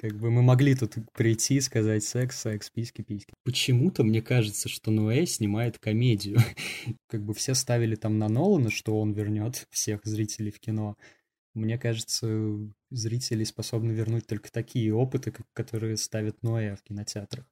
Как 0.00 0.12
бы 0.12 0.30
мы 0.30 0.42
могли 0.42 0.76
тут 0.76 0.94
прийти 1.12 1.56
и 1.56 1.60
сказать 1.60 2.04
секс, 2.04 2.40
секс, 2.40 2.70
письки, 2.70 3.02
письки. 3.02 3.34
Почему-то 3.42 4.04
мне 4.04 4.22
кажется, 4.22 4.68
что 4.68 4.92
Ноэ 4.92 5.26
снимает 5.26 5.80
комедию. 5.80 6.38
как 7.08 7.24
бы 7.24 7.34
все 7.34 7.54
ставили 7.54 7.96
там 7.96 8.16
на 8.16 8.28
Нолана, 8.28 8.70
что 8.70 9.00
он 9.00 9.12
вернет 9.12 9.66
всех 9.70 10.04
зрителей 10.04 10.52
в 10.52 10.60
кино. 10.60 10.96
Мне 11.52 11.78
кажется, 11.78 12.28
зрители 12.90 13.42
способны 13.42 13.90
вернуть 13.90 14.28
только 14.28 14.52
такие 14.52 14.94
опыты, 14.94 15.34
которые 15.52 15.96
ставят 15.96 16.44
Ноэ 16.44 16.76
в 16.76 16.82
кинотеатрах. 16.84 17.44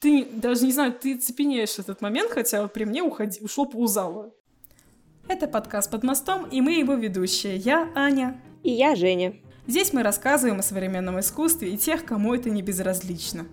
Ты 0.00 0.24
даже 0.24 0.64
не 0.64 0.72
знаю, 0.72 0.92
ты 0.92 1.16
цепенеешь 1.18 1.78
этот 1.78 2.00
момент, 2.00 2.32
хотя 2.32 2.62
вот 2.62 2.72
при 2.72 2.84
мне 2.84 3.04
уходи, 3.04 3.38
ушло 3.40 3.64
ползала. 3.64 4.34
Это 5.28 5.46
подкаст 5.46 5.92
«Под 5.92 6.02
мостом», 6.02 6.48
и 6.50 6.60
мы 6.60 6.72
его 6.72 6.94
ведущие. 6.94 7.56
Я 7.56 7.92
Аня. 7.94 8.40
И 8.64 8.72
я 8.72 8.96
Женя. 8.96 9.36
Здесь 9.68 9.92
мы 9.92 10.04
рассказываем 10.04 10.60
о 10.60 10.62
современном 10.62 11.18
искусстве 11.18 11.70
и 11.70 11.76
тех, 11.76 12.04
кому 12.04 12.32
это 12.34 12.50
не 12.50 12.62
безразлично. 12.62 13.46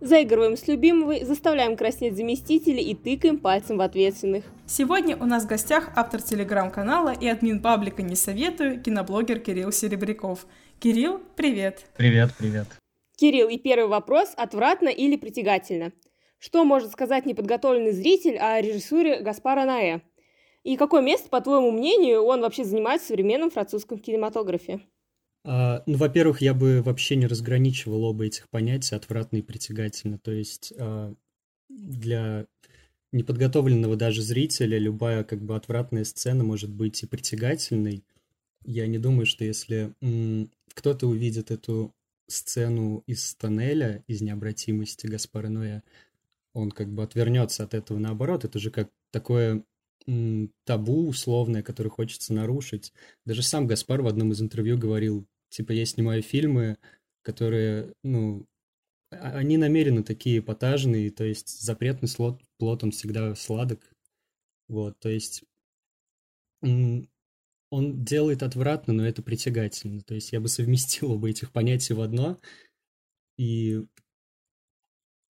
Заигрываем 0.00 0.56
с 0.56 0.68
любимой, 0.68 1.24
заставляем 1.24 1.76
краснеть 1.76 2.16
заместителей 2.16 2.84
и 2.84 2.94
тыкаем 2.94 3.38
пальцем 3.38 3.78
в 3.78 3.80
ответственных. 3.80 4.44
Сегодня 4.66 5.16
у 5.16 5.24
нас 5.24 5.42
в 5.42 5.48
гостях 5.48 5.90
автор 5.96 6.22
телеграм-канала 6.22 7.12
и 7.20 7.26
админ 7.26 7.60
паблика 7.60 8.02
«Не 8.02 8.14
советую» 8.14 8.80
киноблогер 8.80 9.40
Кирилл 9.40 9.72
Серебряков. 9.72 10.46
Кирилл, 10.78 11.20
привет! 11.34 11.86
Привет, 11.96 12.30
привет! 12.38 12.68
Кирилл, 13.16 13.48
и 13.48 13.58
первый 13.58 13.88
вопрос– 13.88 14.34
отвратно 14.36 14.88
или 14.88 15.16
притягательно? 15.16 15.92
Что 16.38 16.64
может 16.64 16.92
сказать 16.92 17.26
неподготовленный 17.26 17.92
зритель 17.92 18.36
о 18.36 18.60
режиссуре 18.60 19.20
Гаспара 19.20 19.64
Наэ? 19.64 20.00
И 20.62 20.76
какое 20.76 21.02
место, 21.02 21.28
по 21.28 21.40
твоему 21.40 21.72
мнению, 21.72 22.22
он 22.22 22.42
вообще 22.42 22.62
занимает 22.62 23.02
в 23.02 23.06
современном 23.06 23.50
французском 23.50 23.98
кинематографе? 23.98 24.80
А, 25.48 25.84
ну, 25.86 25.96
во-первых, 25.96 26.40
я 26.40 26.54
бы 26.54 26.82
вообще 26.82 27.14
не 27.14 27.28
разграничивал 27.28 28.02
оба 28.02 28.26
этих 28.26 28.48
понятия, 28.48 28.96
отвратно 28.96 29.36
и 29.36 29.42
притягательно. 29.42 30.18
То 30.18 30.32
есть 30.32 30.72
а, 30.76 31.14
для 31.68 32.46
неподготовленного 33.12 33.94
даже 33.94 34.22
зрителя 34.22 34.76
любая 34.76 35.22
как 35.22 35.40
бы 35.40 35.54
отвратная 35.54 36.02
сцена 36.02 36.42
может 36.42 36.70
быть 36.70 37.00
и 37.04 37.06
притягательной. 37.06 38.04
Я 38.64 38.88
не 38.88 38.98
думаю, 38.98 39.24
что 39.24 39.44
если 39.44 39.94
кто-то 40.74 41.06
увидит 41.06 41.52
эту 41.52 41.94
сцену 42.26 43.04
из 43.06 43.36
тоннеля, 43.36 44.02
из 44.08 44.22
необратимости 44.22 45.06
Гаспара 45.06 45.48
Ноя, 45.48 45.84
он 46.54 46.72
как 46.72 46.92
бы 46.92 47.04
отвернется 47.04 47.62
от 47.62 47.74
этого 47.74 47.98
наоборот. 48.00 48.44
Это 48.44 48.58
же 48.58 48.72
как 48.72 48.90
такое 49.12 49.62
табу 50.64 51.08
условное, 51.08 51.62
которое 51.62 51.90
хочется 51.90 52.34
нарушить. 52.34 52.92
Даже 53.24 53.42
сам 53.42 53.68
Гаспар 53.68 54.02
в 54.02 54.08
одном 54.08 54.32
из 54.32 54.42
интервью 54.42 54.76
говорил, 54.76 55.24
Типа 55.48 55.72
я 55.72 55.86
снимаю 55.86 56.22
фильмы, 56.22 56.78
которые, 57.22 57.94
ну, 58.02 58.46
а, 59.10 59.38
они 59.38 59.56
намеренно 59.56 60.02
такие 60.02 60.38
эпатажные, 60.38 61.10
то 61.10 61.24
есть 61.24 61.60
запретный 61.60 62.08
слот, 62.08 62.42
плод, 62.58 62.84
он 62.84 62.90
всегда 62.90 63.34
сладок. 63.34 63.80
Вот, 64.68 64.98
то 64.98 65.08
есть 65.08 65.44
он 67.70 68.04
делает 68.04 68.42
отвратно, 68.42 68.92
но 68.92 69.06
это 69.06 69.22
притягательно. 69.22 70.02
То 70.02 70.14
есть 70.14 70.32
я 70.32 70.40
бы 70.40 70.48
совместил 70.48 71.12
оба 71.12 71.28
этих 71.30 71.52
понятия 71.52 71.94
в 71.94 72.00
одно, 72.00 72.38
и 73.38 73.84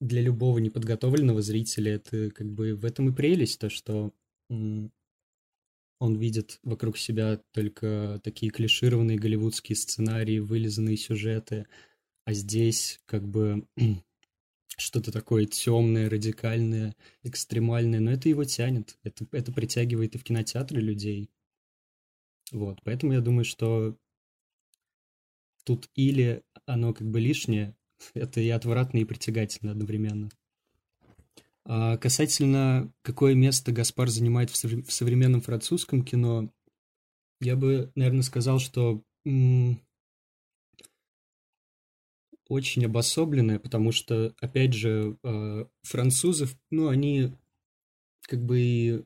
для 0.01 0.20
любого 0.20 0.58
неподготовленного 0.58 1.42
зрителя 1.42 1.95
это 1.95 2.30
как 2.30 2.48
бы 2.48 2.75
в 2.75 2.84
этом 2.84 3.08
и 3.08 3.14
прелесть, 3.14 3.58
то, 3.58 3.70
что 3.70 4.12
он 5.98 6.16
видит 6.16 6.58
вокруг 6.62 6.98
себя 6.98 7.41
только 7.52 8.20
такие 8.22 8.50
клишированные 8.50 9.19
голливудские 9.19 9.77
сценарии, 9.77 10.39
вылизанные 10.39 10.97
сюжеты, 10.97 11.66
а 12.25 12.33
здесь 12.33 13.00
как 13.06 13.27
бы 13.27 13.66
что-то 14.77 15.12
такое 15.12 15.47
темное, 15.47 16.11
радикальное, 16.11 16.94
экстремальное, 17.22 18.00
но 18.00 18.11
это 18.11 18.28
его 18.28 18.44
тянет, 18.44 18.98
это, 19.02 19.27
это 19.33 19.52
притягивает 19.52 20.14
и 20.14 20.19
в 20.19 20.24
кинотеатры 20.24 20.80
людей. 20.80 21.30
Вот, 22.52 22.80
поэтому 22.84 23.13
я 23.13 23.20
думаю, 23.20 23.45
что 23.45 23.96
тут 25.64 25.89
или 25.95 26.42
оно 26.67 26.92
как 26.95 27.11
бы 27.11 27.20
лишнее, 27.20 27.74
это 28.14 28.40
и 28.40 28.48
отвратно, 28.51 28.98
и 28.98 29.05
притягательно 29.05 29.73
одновременно. 29.73 30.30
А 31.68 31.96
касательно, 31.96 32.92
какое 33.02 33.34
место 33.34 33.72
Гаспар 33.72 34.08
занимает 34.08 34.50
в, 34.50 34.56
современном 34.56 35.40
французском 35.40 36.04
кино, 36.04 36.52
я 37.40 37.56
бы, 37.56 37.92
наверное, 37.94 38.22
сказал, 38.22 38.60
что 38.60 39.02
м- 39.27 39.80
очень 42.48 42.84
обособленное, 42.86 43.58
потому 43.58 43.90
что, 43.92 44.34
опять 44.40 44.72
же, 44.72 45.16
э, 45.24 45.66
французы, 45.82 46.48
ну, 46.70 46.88
они 46.88 47.32
как 48.22 48.44
бы 48.44 48.60
и 48.60 49.04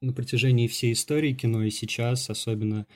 на 0.00 0.12
протяжении 0.12 0.68
всей 0.68 0.92
истории 0.92 1.34
кино 1.34 1.64
и 1.64 1.70
сейчас 1.70 2.30
особенно, 2.30 2.86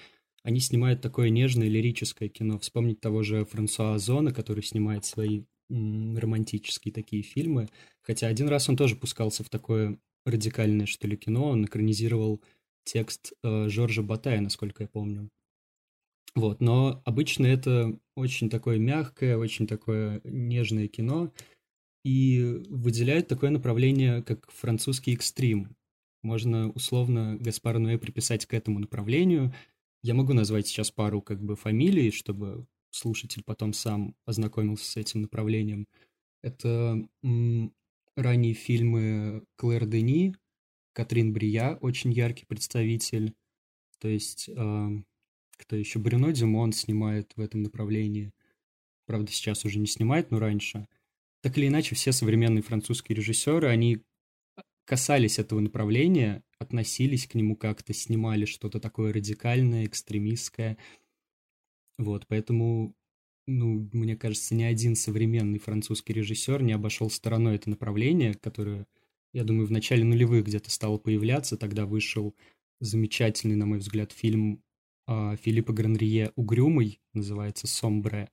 они 0.42 0.60
снимают 0.60 1.02
такое 1.02 1.30
нежное 1.30 1.68
лирическое 1.68 2.28
кино. 2.28 2.58
Вспомнить 2.58 3.00
того 3.00 3.22
же 3.22 3.44
Франсуа 3.44 3.94
Озона, 3.94 4.32
который 4.32 4.62
снимает 4.64 5.04
свои 5.04 5.44
романтические 5.68 6.92
такие 6.92 7.22
фильмы. 7.22 7.68
Хотя 8.02 8.28
один 8.28 8.48
раз 8.48 8.68
он 8.68 8.76
тоже 8.76 8.96
пускался 8.96 9.44
в 9.44 9.48
такое 9.48 9.98
радикальное, 10.24 10.86
что 10.86 11.06
ли, 11.06 11.16
кино. 11.16 11.50
Он 11.50 11.64
экранизировал 11.64 12.42
текст 12.84 13.32
э, 13.42 13.68
Жоржа 13.68 14.02
Батая, 14.02 14.40
насколько 14.40 14.84
я 14.84 14.88
помню. 14.88 15.30
Вот, 16.34 16.60
но 16.60 17.00
обычно 17.06 17.46
это 17.46 17.98
очень 18.14 18.50
такое 18.50 18.78
мягкое, 18.78 19.38
очень 19.38 19.66
такое 19.66 20.20
нежное 20.24 20.86
кино, 20.86 21.32
и 22.04 22.62
выделяет 22.68 23.26
такое 23.26 23.50
направление, 23.50 24.22
как 24.22 24.50
французский 24.52 25.14
экстрим. 25.14 25.74
Можно 26.22 26.70
условно 26.72 27.36
Гаспара 27.40 27.78
Ноэ 27.78 27.98
приписать 27.98 28.44
к 28.46 28.52
этому 28.52 28.80
направлению. 28.80 29.54
Я 30.02 30.12
могу 30.14 30.34
назвать 30.34 30.66
сейчас 30.66 30.90
пару 30.90 31.22
как 31.22 31.42
бы 31.42 31.56
фамилий, 31.56 32.10
чтобы 32.10 32.66
слушатель 32.96 33.42
потом 33.44 33.72
сам 33.72 34.14
ознакомился 34.24 34.90
с 34.90 34.96
этим 34.96 35.22
направлением. 35.22 35.86
Это 36.42 36.98
м, 37.22 37.72
ранние 38.16 38.54
фильмы 38.54 39.44
Клэр 39.56 39.86
Дени, 39.86 40.34
Катрин 40.92 41.32
Брия, 41.32 41.76
очень 41.80 42.12
яркий 42.12 42.46
представитель. 42.46 43.34
То 43.98 44.08
есть, 44.08 44.48
э, 44.48 44.88
кто 45.58 45.76
еще? 45.76 45.98
Брюно 45.98 46.32
Дюмон 46.32 46.72
снимает 46.72 47.32
в 47.36 47.40
этом 47.40 47.62
направлении. 47.62 48.32
Правда, 49.06 49.30
сейчас 49.30 49.64
уже 49.64 49.78
не 49.78 49.86
снимает, 49.86 50.30
но 50.30 50.38
раньше. 50.38 50.88
Так 51.42 51.56
или 51.58 51.68
иначе, 51.68 51.94
все 51.94 52.12
современные 52.12 52.62
французские 52.62 53.16
режиссеры, 53.16 53.68
они 53.68 54.02
касались 54.84 55.38
этого 55.38 55.60
направления, 55.60 56.42
относились 56.58 57.26
к 57.26 57.34
нему 57.34 57.56
как-то, 57.56 57.92
снимали 57.92 58.44
что-то 58.46 58.80
такое 58.80 59.12
радикальное, 59.12 59.84
экстремистское. 59.84 60.78
Вот, 61.98 62.26
поэтому, 62.26 62.94
ну, 63.46 63.88
мне 63.92 64.16
кажется, 64.16 64.54
ни 64.54 64.62
один 64.62 64.96
современный 64.96 65.58
французский 65.58 66.12
режиссер 66.12 66.62
не 66.62 66.72
обошел 66.72 67.08
стороной 67.10 67.56
это 67.56 67.70
направление, 67.70 68.34
которое, 68.34 68.86
я 69.32 69.44
думаю, 69.44 69.66
в 69.66 69.70
начале 69.70 70.04
нулевых 70.04 70.44
где-то 70.44 70.70
стало 70.70 70.98
появляться. 70.98 71.56
Тогда 71.56 71.86
вышел 71.86 72.34
замечательный, 72.80 73.56
на 73.56 73.64
мой 73.64 73.78
взгляд, 73.78 74.12
фильм 74.12 74.62
э, 75.08 75.36
Филиппа 75.40 75.72
Гранрие 75.72 76.32
«Угрюмый», 76.36 77.00
называется 77.14 77.66
«Сомбре». 77.66 78.28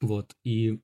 Вот, 0.00 0.36
и 0.44 0.78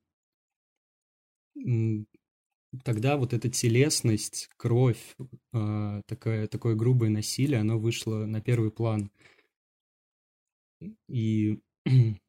тогда 2.83 3.17
вот 3.17 3.33
эта 3.33 3.49
телесность, 3.49 4.49
кровь, 4.57 5.15
э, 5.53 6.03
такое, 6.07 6.49
такое 6.49 6.75
грубое 6.75 7.11
насилие, 7.11 7.61
оно 7.61 7.79
вышло 7.79 8.25
на 8.25 8.41
первый 8.41 8.71
план– 8.71 9.11
и 11.09 11.61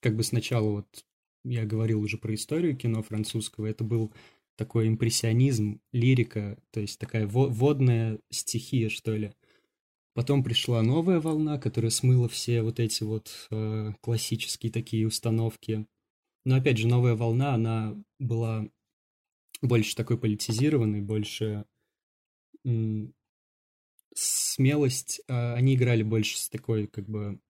как 0.00 0.16
бы 0.16 0.22
сначала 0.22 0.68
вот 0.70 1.04
я 1.44 1.64
говорил 1.64 2.00
уже 2.00 2.18
про 2.18 2.34
историю 2.34 2.76
кино 2.76 3.02
французского, 3.02 3.66
это 3.66 3.84
был 3.84 4.12
такой 4.56 4.88
импрессионизм, 4.88 5.80
лирика, 5.92 6.58
то 6.72 6.80
есть 6.80 6.98
такая 6.98 7.26
водная 7.26 8.18
стихия, 8.30 8.88
что 8.88 9.16
ли. 9.16 9.32
Потом 10.14 10.42
пришла 10.42 10.82
новая 10.82 11.20
волна, 11.20 11.58
которая 11.58 11.90
смыла 11.90 12.28
все 12.28 12.62
вот 12.62 12.80
эти 12.80 13.04
вот 13.04 13.46
э, 13.52 13.92
классические 14.00 14.72
такие 14.72 15.06
установки. 15.06 15.86
Но 16.44 16.56
опять 16.56 16.76
же, 16.76 16.88
новая 16.88 17.14
волна, 17.14 17.54
она 17.54 17.96
была 18.18 18.68
больше 19.62 19.94
такой 19.94 20.18
политизированной, 20.18 21.02
больше 21.02 21.64
смелость, 24.14 25.20
э, 25.28 25.54
они 25.54 25.74
играли 25.74 26.02
больше 26.02 26.38
с 26.38 26.48
такой 26.48 26.86
как 26.86 27.08
бы 27.08 27.40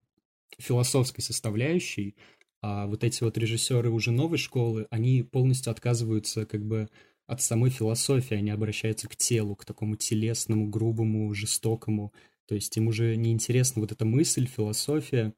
философской 0.59 1.23
составляющей, 1.23 2.17
а 2.61 2.87
вот 2.87 3.05
эти 3.05 3.23
вот 3.23 3.39
режиссеры 3.39 3.91
уже 3.91 4.11
новой 4.11 4.39
школы, 4.39 4.87
они 4.91 5.23
полностью 5.23 5.71
отказываются 5.71 6.47
как 6.47 6.65
бы 6.65 6.89
от 7.27 7.43
самой 7.43 7.71
философии, 7.71 8.35
они 8.35 8.51
обращаются 8.51 9.09
к 9.09 9.17
телу, 9.17 9.55
к 9.55 9.65
такому 9.65 9.97
телесному, 9.97 10.69
грубому, 10.69 11.33
жестокому. 11.35 12.13
То 12.47 12.55
есть 12.55 12.77
им 12.77 12.89
уже 12.89 13.17
не 13.17 13.33
интересна 13.33 13.81
вот 13.81 13.93
эта 13.93 14.05
мысль, 14.05 14.47
философия. 14.47 15.35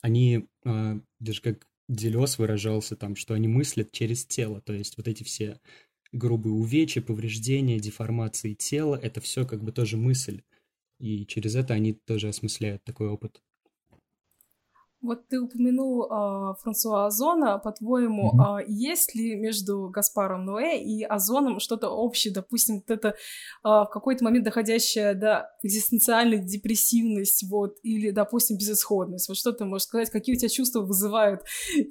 Они, 0.00 0.46
э, 0.64 1.00
даже 1.18 1.42
как 1.42 1.66
Делес 1.88 2.38
выражался 2.38 2.96
там, 2.96 3.16
что 3.16 3.34
они 3.34 3.48
мыслят 3.48 3.90
через 3.92 4.24
тело, 4.24 4.60
то 4.60 4.72
есть 4.72 4.96
вот 4.96 5.08
эти 5.08 5.24
все 5.24 5.58
грубые 6.12 6.54
увечья, 6.54 7.02
повреждения, 7.02 7.78
деформации 7.80 8.54
тела, 8.54 8.96
это 8.96 9.20
все 9.20 9.46
как 9.46 9.62
бы 9.62 9.72
тоже 9.72 9.96
мысль. 9.96 10.42
И 10.98 11.26
через 11.26 11.54
это 11.54 11.74
они 11.74 11.92
тоже 11.92 12.28
осмысляют 12.28 12.84
такой 12.84 13.08
опыт. 13.08 13.42
Вот 15.00 15.28
ты 15.28 15.40
упомянул 15.40 16.04
э, 16.04 16.54
Франсуа 16.60 17.06
Озона. 17.06 17.58
По-твоему, 17.58 18.32
mm-hmm. 18.32 18.62
э, 18.62 18.64
есть 18.66 19.14
ли 19.14 19.36
между 19.36 19.88
Гаспаром 19.90 20.44
Ноэ 20.44 20.78
и 20.78 21.04
Озоном 21.04 21.60
что-то 21.60 21.88
общее? 21.88 22.34
Допустим, 22.34 22.76
вот 22.76 22.90
это 22.90 23.08
э, 23.08 23.14
в 23.62 23.88
какой-то 23.92 24.24
момент 24.24 24.44
доходящее 24.44 25.14
до 25.14 25.50
экзистенциальной 25.62 26.38
депрессивность, 26.38 27.48
вот, 27.48 27.76
или, 27.84 28.10
допустим, 28.10 28.56
безысходность. 28.56 29.28
Вот 29.28 29.36
что 29.36 29.52
ты 29.52 29.64
можешь 29.64 29.86
сказать? 29.86 30.10
Какие 30.10 30.34
у 30.34 30.38
тебя 30.38 30.48
чувства 30.48 30.80
вызывают 30.80 31.42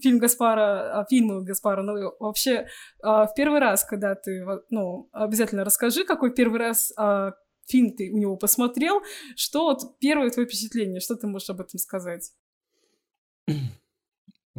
фильм 0.01 0.19
Гаспара, 0.19 1.05
фильмы 1.09 1.43
Гаспара 1.43 1.83
Ноэ? 1.83 2.11
Вообще, 2.19 2.51
э, 2.51 2.65
в 3.01 3.31
первый 3.37 3.59
раз, 3.59 3.85
когда 3.85 4.15
ты, 4.15 4.45
ну, 4.69 5.07
обязательно 5.13 5.63
расскажи, 5.63 6.03
какой 6.03 6.33
первый 6.33 6.59
раз 6.59 6.91
э, 6.99 7.31
фильм 7.67 7.95
ты 7.95 8.11
у 8.11 8.17
него 8.17 8.35
посмотрел, 8.35 9.01
что 9.37 9.63
вот 9.63 9.97
первое 9.99 10.29
твое 10.29 10.47
впечатление, 10.47 10.99
что 10.99 11.15
ты 11.15 11.27
можешь 11.27 11.49
об 11.49 11.61
этом 11.61 11.79
сказать? 11.79 12.31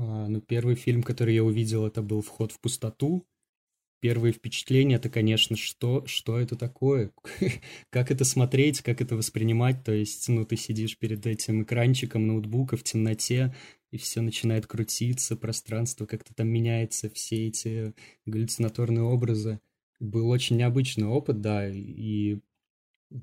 А, 0.00 0.28
ну, 0.28 0.40
первый 0.40 0.76
фильм, 0.76 1.02
который 1.02 1.34
я 1.34 1.42
увидел, 1.42 1.84
это 1.84 2.02
был 2.02 2.22
«Вход 2.22 2.52
в 2.52 2.60
пустоту». 2.60 3.26
Первые 4.00 4.32
впечатления, 4.32 4.94
это, 4.94 5.10
конечно, 5.10 5.56
что, 5.56 6.06
что 6.06 6.38
это 6.38 6.54
такое? 6.54 7.10
как 7.90 8.12
это 8.12 8.24
смотреть, 8.24 8.80
как 8.80 9.00
это 9.00 9.16
воспринимать? 9.16 9.82
То 9.82 9.92
есть, 9.92 10.28
ну, 10.28 10.44
ты 10.44 10.56
сидишь 10.56 10.96
перед 10.96 11.26
этим 11.26 11.64
экранчиком 11.64 12.28
ноутбука 12.28 12.76
в 12.76 12.84
темноте, 12.84 13.56
и 13.90 13.96
все 13.96 14.20
начинает 14.20 14.68
крутиться, 14.68 15.34
пространство 15.34 16.06
как-то 16.06 16.32
там 16.32 16.46
меняется, 16.46 17.10
все 17.10 17.48
эти 17.48 17.92
галлюцинаторные 18.24 19.02
образы. 19.02 19.60
Был 19.98 20.28
очень 20.30 20.58
необычный 20.58 21.08
опыт, 21.08 21.40
да, 21.40 21.68
и 21.68 22.38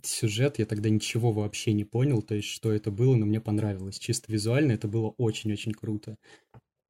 сюжет 0.04 0.60
я 0.60 0.66
тогда 0.66 0.90
ничего 0.90 1.32
вообще 1.32 1.74
не 1.74 1.86
понял, 1.86 2.22
то 2.22 2.36
есть 2.36 2.48
что 2.48 2.72
это 2.72 2.92
было, 2.92 3.16
но 3.16 3.26
мне 3.26 3.42
понравилось. 3.42 4.00
Чисто 4.00 4.32
визуально 4.32 4.74
это 4.74 4.88
было 4.88 5.10
очень-очень 5.18 5.74
круто. 5.74 6.18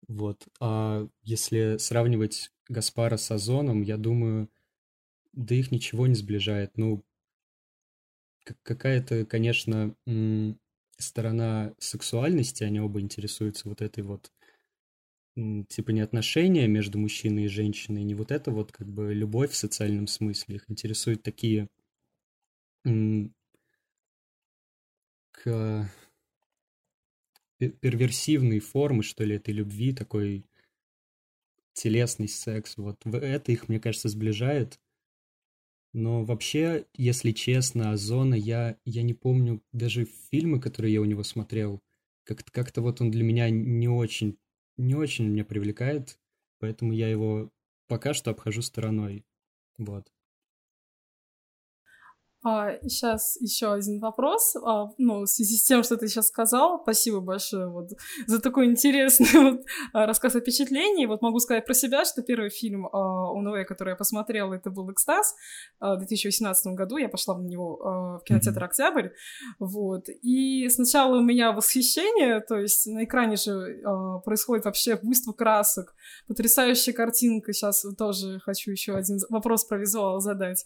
Вот. 0.08 0.48
А 0.60 1.08
если 1.24 1.78
сравнивать 1.78 2.52
Гаспара 2.70 3.18
с 3.18 3.30
Озоном, 3.32 3.82
я 3.82 3.98
думаю, 3.98 4.50
да 5.34 5.56
их 5.56 5.72
ничего 5.72 6.08
не 6.08 6.16
сближает. 6.16 6.78
Ну, 6.78 7.04
какая-то, 8.64 9.26
конечно, 9.26 9.96
сторона 10.98 11.74
сексуальности, 11.80 12.64
они 12.64 12.80
оба 12.80 13.02
интересуются 13.02 13.68
вот 13.68 13.82
этой 13.82 14.04
вот 14.04 14.32
типа 15.68 15.92
не 15.92 16.00
отношения 16.00 16.66
между 16.68 16.98
мужчиной 16.98 17.46
и 17.46 17.50
женщиной, 17.50 18.04
не 18.04 18.16
вот 18.16 18.32
это 18.32 18.52
вот 18.52 18.72
как 18.72 18.88
бы 18.88 19.14
любовь 19.14 19.52
в 19.52 19.56
социальном 19.56 20.08
смысле. 20.08 20.56
Их 20.56 20.70
интересуют 20.70 21.24
такие 21.24 21.68
к 25.32 25.90
перверсивной 27.58 28.60
формы, 28.60 29.04
что 29.04 29.24
ли, 29.24 29.36
этой 29.36 29.54
любви, 29.54 29.94
такой 29.94 30.46
телесный 31.74 32.28
секс. 32.28 32.78
Вот 32.78 33.06
это 33.06 33.52
их, 33.52 33.70
мне 33.70 33.80
кажется, 33.80 34.10
сближает. 34.10 34.80
Но 35.94 36.26
вообще, 36.26 36.86
если 36.94 37.32
честно, 37.32 37.92
Озона 37.92 38.36
я, 38.36 38.78
я 38.84 39.02
не 39.02 39.14
помню 39.14 39.64
даже 39.72 40.06
фильмы, 40.30 40.60
которые 40.60 40.94
я 40.94 41.02
у 41.02 41.06
него 41.06 41.24
смотрел. 41.24 41.82
Как-то 42.26 42.52
как 42.52 42.76
вот 42.78 43.00
он 43.02 43.12
для 43.12 43.24
меня 43.24 43.50
не 43.50 43.88
очень, 43.88 44.38
не 44.78 44.96
очень 44.96 45.30
меня 45.30 45.46
привлекает, 45.46 46.20
поэтому 46.60 46.92
я 46.92 47.08
его 47.08 47.50
пока 47.88 48.14
что 48.14 48.32
обхожу 48.32 48.62
стороной. 48.62 49.26
Вот. 49.78 50.12
А, 52.46 52.78
сейчас 52.84 53.38
еще 53.42 53.74
один 53.74 54.00
вопрос. 54.00 54.56
А, 54.56 54.90
ну, 55.00 55.22
в 55.22 55.26
связи 55.26 55.58
с 55.58 55.64
тем, 55.64 55.82
что 55.82 55.98
ты 55.98 56.08
сейчас 56.08 56.28
сказал, 56.28 56.80
спасибо 56.84 57.20
большое 57.20 57.68
вот 57.68 57.90
за 58.28 58.40
такой 58.40 58.68
интересный 58.68 59.28
вот, 59.52 59.62
а, 59.94 60.06
рассказ 60.06 60.36
о 60.36 60.42
впечатлении. 60.42 61.08
Вот 61.08 61.24
могу 61.24 61.40
сказать 61.40 61.66
про 61.66 61.74
себя, 61.74 62.06
что 62.06 62.22
первый 62.22 62.52
фильм 62.52 62.86
а, 62.86 63.32
у 63.32 63.42
Нове, 63.42 63.66
который 63.66 63.92
я 63.92 63.96
посмотрела, 63.96 64.54
это 64.54 64.70
был 64.70 64.92
«Экстаз» 64.92 65.34
в 65.80 65.98
2018 65.98 66.74
году. 66.74 66.98
Я 66.98 67.10
пошла 67.10 67.36
на 67.36 67.48
него 67.48 68.20
в 68.22 68.24
кинотеатр 68.26 68.64
«Октябрь». 68.64 69.10
Вот. 69.58 70.06
И 70.22 70.70
сначала 70.70 71.18
у 71.18 71.22
меня 71.22 71.52
восхищение, 71.52 72.42
то 72.42 72.60
есть 72.60 72.86
на 72.86 73.06
экране 73.06 73.38
же 73.38 73.82
происходит 74.24 74.66
вообще 74.66 75.00
буйство 75.02 75.34
красок, 75.34 75.96
потрясающая 76.28 76.94
картинка. 76.94 77.54
Сейчас 77.54 77.84
тоже 77.98 78.40
хочу 78.42 78.70
еще 78.70 78.94
один 78.94 79.18
вопрос 79.30 79.66
про 79.66 79.78
визуал 79.80 80.20
задать. 80.20 80.66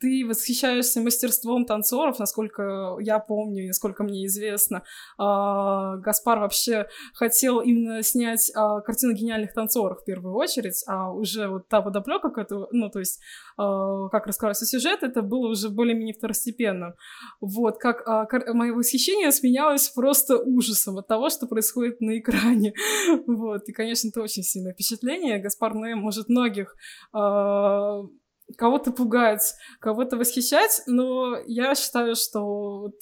Ты 0.00 0.24
восхищаешься 0.26 1.00
мастерством 1.00 1.64
танцоров, 1.64 2.18
насколько 2.18 2.96
я 3.00 3.18
помню, 3.18 3.66
насколько 3.66 4.04
мне 4.04 4.26
известно. 4.26 4.84
А, 5.18 5.96
Гаспар 5.96 6.38
вообще 6.38 6.86
хотел 7.14 7.60
именно 7.60 8.02
снять 8.02 8.50
а, 8.54 8.80
картину 8.80 9.14
гениальных 9.14 9.52
танцоров 9.54 10.00
в 10.00 10.04
первую 10.04 10.34
очередь, 10.34 10.84
а 10.86 11.12
уже 11.12 11.48
вот 11.48 11.68
та 11.68 11.82
подоплека, 11.82 12.32
ну, 12.70 12.90
то 12.90 13.00
есть 13.00 13.20
а, 13.56 14.08
как 14.08 14.26
раскрывался 14.26 14.66
сюжет, 14.66 15.02
это 15.02 15.22
было 15.22 15.48
уже 15.48 15.68
более-менее 15.68 16.14
второстепенным. 16.14 16.94
Вот, 17.40 17.78
как 17.78 18.06
мое 18.54 18.72
восхищение 18.72 19.32
сменялось 19.32 19.88
просто 19.88 20.38
ужасом 20.38 20.98
от 20.98 21.08
того, 21.08 21.28
что 21.28 21.46
происходит 21.46 22.00
на 22.00 22.18
экране. 22.18 22.74
Вот, 23.26 23.68
и, 23.68 23.72
конечно, 23.72 24.08
это 24.08 24.22
очень 24.22 24.42
сильное 24.42 24.72
впечатление. 24.72 25.38
Гаспар 25.38 25.74
Ноэ 25.74 25.94
может 25.94 26.28
многих 26.28 26.74
кого-то 28.56 28.92
пугать, 28.92 29.54
кого-то 29.80 30.16
восхищать, 30.16 30.82
но 30.86 31.36
я 31.46 31.74
считаю, 31.74 32.14
что 32.14 32.80
вот 32.80 32.94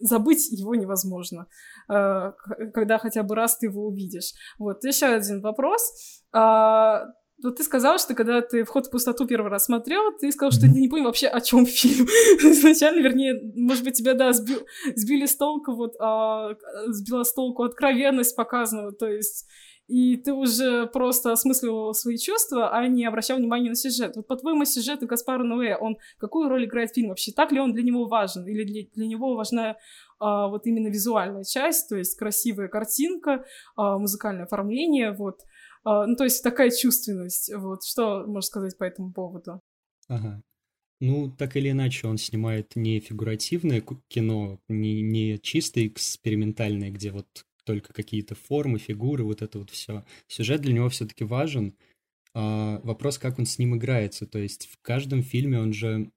забыть 0.00 0.50
его 0.50 0.74
невозможно, 0.74 1.46
э, 1.88 2.32
когда 2.74 2.98
хотя 2.98 3.22
бы 3.22 3.34
раз 3.34 3.58
ты 3.58 3.66
его 3.66 3.86
увидишь. 3.86 4.32
Вот, 4.58 4.84
еще 4.84 5.06
один 5.06 5.40
вопрос. 5.40 6.22
А, 6.32 7.04
вот 7.42 7.56
ты 7.56 7.64
сказал, 7.64 7.98
что 7.98 8.14
когда 8.14 8.40
ты 8.40 8.64
«Вход 8.64 8.86
в 8.86 8.90
пустоту» 8.90 9.26
первый 9.26 9.50
раз 9.50 9.64
смотрел, 9.64 10.12
ты 10.20 10.30
сказал, 10.30 10.52
что 10.52 10.62
ты 10.62 10.68
не 10.68 10.88
понял 10.88 11.06
вообще, 11.06 11.26
о 11.26 11.40
чем 11.40 11.66
фильм. 11.66 12.06
Изначально, 12.38 13.00
вернее, 13.00 13.40
может 13.56 13.84
быть, 13.84 13.96
тебя, 13.96 14.14
да, 14.14 14.32
сбил, 14.32 14.64
сбили 14.94 15.26
с 15.26 15.36
толку, 15.36 15.74
вот, 15.74 15.94
а, 16.00 16.50
сбила 16.88 17.24
с 17.24 17.32
толку 17.32 17.64
откровенность 17.64 18.36
показанного, 18.36 18.92
то 18.92 19.06
есть 19.06 19.46
и 19.92 20.16
ты 20.16 20.32
уже 20.32 20.86
просто 20.86 21.32
осмысливал 21.32 21.92
свои 21.92 22.16
чувства, 22.16 22.70
а 22.70 22.86
не 22.88 23.04
обращал 23.04 23.36
внимания 23.36 23.68
на 23.68 23.74
сюжет. 23.74 24.16
Вот 24.16 24.26
по-твоему, 24.26 24.64
сюжет 24.64 25.02
Гаспара 25.02 25.44
Ноэ, 25.44 25.76
он 25.76 25.98
какую 26.16 26.48
роль 26.48 26.64
играет 26.64 26.90
в 26.90 26.94
фильме 26.94 27.10
вообще? 27.10 27.30
Так 27.30 27.52
ли 27.52 27.60
он 27.60 27.74
для 27.74 27.82
него 27.82 28.06
важен? 28.06 28.46
Или 28.46 28.64
для, 28.64 28.84
для 28.94 29.06
него 29.06 29.34
важна 29.34 29.76
а, 30.18 30.48
вот 30.48 30.66
именно 30.66 30.88
визуальная 30.88 31.44
часть, 31.44 31.90
то 31.90 31.96
есть 31.98 32.16
красивая 32.16 32.68
картинка, 32.68 33.44
а, 33.76 33.98
музыкальное 33.98 34.44
оформление, 34.44 35.12
вот. 35.12 35.40
А, 35.84 36.06
ну, 36.06 36.16
то 36.16 36.24
есть 36.24 36.42
такая 36.42 36.70
чувственность. 36.70 37.52
Вот. 37.54 37.84
Что 37.84 38.24
можешь 38.26 38.48
сказать 38.48 38.78
по 38.78 38.84
этому 38.84 39.12
поводу? 39.12 39.60
Ага. 40.08 40.42
Ну, 41.00 41.30
так 41.36 41.54
или 41.56 41.70
иначе, 41.70 42.06
он 42.06 42.16
снимает 42.16 42.76
не 42.76 42.98
фигуративное 43.00 43.84
кино, 44.08 44.58
не, 44.68 45.02
не 45.02 45.38
чисто 45.38 45.86
экспериментальное, 45.86 46.90
где 46.90 47.10
вот 47.10 47.26
только 47.64 47.92
какие-то 47.92 48.34
формы, 48.34 48.78
фигуры, 48.78 49.24
вот 49.24 49.42
это 49.42 49.58
вот 49.58 49.70
все. 49.70 50.04
Сюжет 50.28 50.60
для 50.60 50.72
него 50.72 50.88
все-таки 50.88 51.24
важен. 51.24 51.74
А 52.34 52.80
вопрос, 52.82 53.18
как 53.18 53.38
он 53.38 53.46
с 53.46 53.58
ним 53.58 53.76
играется. 53.76 54.26
То 54.26 54.38
есть 54.38 54.66
в 54.66 54.78
каждом 54.82 55.22
фильме 55.22 55.58
он 55.60 55.72
же 55.72 56.10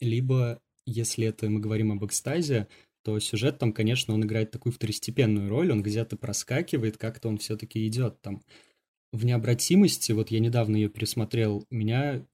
либо, 0.00 0.60
если 0.84 1.26
это 1.26 1.48
мы 1.48 1.60
говорим 1.60 1.92
об 1.92 2.04
экстазе, 2.04 2.68
то 3.02 3.18
сюжет 3.20 3.58
там, 3.58 3.72
конечно, 3.72 4.14
он 4.14 4.24
играет 4.24 4.50
такую 4.50 4.72
второстепенную 4.72 5.48
роль, 5.48 5.70
он 5.70 5.82
где-то 5.82 6.16
проскакивает, 6.16 6.96
как-то 6.96 7.28
он 7.28 7.38
все-таки 7.38 7.86
идет 7.86 8.20
там. 8.20 8.42
В 9.12 9.24
необратимости, 9.24 10.10
вот 10.10 10.32
я 10.32 10.40
недавно 10.40 10.74
ее 10.74 10.88
пересмотрел, 10.88 11.64
меня 11.70 12.26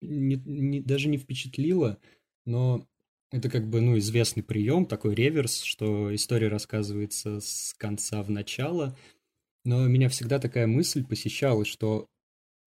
не, 0.00 0.36
не, 0.36 0.80
даже 0.80 1.08
не 1.08 1.18
впечатлило, 1.18 1.98
но 2.46 2.86
это 3.34 3.50
как 3.50 3.68
бы, 3.68 3.80
ну, 3.80 3.98
известный 3.98 4.44
прием, 4.44 4.86
такой 4.86 5.16
реверс, 5.16 5.62
что 5.62 6.14
история 6.14 6.46
рассказывается 6.46 7.40
с 7.40 7.74
конца 7.76 8.22
в 8.22 8.30
начало. 8.30 8.96
Но 9.64 9.88
меня 9.88 10.08
всегда 10.08 10.38
такая 10.38 10.68
мысль 10.68 11.04
посещала, 11.04 11.64
что 11.64 12.06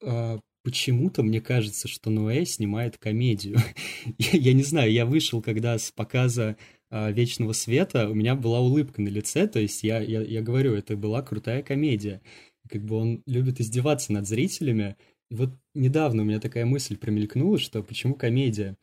э, 0.03 0.39
почему-то 0.63 1.23
мне 1.23 1.39
кажется, 1.39 1.87
что 1.87 2.09
Ноэ 2.09 2.43
снимает 2.43 2.97
комедию. 2.97 3.59
я, 4.17 4.39
я 4.39 4.53
не 4.53 4.63
знаю, 4.63 4.91
я 4.91 5.05
вышел, 5.05 5.41
когда 5.41 5.77
с 5.77 5.91
показа 5.91 6.57
э, 6.91 7.13
Вечного 7.13 7.53
Света, 7.53 8.09
у 8.09 8.13
меня 8.13 8.35
была 8.35 8.59
улыбка 8.59 9.01
на 9.01 9.07
лице, 9.07 9.47
то 9.47 9.59
есть 9.59 9.83
я, 9.83 10.01
я, 10.01 10.21
я 10.21 10.41
говорю, 10.41 10.73
это 10.73 10.97
была 10.97 11.21
крутая 11.21 11.63
комедия. 11.63 12.21
Как 12.67 12.83
бы 12.83 12.97
он 12.97 13.23
любит 13.25 13.61
издеваться 13.61 14.11
над 14.11 14.27
зрителями. 14.27 14.97
И 15.31 15.35
вот 15.35 15.51
недавно 15.73 16.23
у 16.23 16.25
меня 16.25 16.41
такая 16.41 16.65
мысль 16.65 16.97
промелькнула, 16.97 17.57
что 17.57 17.81
почему 17.83 18.15
комедия? 18.15 18.75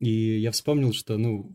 И 0.00 0.38
я 0.38 0.50
вспомнил, 0.50 0.92
что, 0.92 1.16
ну, 1.16 1.54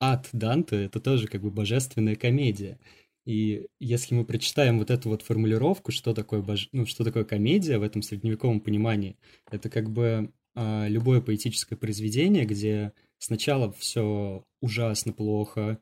ад 0.00 0.28
Данте— 0.32 0.84
это 0.84 1.00
тоже 1.00 1.28
как 1.28 1.42
бы 1.42 1.50
божественная 1.50 2.16
комедия. 2.16 2.78
И 3.24 3.66
если 3.80 4.14
мы 4.14 4.24
прочитаем 4.24 4.78
вот 4.78 4.90
эту 4.90 5.08
вот 5.08 5.22
формулировку, 5.22 5.92
что 5.92 6.12
такое, 6.12 6.42
бож... 6.42 6.68
ну, 6.72 6.84
что 6.84 7.04
такое 7.04 7.24
комедия 7.24 7.78
в 7.78 7.82
этом 7.82 8.02
средневековом 8.02 8.60
понимании, 8.60 9.16
это 9.50 9.70
как 9.70 9.90
бы 9.90 10.30
а, 10.54 10.86
любое 10.88 11.20
поэтическое 11.20 11.78
произведение, 11.78 12.44
где 12.44 12.92
сначала 13.18 13.72
все 13.72 14.44
ужасно 14.60 15.12
плохо, 15.12 15.78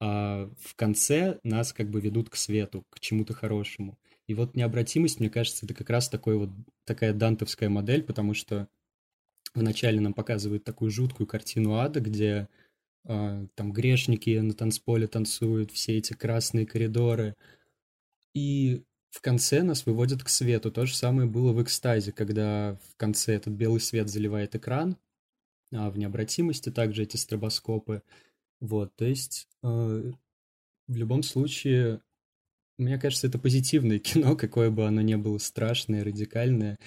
а 0.00 0.50
в 0.60 0.74
конце 0.74 1.38
нас 1.44 1.72
как 1.72 1.88
бы 1.88 2.00
ведут 2.00 2.28
к 2.28 2.36
свету, 2.36 2.84
к 2.90 3.00
чему-то 3.00 3.32
хорошему. 3.32 3.98
И 4.26 4.34
вот 4.34 4.54
необратимость, 4.54 5.18
мне 5.18 5.30
кажется, 5.30 5.64
это 5.64 5.74
как 5.74 5.88
раз 5.90 6.08
такой 6.08 6.36
вот, 6.36 6.50
такая 6.84 7.12
дантовская 7.14 7.68
модель, 7.68 8.02
потому 8.02 8.34
что 8.34 8.68
вначале 9.54 10.00
нам 10.00 10.14
показывают 10.14 10.64
такую 10.64 10.90
жуткую 10.90 11.26
картину 11.26 11.74
ада, 11.74 12.00
где 12.00 12.48
э, 13.04 13.46
там 13.54 13.72
грешники 13.72 14.38
на 14.38 14.54
танцполе 14.54 15.06
танцуют, 15.06 15.70
все 15.70 15.98
эти 15.98 16.12
красные 16.12 16.66
коридоры. 16.66 17.36
И 18.34 18.84
в 19.10 19.20
конце 19.20 19.62
нас 19.62 19.84
выводят 19.84 20.24
к 20.24 20.28
свету. 20.28 20.72
То 20.72 20.86
же 20.86 20.96
самое 20.96 21.28
было 21.28 21.52
в 21.52 21.62
экстазе, 21.62 22.12
когда 22.12 22.78
в 22.90 22.96
конце 22.96 23.34
этот 23.34 23.52
белый 23.52 23.80
свет 23.80 24.08
заливает 24.08 24.54
экран, 24.54 24.96
а 25.72 25.90
в 25.90 25.98
необратимости 25.98 26.70
также 26.70 27.02
эти 27.02 27.16
стробоскопы. 27.16 28.02
Вот, 28.60 28.94
то 28.96 29.04
есть 29.04 29.48
э, 29.62 30.12
в 30.86 30.96
любом 30.96 31.22
случае, 31.22 32.00
мне 32.78 32.98
кажется, 32.98 33.26
это 33.26 33.38
позитивное 33.38 33.98
кино, 33.98 34.36
какое 34.36 34.70
бы 34.70 34.86
оно 34.86 35.02
ни 35.02 35.14
было 35.14 35.38
страшное, 35.38 36.04
радикальное. 36.04 36.78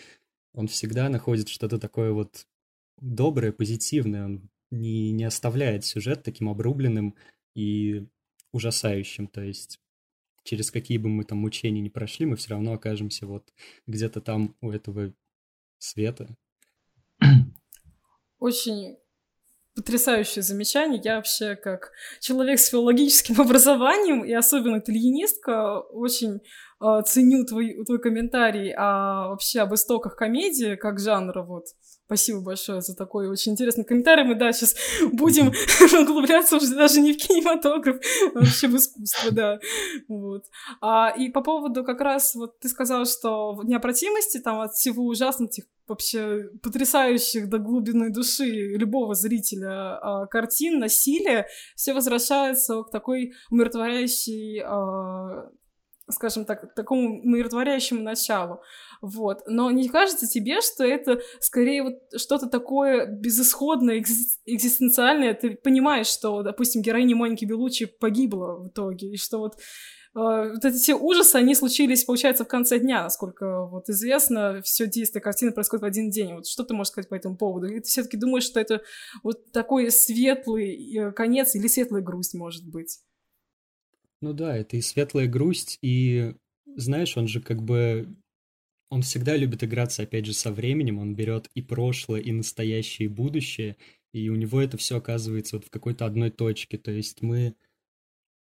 Он 0.53 0.67
всегда 0.67 1.09
находит 1.09 1.49
что-то 1.49 1.77
такое 1.77 2.11
вот 2.11 2.47
доброе, 2.99 3.51
позитивное. 3.51 4.25
Он 4.25 4.49
не, 4.71 5.11
не 5.11 5.23
оставляет 5.23 5.85
сюжет 5.85 6.23
таким 6.23 6.49
обрубленным 6.49 7.15
и 7.53 8.07
ужасающим. 8.51 9.27
То 9.27 9.41
есть 9.41 9.79
через 10.43 10.71
какие 10.71 10.97
бы 10.97 11.09
мы 11.09 11.23
там 11.23 11.39
мучения 11.39 11.81
не 11.81 11.89
прошли, 11.89 12.25
мы 12.25 12.35
все 12.35 12.51
равно 12.51 12.73
окажемся 12.73 13.27
вот 13.27 13.53
где-то 13.87 14.21
там 14.21 14.55
у 14.61 14.71
этого 14.71 15.13
света. 15.77 16.35
Очень 18.39 18.97
потрясающее 19.75 20.41
замечание. 20.41 21.01
Я 21.03 21.17
вообще 21.17 21.55
как 21.55 21.91
человек 22.21 22.59
с 22.59 22.69
филологическим 22.69 23.41
образованием 23.41 24.23
и 24.23 24.31
особенно 24.31 24.79
итальянистка 24.79 25.79
очень 25.79 26.39
э, 26.81 27.01
ценю 27.05 27.45
твой, 27.45 27.83
твой 27.85 27.99
комментарий 27.99 28.73
о, 28.73 29.29
вообще 29.29 29.61
об 29.61 29.73
истоках 29.73 30.15
комедии 30.15 30.75
как 30.75 30.99
жанра. 30.99 31.43
Вот. 31.43 31.65
Спасибо 32.05 32.41
большое 32.41 32.81
за 32.81 32.95
такой 32.95 33.27
очень 33.27 33.53
интересный 33.53 33.83
комментарий. 33.83 34.23
Мы, 34.23 34.35
да, 34.35 34.51
сейчас 34.51 34.75
будем 35.13 35.47
углубляться 36.01 36.57
уже 36.57 36.75
даже 36.75 37.01
не 37.01 37.13
в 37.13 37.17
кинематограф, 37.17 37.97
а 38.35 38.39
вообще 38.39 38.67
в 38.67 38.75
искусство, 38.75 39.31
да. 39.31 39.59
Вот. 40.07 40.43
А, 40.81 41.09
и 41.17 41.29
по 41.29 41.41
поводу 41.41 41.83
как 41.83 42.01
раз, 42.01 42.35
вот 42.35 42.59
ты 42.59 42.69
сказала, 42.69 43.05
что 43.05 43.53
в 43.53 43.65
необратимости 43.65 44.39
там 44.39 44.59
от 44.59 44.73
всего 44.73 45.03
ужасных, 45.05 45.49
вообще 45.87 46.49
потрясающих 46.61 47.49
до 47.49 47.57
глубины 47.57 48.11
души 48.11 48.75
любого 48.75 49.15
зрителя 49.15 49.97
а, 49.97 50.25
картин, 50.27 50.79
насилия, 50.79 51.47
все 51.75 51.93
возвращается 51.93 52.83
к 52.83 52.91
такой 52.91 53.33
умиротворяющей 53.49 54.61
а, 54.63 55.49
скажем 56.09 56.45
так, 56.45 56.73
такому 56.75 57.21
умиротворяющему 57.21 58.01
началу. 58.01 58.61
Вот. 59.01 59.43
Но 59.47 59.71
не 59.71 59.89
кажется 59.89 60.27
тебе, 60.27 60.61
что 60.61 60.83
это 60.83 61.21
скорее 61.39 61.83
вот 61.83 61.95
что-то 62.15 62.47
такое 62.47 63.05
безысходное, 63.07 64.03
экзистенциальное? 64.45 65.33
Ты 65.33 65.55
понимаешь, 65.55 66.07
что, 66.07 66.43
допустим, 66.43 66.81
героиня 66.81 67.15
Моники 67.15 67.45
Белучи 67.45 67.85
погибла 67.85 68.55
в 68.57 68.67
итоге, 68.69 69.11
и 69.11 69.17
что 69.17 69.39
вот 69.39 69.55
Uh, 70.17 70.53
вот 70.53 70.63
эти 70.63 70.77
все 70.77 70.95
ужасы, 70.95 71.35
они 71.35 71.53
случились, 71.55 72.05
получается, 72.05 72.45
в 72.45 72.47
конце 72.47 72.79
дня, 72.79 73.03
насколько 73.03 73.65
вот 73.65 73.89
известно, 73.89 74.61
все 74.63 74.87
действие 74.87 75.21
картины 75.21 75.51
происходит 75.51 75.81
в 75.81 75.85
один 75.85 76.09
день. 76.09 76.35
Вот 76.35 76.47
что 76.47 76.63
ты 76.63 76.73
можешь 76.73 76.91
сказать 76.91 77.09
по 77.09 77.15
этому 77.15 77.35
поводу? 77.35 77.67
И 77.67 77.81
ты 77.81 77.85
все-таки 77.85 78.15
думаешь, 78.15 78.45
что 78.45 78.61
это 78.61 78.81
вот 79.23 79.51
такой 79.51 79.91
светлый 79.91 80.95
э, 80.95 81.11
конец 81.11 81.53
или 81.55 81.67
светлая 81.67 82.01
грусть, 82.01 82.33
может 82.33 82.65
быть? 82.65 83.01
Ну 84.21 84.33
да, 84.33 84.57
это 84.57 84.77
и 84.77 84.81
светлая 84.81 85.27
грусть, 85.27 85.77
и 85.81 86.35
знаешь, 86.75 87.17
он 87.17 87.27
же 87.27 87.41
как 87.41 87.61
бы 87.61 88.15
он 88.89 89.01
всегда 89.01 89.35
любит 89.35 89.63
играться, 89.63 90.03
опять 90.03 90.25
же, 90.25 90.33
со 90.33 90.51
временем. 90.51 90.99
Он 90.99 91.15
берет 91.15 91.49
и 91.53 91.61
прошлое, 91.61 92.21
и 92.21 92.31
настоящее, 92.31 93.07
и 93.07 93.11
будущее. 93.11 93.77
И 94.13 94.29
у 94.29 94.35
него 94.35 94.61
это 94.61 94.77
все 94.77 94.97
оказывается 94.97 95.57
вот 95.57 95.65
в 95.65 95.69
какой-то 95.69 96.05
одной 96.05 96.31
точке. 96.31 96.77
То 96.77 96.91
есть 96.91 97.21
мы, 97.21 97.55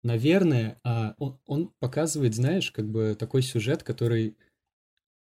наверное, 0.02 0.80
а 0.84 1.14
он, 1.18 1.38
он 1.46 1.72
показывает, 1.78 2.34
знаешь, 2.34 2.70
как 2.70 2.90
бы 2.90 3.16
такой 3.18 3.42
сюжет, 3.42 3.82
который 3.82 4.36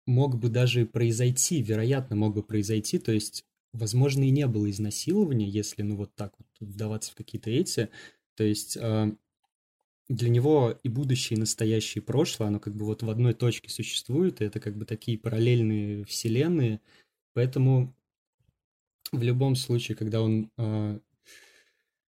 мог 0.07 0.37
бы 0.39 0.49
даже 0.49 0.85
произойти, 0.85 1.61
вероятно, 1.61 2.15
мог 2.15 2.33
бы 2.33 2.43
произойти. 2.43 2.97
То 2.97 3.11
есть, 3.11 3.45
возможно, 3.73 4.23
и 4.23 4.31
не 4.31 4.47
было 4.47 4.69
изнасилования, 4.69 5.47
если, 5.49 5.81
ну, 5.83 5.95
вот 5.97 6.15
так 6.15 6.33
вот 6.37 6.47
вдаваться 6.59 7.11
в 7.11 7.15
какие-то 7.15 7.49
эти. 7.49 7.89
То 8.35 8.43
есть, 8.43 8.77
а, 8.81 9.15
для 10.09 10.29
него 10.29 10.79
и 10.83 10.89
будущее, 10.89 11.37
и 11.37 11.39
настоящее, 11.39 12.01
и 12.01 12.05
прошлое, 12.05 12.49
оно 12.49 12.59
как 12.59 12.75
бы 12.75 12.85
вот 12.85 13.03
в 13.03 13.09
одной 13.09 13.33
точке 13.33 13.69
существует, 13.69 14.41
и 14.41 14.45
это 14.45 14.59
как 14.59 14.77
бы 14.77 14.85
такие 14.85 15.17
параллельные 15.17 16.05
вселенные, 16.05 16.81
поэтому 17.33 17.95
в 19.11 19.21
любом 19.21 19.55
случае, 19.55 19.95
когда 19.95 20.21
он 20.21 20.51
э, 20.57 20.99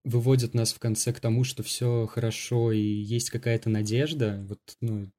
выводит 0.03 0.53
нас 0.53 0.73
в 0.73 0.79
конце 0.79 1.13
к 1.13 1.19
тому, 1.19 1.43
что 1.43 1.63
все 1.63 2.07
хорошо 2.07 2.71
и 2.71 2.79
есть 2.79 3.29
какая-то 3.29 3.69
надежда, 3.69 4.45
вот, 4.47 4.59
ну, 4.79 5.11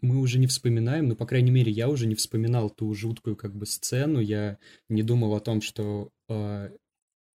мы 0.00 0.18
уже 0.18 0.38
не 0.38 0.46
вспоминаем, 0.46 1.08
ну, 1.08 1.16
по 1.16 1.26
крайней 1.26 1.50
мере, 1.50 1.72
я 1.72 1.88
уже 1.88 2.06
не 2.06 2.14
вспоминал 2.14 2.68
ту 2.68 2.92
жуткую 2.94 3.36
как 3.36 3.54
бы 3.54 3.64
сцену, 3.64 4.20
я 4.20 4.58
не 4.88 5.02
думал 5.02 5.34
о 5.34 5.40
том, 5.40 5.60
что 5.60 6.10
э, 6.28 6.76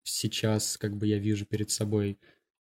сейчас 0.03 0.77
как 0.77 0.97
бы 0.97 1.05
я 1.05 1.19
вижу 1.19 1.45
перед 1.45 1.69
собой 1.69 2.17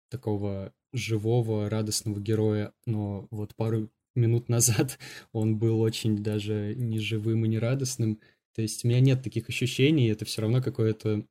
такого 0.08 0.72
живого, 0.92 1.68
радостного 1.70 2.20
героя, 2.20 2.72
но 2.86 3.26
вот 3.30 3.54
пару 3.54 3.90
минут 4.14 4.48
назад 4.48 4.98
он 5.32 5.58
был 5.58 5.80
очень 5.80 6.22
даже 6.22 6.74
не 6.76 6.98
живым 6.98 7.44
и 7.44 7.48
не 7.48 7.58
радостным. 7.58 8.20
То 8.54 8.62
есть 8.62 8.84
у 8.84 8.88
меня 8.88 9.00
нет 9.00 9.22
таких 9.22 9.48
ощущений, 9.48 10.08
это 10.08 10.24
все 10.24 10.42
равно 10.42 10.62
какое-то 10.62 11.24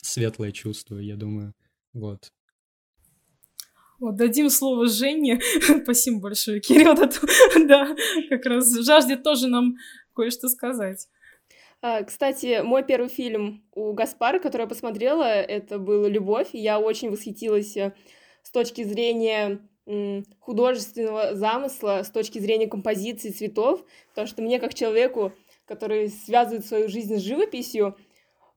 светлое 0.00 0.52
чувство, 0.52 0.96
я 0.96 1.16
думаю. 1.16 1.54
Вот. 1.92 2.32
Вот, 3.98 4.16
дадим 4.16 4.50
слово 4.50 4.88
Жене. 4.88 5.40
Спасибо 5.84 6.20
большое, 6.20 6.60
Кирилл. 6.60 6.94
да, 7.68 7.94
как 8.30 8.44
раз 8.46 8.74
жаждет 8.84 9.22
тоже 9.22 9.46
нам 9.46 9.76
кое-что 10.16 10.48
сказать. 10.48 11.08
А, 11.80 12.02
кстати, 12.02 12.62
мой 12.62 12.84
первый 12.84 13.08
фильм 13.08 13.64
у 13.72 13.92
Гаспара, 13.92 14.38
который 14.38 14.62
я 14.62 14.68
посмотрела, 14.68 15.24
это 15.24 15.78
был 15.78 16.06
«Любовь». 16.06 16.50
Я 16.52 16.80
очень 16.80 17.10
восхитилась 17.10 17.76
э, 17.76 17.92
с 18.42 18.50
точки 18.50 18.84
зрения 18.84 19.60
художественного 20.38 21.34
замысла, 21.34 22.02
с 22.04 22.10
точки 22.10 22.38
зрения 22.38 22.68
композиции 22.68 23.30
цветов, 23.30 23.84
потому 24.10 24.28
что 24.28 24.40
мне, 24.42 24.60
как 24.60 24.74
человеку, 24.74 25.32
который 25.64 26.08
связывает 26.08 26.64
свою 26.64 26.88
жизнь 26.88 27.16
с 27.16 27.22
живописью, 27.22 27.96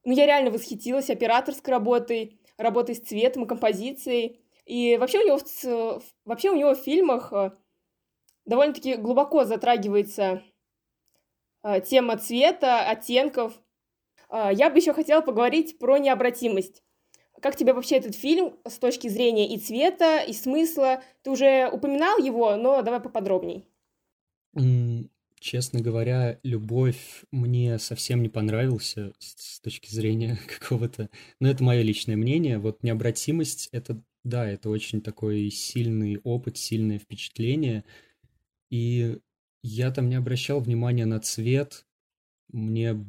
ну, 0.03 0.13
я 0.13 0.27
реально 0.27 0.51
восхитилась 0.51 1.09
операторской 1.09 1.71
работой, 1.71 2.39
работой 2.57 2.95
с 2.95 2.99
цветом 2.99 3.43
и 3.43 3.47
композицией. 3.47 4.39
И 4.65 4.97
вообще 4.97 5.19
у 5.19 5.25
него, 5.25 6.01
вообще 6.25 6.51
у 6.51 6.55
него 6.55 6.75
в 6.75 6.79
фильмах 6.79 7.33
э, 7.33 7.51
довольно-таки 8.45 8.95
глубоко 8.95 9.45
затрагивается 9.45 10.43
э, 11.63 11.81
тема 11.81 12.17
цвета, 12.17 12.87
оттенков. 12.87 13.53
Э, 14.29 14.49
я 14.53 14.69
бы 14.69 14.77
еще 14.77 14.93
хотела 14.93 15.21
поговорить 15.21 15.79
про 15.79 15.97
необратимость. 15.97 16.83
Как 17.45 17.55
тебе 17.55 17.73
вообще 17.73 17.97
этот 17.97 18.15
фильм 18.15 18.55
с 18.67 18.79
точки 18.79 19.07
зрения 19.07 19.53
и 19.53 19.59
цвета, 19.59 20.23
и 20.23 20.33
смысла? 20.33 21.03
Ты 21.21 21.29
уже 21.29 21.69
упоминал 21.71 22.17
его, 22.17 22.55
но 22.55 22.81
давай 22.81 22.99
поподробней. 22.99 23.67
Честно 25.39 25.79
говоря, 25.79 26.39
любовь 26.41 27.23
мне 27.29 27.77
совсем 27.77 28.23
не 28.23 28.29
понравился 28.29 29.13
с 29.19 29.59
точки 29.59 29.93
зрения 29.93 30.39
какого-то... 30.59 31.11
Но 31.39 31.47
это 31.47 31.63
мое 31.63 31.83
личное 31.83 32.15
мнение. 32.15 32.57
Вот 32.57 32.81
необратимость— 32.81 33.69
это, 33.71 34.01
да, 34.23 34.49
это 34.49 34.71
очень 34.71 35.01
такой 35.01 35.51
сильный 35.51 36.17
опыт, 36.23 36.57
сильное 36.57 36.97
впечатление. 36.97 37.85
И 38.71 39.19
я 39.61 39.91
там 39.91 40.09
не 40.09 40.15
обращал 40.15 40.61
внимания 40.61 41.05
на 41.05 41.19
цвет. 41.19 41.85
Мне 42.51 43.05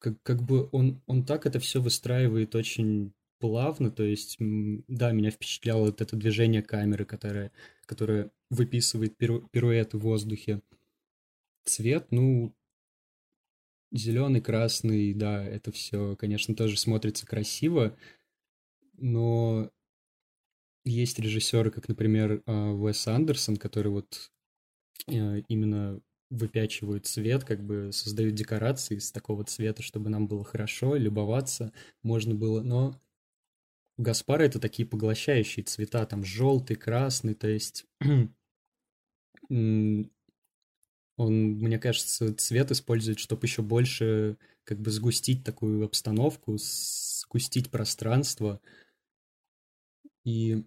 как, 0.00 0.20
как 0.24 0.42
бы 0.42 0.68
он, 0.72 1.00
он 1.06 1.24
так 1.24 1.46
это 1.46 1.60
все 1.60 1.80
выстраивает 1.80 2.56
очень 2.56 3.12
плавно, 3.38 3.90
то 3.90 4.02
есть, 4.02 4.36
да, 4.38 5.12
меня 5.12 5.30
впечатляло 5.30 5.86
вот 5.86 6.00
это 6.00 6.16
движение 6.16 6.62
камеры, 6.62 7.04
которое, 7.04 7.52
которое 7.86 8.30
выписывает 8.50 9.16
перу, 9.16 9.48
пируэты 9.50 9.98
в 9.98 10.02
воздухе. 10.02 10.62
Цвет, 11.64 12.08
ну, 12.10 12.54
зеленый, 13.92 14.40
красный, 14.40 15.14
да, 15.14 15.44
это 15.44 15.72
все, 15.72 16.16
конечно, 16.16 16.54
тоже 16.54 16.78
смотрится 16.78 17.26
красиво, 17.26 17.96
но 18.94 19.70
есть 20.84 21.18
режиссеры, 21.18 21.70
как, 21.70 21.88
например, 21.88 22.42
а, 22.46 22.72
Уэс 22.72 23.06
Андерсон, 23.08 23.56
который 23.56 23.92
вот 23.92 24.30
э, 25.06 25.40
именно 25.48 26.00
выпячивают 26.30 27.06
цвет, 27.06 27.44
как 27.44 27.64
бы 27.64 27.90
создают 27.92 28.34
декорации 28.34 28.96
из 28.96 29.10
такого 29.10 29.44
цвета, 29.44 29.82
чтобы 29.82 30.10
нам 30.10 30.28
было 30.28 30.44
хорошо, 30.44 30.96
любоваться 30.96 31.72
можно 32.02 32.34
было, 32.34 32.62
но 32.62 33.00
у 33.98 34.02
Гаспара 34.02 34.44
это 34.44 34.60
такие 34.60 34.88
поглощающие 34.88 35.64
цвета, 35.64 36.06
там 36.06 36.24
желтый, 36.24 36.76
красный, 36.76 37.34
то 37.34 37.48
есть 37.48 37.84
он, 39.50 40.10
мне 41.18 41.78
кажется, 41.78 42.32
цвет 42.34 42.70
использует, 42.70 43.18
чтобы 43.18 43.46
еще 43.46 43.62
больше 43.62 44.38
как 44.62 44.78
бы 44.80 44.92
сгустить 44.92 45.44
такую 45.44 45.84
обстановку, 45.84 46.56
сгустить 46.58 47.70
пространство. 47.70 48.60
И 50.24 50.64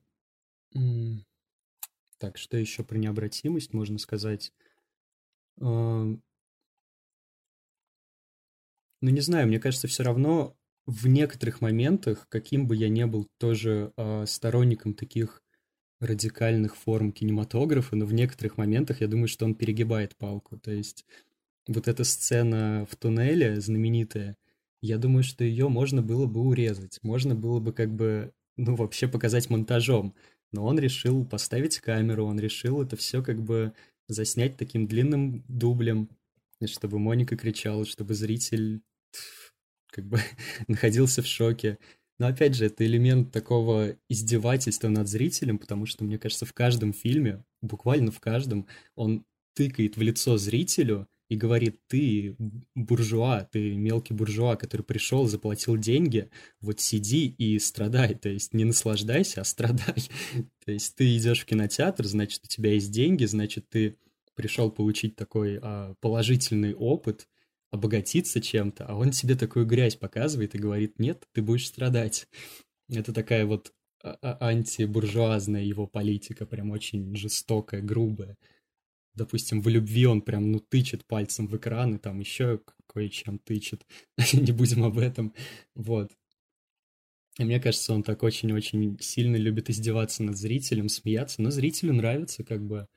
так, 2.18 2.38
что 2.38 2.58
еще 2.58 2.84
про 2.84 2.98
необратимость 2.98 3.74
можно 3.74 3.98
сказать? 3.98 4.52
Ну, 5.58 6.20
не 9.02 9.22
знаю, 9.22 9.48
мне 9.48 9.60
кажется, 9.60 9.88
все 9.88 10.04
равно 10.04 10.58
в 10.92 11.08
некоторых 11.08 11.62
моментах, 11.62 12.28
каким 12.28 12.68
бы 12.68 12.76
я 12.76 12.90
ни 12.90 13.04
был 13.06 13.28
тоже 13.38 13.94
э, 13.96 14.26
сторонником 14.28 14.94
таких 14.94 15.42
радикальных 16.02 16.76
форм 16.76 17.14
кинематографа, 17.14 17.96
но 17.96 18.06
в 18.06 18.14
некоторых 18.14 18.58
моментах 18.58 19.00
я 19.00 19.08
думаю, 19.08 19.28
что 19.28 19.46
он 19.46 19.56
перегибает 19.56 20.18
палку. 20.18 20.58
То 20.58 20.72
есть 20.72 21.06
вот 21.68 21.88
эта 21.88 22.04
сцена 22.04 22.86
в 22.90 22.96
туннеле 22.98 23.62
знаменитая, 23.62 24.36
я 24.82 24.98
думаю, 24.98 25.24
что 25.24 25.46
ее 25.46 25.70
можно 25.70 26.02
было 26.02 26.26
бы 26.26 26.42
урезать, 26.42 27.00
можно 27.04 27.36
было 27.36 27.60
бы 27.60 27.72
как 27.72 27.94
бы, 27.94 28.34
ну, 28.58 28.76
вообще 28.76 29.08
показать 29.08 29.50
монтажом. 29.50 30.14
Но 30.52 30.66
он 30.66 30.78
решил 30.78 31.26
поставить 31.26 31.80
камеру, 31.80 32.26
он 32.26 32.38
решил 32.38 32.82
это 32.82 32.98
все 32.98 33.24
как 33.24 33.42
бы 33.42 33.74
заснять 34.10 34.58
таким 34.58 34.88
длинным 34.88 35.46
дублем, 35.48 36.10
чтобы 36.66 37.00
Моника 37.00 37.38
кричала, 37.38 37.86
чтобы 37.86 38.14
зритель 38.14 38.82
как 39.92 40.08
бы 40.08 40.20
находился 40.68 41.22
в 41.22 41.28
шоке. 41.28 41.78
Но 42.20 42.28
опять 42.28 42.56
же, 42.56 42.66
это 42.66 42.86
элемент 42.86 43.32
такого 43.32 43.96
издевательства 44.10 44.90
над 44.90 45.08
зрителем, 45.08 45.58
потому 45.58 45.86
что, 45.86 46.04
мне 46.04 46.18
кажется, 46.18 46.46
в 46.46 46.54
каждом 46.54 46.94
фильме, 46.94 47.44
буквально 47.62 48.12
в 48.12 48.20
каждом, 48.20 48.68
он 48.96 49.26
тыкает 49.56 49.98
в 49.98 50.02
лицо 50.02 50.38
зрителю 50.38 51.08
и 51.30 51.38
говорит, 51.38 51.80
ты 51.88 52.36
буржуа, 52.76 53.48
ты 53.50 53.74
мелкий 53.76 54.14
буржуа, 54.14 54.58
который 54.58 54.82
пришел, 54.82 55.28
заплатил 55.28 55.78
деньги, 55.78 56.30
вот 56.60 56.82
сиди 56.82 57.28
и 57.28 57.58
страдай, 57.58 58.16
то 58.16 58.28
есть 58.28 58.54
не 58.54 58.66
наслаждайся, 58.66 59.42
а 59.42 59.46
страдай. 59.46 60.10
то 60.66 60.72
есть 60.74 60.96
ты 60.96 61.16
идешь 61.16 61.42
в 61.42 61.46
кинотеатр, 61.46 62.06
значит, 62.06 62.42
у 62.44 62.48
тебя 62.48 62.74
есть 62.74 62.92
деньги, 62.92 63.24
значит, 63.24 63.70
ты 63.70 63.96
пришел 64.36 64.72
получить 64.72 65.16
такой 65.16 65.58
а, 65.62 65.96
положительный 66.02 66.74
опыт, 66.74 67.30
обогатиться 67.72 68.42
чем-то, 68.42 68.86
а 68.86 68.96
он 68.96 69.12
тебе 69.12 69.36
такую 69.36 69.66
грязь 69.66 69.96
показывает 69.96 70.56
и 70.56 70.60
говорит, 70.60 71.00
нет, 71.00 71.28
ты 71.32 71.42
будешь 71.42 71.68
страдать. 71.68 72.28
Это 72.90 73.14
такая 73.14 73.46
вот 73.46 73.74
а, 74.04 74.18
а, 74.22 74.50
антибуржуазная 74.50 75.64
его 75.64 75.88
политика, 75.88 76.46
прям 76.46 76.72
очень 76.72 77.16
жестокая, 77.16 77.82
грубая. 77.82 78.38
Допустим, 79.14 79.62
в 79.62 79.68
любви 79.70 80.06
он 80.06 80.22
прям, 80.22 80.52
ну, 80.52 80.60
тычет 80.60 81.06
пальцем 81.06 81.48
в 81.48 81.56
экран 81.58 81.96
и 81.96 81.98
там 81.98 82.20
еще 82.20 82.62
кое-чем 82.88 83.40
тычет. 83.40 83.86
Не 84.34 84.52
будем 84.52 84.84
об 84.84 84.98
этом. 84.98 85.34
Вот. 85.74 86.12
И 87.40 87.44
мне 87.46 87.60
кажется, 87.62 87.94
он 87.94 88.04
так 88.04 88.24
очень-очень 88.24 88.98
сильно 89.00 89.38
любит 89.38 89.70
издеваться 89.70 90.24
над 90.24 90.38
зрителем, 90.38 90.90
смеяться, 90.90 91.42
но 91.42 91.50
зрителю 91.50 91.94
нравится, 91.94 92.44
как 92.44 92.66
бы 92.66 92.88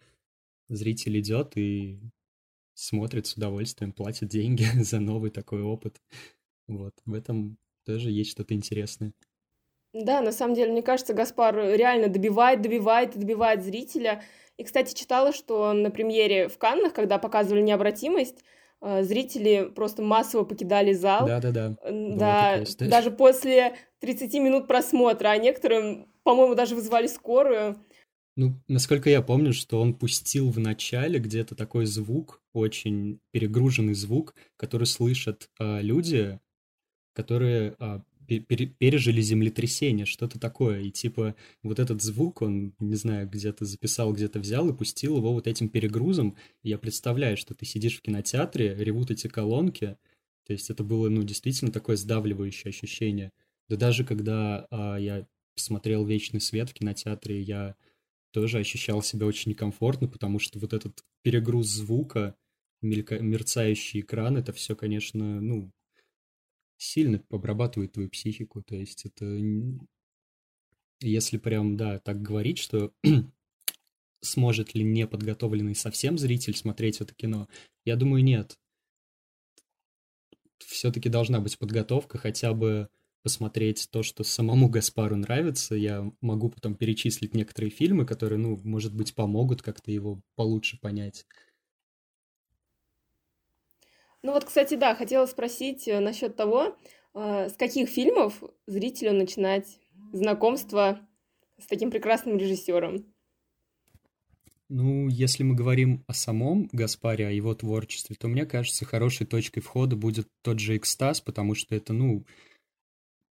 зритель 0.68 1.20
идет 1.20 1.56
и 1.56 2.00
смотрит 2.74 3.26
с 3.26 3.34
удовольствием, 3.34 3.92
платит 3.92 4.28
деньги 4.28 4.64
за 4.82 5.00
новый 5.00 5.30
такой 5.30 5.62
опыт. 5.62 6.00
Вот, 6.66 6.94
в 7.04 7.14
этом 7.14 7.58
тоже 7.84 8.10
есть 8.10 8.30
что-то 8.30 8.54
интересное. 8.54 9.12
Да, 9.92 10.20
на 10.20 10.32
самом 10.32 10.54
деле, 10.54 10.72
мне 10.72 10.82
кажется, 10.82 11.14
Гаспар 11.14 11.54
реально 11.56 12.08
добивает, 12.08 12.62
добивает 12.62 13.14
и 13.14 13.18
добивает 13.20 13.62
зрителя. 13.62 14.22
И, 14.56 14.64
кстати, 14.64 14.92
читала, 14.92 15.32
что 15.32 15.72
на 15.72 15.90
премьере 15.90 16.48
в 16.48 16.58
Каннах, 16.58 16.92
когда 16.92 17.18
показывали 17.18 17.62
необратимость, 17.62 18.42
э, 18.80 19.04
зрители 19.04 19.70
просто 19.72 20.02
массово 20.02 20.44
покидали 20.44 20.92
зал. 20.92 21.26
Да-да-да. 21.26 21.76
Да, 21.88 22.64
даже 22.80 23.12
после 23.12 23.76
30 24.00 24.34
минут 24.34 24.66
просмотра, 24.66 25.28
а 25.28 25.36
некоторым, 25.36 26.08
по-моему, 26.24 26.56
даже 26.56 26.74
вызвали 26.74 27.06
скорую. 27.06 27.76
Ну, 28.36 28.60
насколько 28.66 29.08
я 29.08 29.22
помню, 29.22 29.52
что 29.52 29.80
он 29.80 29.94
пустил 29.94 30.50
в 30.50 30.58
начале 30.58 31.20
где-то 31.20 31.54
такой 31.54 31.86
звук, 31.86 32.42
очень 32.52 33.20
перегруженный 33.30 33.94
звук, 33.94 34.34
который 34.56 34.88
слышат 34.88 35.50
э, 35.60 35.82
люди, 35.82 36.40
которые 37.12 37.76
э, 37.78 38.00
пережили 38.26 39.20
землетрясение, 39.20 40.06
что-то 40.06 40.40
такое. 40.40 40.80
И 40.80 40.90
типа 40.90 41.36
вот 41.62 41.78
этот 41.78 42.02
звук, 42.02 42.42
он, 42.42 42.74
не 42.80 42.96
знаю, 42.96 43.28
где-то 43.28 43.64
записал, 43.64 44.12
где-то 44.12 44.40
взял 44.40 44.68
и 44.68 44.76
пустил 44.76 45.16
его 45.18 45.32
вот 45.32 45.46
этим 45.46 45.68
перегрузом. 45.68 46.36
И 46.62 46.70
я 46.70 46.78
представляю, 46.78 47.36
что 47.36 47.54
ты 47.54 47.64
сидишь 47.66 47.98
в 47.98 48.02
кинотеатре, 48.02 48.74
ревут 48.74 49.10
эти 49.12 49.28
колонки. 49.28 49.96
То 50.46 50.52
есть 50.52 50.70
это 50.70 50.82
было, 50.82 51.08
ну, 51.08 51.22
действительно 51.22 51.70
такое 51.70 51.96
сдавливающее 51.96 52.70
ощущение. 52.70 53.32
Да 53.68 53.76
даже 53.76 54.04
когда 54.04 54.66
а, 54.70 54.96
я 54.96 55.26
смотрел 55.54 56.04
«Вечный 56.04 56.40
свет» 56.40 56.70
в 56.70 56.74
кинотеатре, 56.74 57.40
я 57.40 57.76
тоже 58.34 58.58
ощущал 58.58 59.00
себя 59.00 59.26
очень 59.26 59.52
некомфортно, 59.52 60.08
потому 60.08 60.40
что 60.40 60.58
вот 60.58 60.72
этот 60.72 61.04
перегруз 61.22 61.68
звука, 61.68 62.34
мелька... 62.82 63.20
мерцающий 63.20 64.00
экран, 64.00 64.36
это 64.36 64.52
все, 64.52 64.74
конечно, 64.74 65.40
ну, 65.40 65.70
сильно 66.76 67.22
обрабатывает 67.30 67.92
твою 67.92 68.10
психику. 68.10 68.60
То 68.60 68.74
есть 68.74 69.06
это... 69.06 69.40
Если 71.00 71.38
прям, 71.38 71.76
да, 71.76 72.00
так 72.00 72.22
говорить, 72.22 72.58
что 72.58 72.92
сможет 74.20 74.74
ли 74.74 74.82
неподготовленный 74.82 75.76
совсем 75.76 76.18
зритель 76.18 76.56
смотреть 76.56 77.00
это 77.00 77.14
кино, 77.14 77.48
я 77.84 77.94
думаю, 77.94 78.24
нет. 78.24 78.58
Все-таки 80.58 81.08
должна 81.08 81.40
быть 81.40 81.56
подготовка 81.56 82.18
хотя 82.18 82.52
бы 82.52 82.88
посмотреть 83.24 83.88
то, 83.90 84.02
что 84.02 84.22
самому 84.22 84.68
Гаспару 84.68 85.16
нравится. 85.16 85.74
Я 85.74 86.12
могу 86.20 86.50
потом 86.50 86.74
перечислить 86.74 87.34
некоторые 87.34 87.70
фильмы, 87.70 88.04
которые, 88.04 88.38
ну, 88.38 88.60
может 88.62 88.94
быть, 88.94 89.14
помогут 89.14 89.62
как-то 89.62 89.90
его 89.90 90.20
получше 90.36 90.78
понять. 90.78 91.26
Ну 94.22 94.32
вот, 94.32 94.44
кстати, 94.44 94.74
да, 94.74 94.94
хотела 94.94 95.26
спросить 95.26 95.88
э, 95.88 96.00
насчет 96.00 96.36
того, 96.36 96.76
э, 97.14 97.48
с 97.48 97.54
каких 97.54 97.88
фильмов 97.88 98.42
зрителю 98.66 99.12
начинать 99.12 99.80
знакомство 100.12 101.00
с 101.58 101.66
таким 101.66 101.90
прекрасным 101.90 102.36
режиссером? 102.36 103.06
Ну, 104.68 105.08
если 105.08 105.42
мы 105.42 105.54
говорим 105.54 106.04
о 106.06 106.14
самом 106.14 106.68
Гаспаре, 106.72 107.26
о 107.26 107.30
его 107.30 107.54
творчестве, 107.54 108.16
то 108.18 108.28
мне 108.28 108.44
кажется, 108.46 108.84
хорошей 108.84 109.26
точкой 109.26 109.60
входа 109.60 109.94
будет 109.94 110.28
тот 110.42 110.58
же 110.58 110.76
«Экстаз», 110.76 111.20
потому 111.20 111.54
что 111.54 111.74
это, 111.74 111.92
ну, 111.92 112.24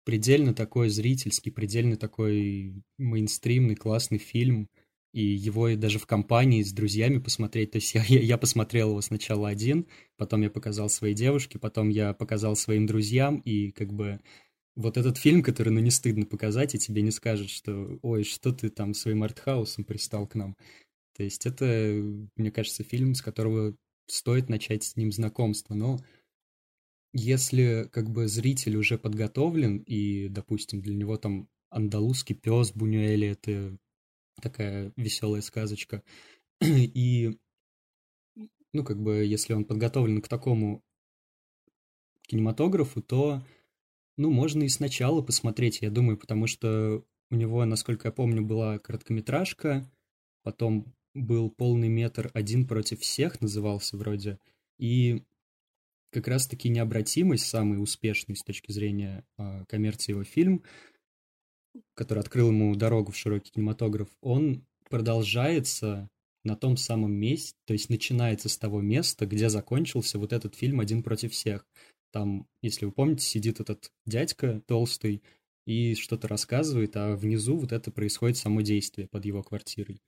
предельно 0.05 0.53
такой 0.53 0.89
зрительский, 0.89 1.51
предельно 1.51 1.97
такой 1.97 2.81
мейнстримный, 2.97 3.75
классный 3.75 4.19
фильм, 4.19 4.69
и 5.13 5.23
его 5.23 5.75
даже 5.75 5.97
в 5.97 6.05
компании 6.05 6.61
с 6.61 6.71
друзьями 6.71 7.19
посмотреть. 7.19 7.71
То 7.71 7.77
есть 7.77 7.93
я, 7.95 8.03
я 8.03 8.37
посмотрел 8.37 8.91
его 8.91 9.01
сначала 9.01 9.49
один, 9.49 9.87
потом 10.17 10.41
я 10.41 10.49
показал 10.49 10.89
своей 10.89 11.15
девушке, 11.15 11.59
потом 11.59 11.89
я 11.89 12.13
показал 12.13 12.55
своим 12.55 12.85
друзьям, 12.85 13.37
и 13.39 13.71
как 13.71 13.93
бы 13.93 14.19
вот 14.75 14.97
этот 14.97 15.17
фильм, 15.17 15.41
который, 15.41 15.69
ну, 15.69 15.79
не 15.79 15.91
стыдно 15.91 16.25
показать, 16.25 16.75
и 16.75 16.79
тебе 16.79 17.01
не 17.01 17.11
скажут, 17.11 17.49
что, 17.49 17.97
ой, 18.01 18.23
что 18.23 18.51
ты 18.51 18.69
там 18.69 18.93
своим 18.93 19.23
артхаусом 19.23 19.85
пристал 19.85 20.27
к 20.27 20.35
нам. 20.35 20.55
То 21.15 21.23
есть 21.23 21.45
это, 21.45 21.65
мне 22.35 22.51
кажется, 22.51 22.83
фильм, 22.83 23.15
с 23.15 23.21
которого 23.21 23.75
стоит 24.07 24.49
начать 24.49 24.83
с 24.83 24.97
ним 24.97 25.11
знакомство, 25.11 25.73
но 25.73 25.97
если 27.17 27.87
как 27.93 28.09
бы 28.09 28.27
зритель 28.27 28.75
уже 28.75 28.97
подготовлен, 28.97 29.77
и, 29.77 30.27
допустим, 30.27 30.81
для 30.81 30.93
него 30.93 31.15
там 31.15 31.47
андалузский 31.69 32.35
пес 32.35 32.73
Бунюэли— 32.73 33.27
это 33.29 33.77
такая 34.41 34.91
веселая 34.97 35.41
сказочка, 35.41 36.03
и, 36.61 37.39
ну, 38.73 38.83
как 38.83 39.01
бы, 39.01 39.23
если 39.23 39.53
он 39.53 39.63
подготовлен 39.63 40.21
к 40.21 40.27
такому 40.27 40.83
кинематографу, 42.23 43.01
то, 43.01 43.41
ну, 44.17 44.29
можно 44.29 44.63
и 44.63 44.67
сначала 44.67 45.21
посмотреть, 45.21 45.79
я 45.81 45.89
думаю, 45.89 46.17
потому 46.17 46.47
что 46.47 47.05
у 47.31 47.35
него, 47.35 47.63
насколько 47.63 48.09
я 48.09 48.11
помню, 48.11 48.41
была 48.41 48.77
короткометражка, 48.77 49.89
потом 50.43 50.93
был 51.13 51.49
полный 51.49 51.87
метр 51.87 52.29
«Один 52.33 52.67
против 52.67 52.99
всех» 52.99 53.39
назывался 53.39 53.95
вроде, 53.95 54.37
и 54.77 55.23
как 56.11 56.27
раз-таки 56.27 56.69
необратимость, 56.69 57.45
самый 57.45 57.81
успешный 57.81 58.35
с 58.35 58.43
точки 58.43 58.71
зрения 58.71 59.25
э, 59.37 59.65
коммерции 59.67 60.11
его 60.11 60.23
фильм, 60.23 60.63
который 61.93 62.19
открыл 62.19 62.49
ему 62.49 62.75
дорогу 62.75 63.11
в 63.11 63.17
широкий 63.17 63.51
кинематограф, 63.51 64.09
он 64.21 64.65
продолжается 64.89 66.09
на 66.43 66.55
том 66.55 66.77
самом 66.77 67.11
месте, 67.11 67.57
то 67.65 67.73
есть 67.73 67.89
начинается 67.89 68.49
с 68.49 68.57
того 68.57 68.81
места, 68.81 69.25
где 69.25 69.49
закончился 69.49 70.19
вот 70.19 70.31
этот 70.31 70.55
фильм 70.55 70.79
«Один 70.79 71.01
против 71.01 71.33
всех». 71.33 71.65
Там, 72.11 72.47
если 72.61 72.85
вы 72.85 72.91
помните, 72.91 73.25
сидит 73.25 73.59
этот 73.59 73.91
дядька 74.05 74.61
толстый 74.67 75.23
и 75.65 75.95
что-то 75.95 76.27
рассказывает, 76.27 76.95
а 76.95 77.15
внизу 77.15 77.57
вот 77.57 77.71
это 77.71 77.91
происходит 77.91 78.37
само 78.37 78.61
действие 78.61 79.07
под 79.07 79.25
его 79.25 79.43
квартирой. 79.43 79.99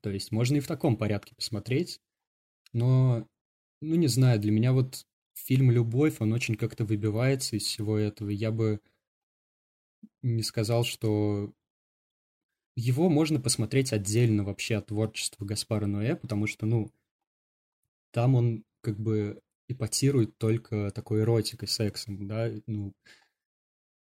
То 0.00 0.10
есть 0.10 0.30
можно 0.30 0.56
и 0.56 0.60
в 0.60 0.68
таком 0.68 0.96
порядке 0.96 1.34
посмотреть, 1.34 2.00
но, 2.72 3.26
ну 3.80 3.94
не 3.94 4.08
знаю, 4.08 4.40
для 4.40 4.52
меня 4.52 4.72
вот 4.72 5.06
фильм 5.34 5.70
«Любовь», 5.70 6.16
он 6.20 6.32
очень 6.32 6.56
как-то 6.56 6.84
выбивается 6.84 7.56
из 7.56 7.64
всего 7.64 7.98
этого. 7.98 8.30
Я 8.30 8.50
бы 8.50 8.80
не 10.22 10.42
сказал, 10.42 10.84
что 10.84 11.52
его 12.74 13.08
можно 13.08 13.40
посмотреть 13.40 13.92
отдельно 13.92 14.44
вообще 14.44 14.76
от 14.76 14.86
творчества 14.86 15.44
Гаспара 15.44 15.86
Ноэ, 15.86 16.16
потому 16.16 16.46
что, 16.46 16.66
ну, 16.66 16.90
там 18.12 18.34
он 18.34 18.64
как 18.82 18.98
бы 18.98 19.40
эпатирует 19.68 20.36
только 20.38 20.90
такой 20.90 21.22
эротикой, 21.22 21.68
сексом, 21.68 22.26
да, 22.28 22.50
ну, 22.66 22.92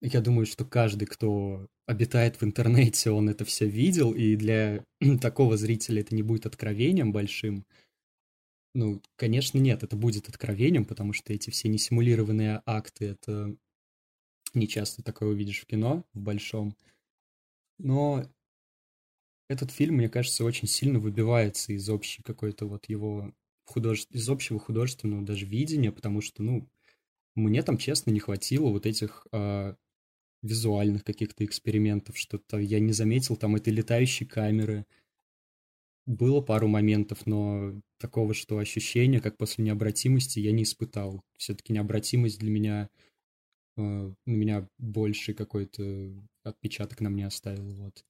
я 0.02 0.20
думаю, 0.20 0.46
что 0.46 0.66
каждый, 0.66 1.06
кто 1.06 1.68
обитает 1.86 2.42
в 2.42 2.44
интернете, 2.44 3.12
он 3.12 3.30
это 3.30 3.46
все 3.46 3.66
видел, 3.68 4.12
и 4.14 4.36
для 4.36 4.84
такого 5.22 5.56
зрителя 5.56 6.02
это 6.02 6.14
не 6.14 6.24
будет 6.24 6.46
откровением 6.46 7.14
большим. 7.14 7.66
Ну, 8.74 9.02
конечно, 9.16 9.60
нет, 9.60 9.84
это 9.84 9.96
будет 9.96 10.30
откровением, 10.30 10.86
потому 10.86 11.14
что 11.14 11.32
эти 11.32 11.50
все 11.52 11.70
несимулированные 11.70 12.64
акты, 12.66 13.06
это 13.06 13.56
не 14.54 14.68
часто 14.68 15.04
такое 15.04 15.30
увидишь 15.30 15.62
в 15.62 15.66
кино, 15.66 16.06
в 16.14 16.20
большом. 16.22 16.76
Но 17.78 18.28
этот 19.48 19.72
фильм, 19.72 19.96
мне 19.96 20.10
кажется, 20.10 20.44
очень 20.44 20.68
сильно 20.68 21.00
выбивается 21.00 21.74
из 21.74 21.88
общей 21.90 22.24
какой-то 22.24 22.66
вот 22.66 22.90
его 22.90 23.34
художе... 23.66 24.06
из 24.12 24.28
общего 24.30 24.60
художественного 24.60 25.24
даже 25.24 25.46
видения, 25.46 25.92
потому 25.92 26.22
что, 26.22 26.42
ну, 26.44 26.68
мне 27.36 27.64
там, 27.64 27.78
честно, 27.78 28.12
не 28.12 28.20
хватило 28.20 28.70
вот 28.70 28.86
этих 28.86 29.28
э, 29.32 29.76
визуальных 30.42 31.04
каких-то 31.04 31.46
экспериментов, 31.46 32.18
что-то 32.18 32.58
я 32.58 32.80
не 32.80 32.94
заметил 32.94 33.36
там 33.36 33.56
этой 33.56 33.74
летающей 33.74 34.26
камеры. 34.26 34.86
Было 36.06 36.42
пару 36.42 36.68
моментов, 36.68 37.26
но 37.26 37.74
такого, 37.98 38.34
что 38.34 38.58
ощущения, 38.58 39.22
как 39.22 39.38
после 39.38 39.64
необратимости, 39.64 40.40
я 40.40 40.52
не 40.52 40.64
испытал. 40.64 41.22
Все-таки 41.38 41.72
необратимость 41.72 42.40
для 42.40 42.52
меня, 42.52 42.90
э, 43.78 43.82
на 43.82 44.16
меня 44.26 44.68
больше 44.78 45.34
какой-то 45.34 46.14
отпечаток 46.44 47.00
на 47.00 47.10
мне 47.10 47.26
оставил, 47.26 47.74
вот. 47.76 48.04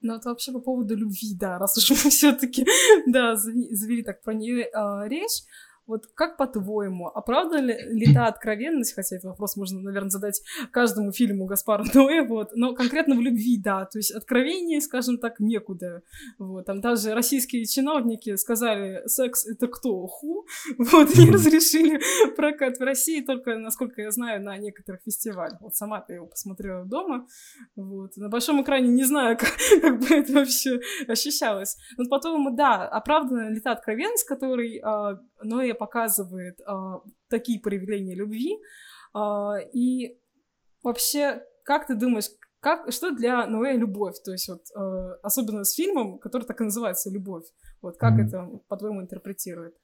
Ну, 0.00 0.14
это 0.14 0.30
вообще 0.30 0.52
по 0.52 0.60
поводу 0.60 0.96
любви, 0.96 1.34
да, 1.34 1.58
раз 1.58 1.76
уж 1.78 1.90
мы 1.90 1.96
все-таки, 2.10 2.66
да, 3.06 3.36
завели 3.36 4.02
так 4.02 4.22
про 4.22 4.34
нее 4.34 4.64
э, 4.64 5.08
речь. 5.08 5.42
Вот 5.86 6.06
как 6.14 6.36
по-твоему, 6.36 7.08
оправдана 7.08 7.66
ли, 7.66 8.06
ли 8.06 8.14
та 8.14 8.26
откровенность, 8.26 8.94
хотя 8.94 9.16
этот 9.16 9.30
вопрос 9.30 9.56
можно, 9.56 9.80
наверное, 9.80 10.10
задать 10.10 10.40
каждому 10.70 11.12
фильму 11.12 11.46
Гаспара 11.46 11.84
Ноэ, 11.94 12.22
вот, 12.22 12.50
но 12.54 12.74
конкретно 12.74 13.16
в 13.16 13.20
любви, 13.20 13.58
да, 13.58 13.84
то 13.86 13.98
есть 13.98 14.12
откровение, 14.12 14.80
скажем 14.80 15.18
так, 15.18 15.40
некуда, 15.40 16.02
вот, 16.38 16.66
там 16.66 16.80
даже 16.80 17.14
российские 17.14 17.66
чиновники 17.66 18.36
сказали, 18.36 19.02
секс 19.06 19.46
это 19.46 19.66
кто, 19.66 20.06
ху, 20.06 20.46
вот, 20.78 21.16
и 21.16 21.30
разрешили 21.30 22.00
прокат 22.36 22.78
в 22.78 22.82
России 22.82 23.20
только, 23.20 23.56
насколько 23.56 24.02
я 24.02 24.10
знаю, 24.10 24.42
на 24.42 24.56
некоторых 24.58 25.02
фестивалях, 25.02 25.60
вот 25.60 25.74
сама 25.74 26.04
я 26.08 26.16
его 26.16 26.26
посмотрела 26.26 26.84
дома, 26.84 27.26
вот, 27.74 28.16
на 28.16 28.28
большом 28.28 28.62
экране 28.62 28.88
не 28.88 29.04
знаю, 29.04 29.36
как, 29.40 29.52
как 29.80 30.00
бы 30.00 30.06
это 30.14 30.32
вообще 30.32 30.80
ощущалось, 31.08 31.76
но 31.96 32.08
потом, 32.08 32.54
да, 32.54 32.86
оправдана 32.86 33.50
ли 33.50 33.60
та 33.60 33.72
откровенность, 33.72 34.26
который 34.26 34.80
а, 35.42 35.44
Ноэ 35.44 35.74
показывает 35.74 36.60
а, 36.66 37.02
такие 37.28 37.60
проявления 37.60 38.14
любви. 38.14 38.58
А, 39.14 39.56
и 39.72 40.18
вообще, 40.82 41.42
как 41.64 41.86
ты 41.86 41.94
думаешь, 41.94 42.30
как, 42.60 42.92
что 42.92 43.10
для 43.10 43.46
Ноэ 43.46 43.76
любовь? 43.76 44.16
То 44.24 44.32
есть 44.32 44.48
вот, 44.48 44.66
а, 44.74 45.14
особенно 45.22 45.64
с 45.64 45.74
фильмом, 45.74 46.18
который 46.18 46.44
так 46.44 46.60
и 46.60 46.64
называется 46.64 47.10
«Любовь». 47.10 47.46
Вот 47.80 47.96
как 47.96 48.14
mm. 48.14 48.26
это, 48.26 48.60
по-твоему, 48.68 49.02
интерпретирует? 49.02 49.76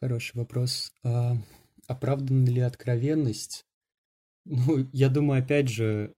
Хороший 0.00 0.36
вопрос. 0.36 0.92
А, 1.02 1.34
оправдана 1.86 2.46
ли 2.46 2.60
откровенность? 2.60 3.64
Ну, 4.50 4.88
я 4.94 5.10
думаю, 5.10 5.42
опять 5.42 5.68
же, 5.68 6.14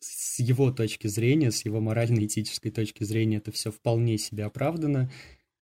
с 0.00 0.38
его 0.38 0.70
точки 0.70 1.08
зрения, 1.08 1.50
с 1.50 1.64
его 1.64 1.80
морально-этической 1.80 2.70
точки 2.70 3.02
зрения, 3.02 3.38
это 3.38 3.50
все 3.50 3.72
вполне 3.72 4.16
себе 4.16 4.44
оправдано. 4.44 5.10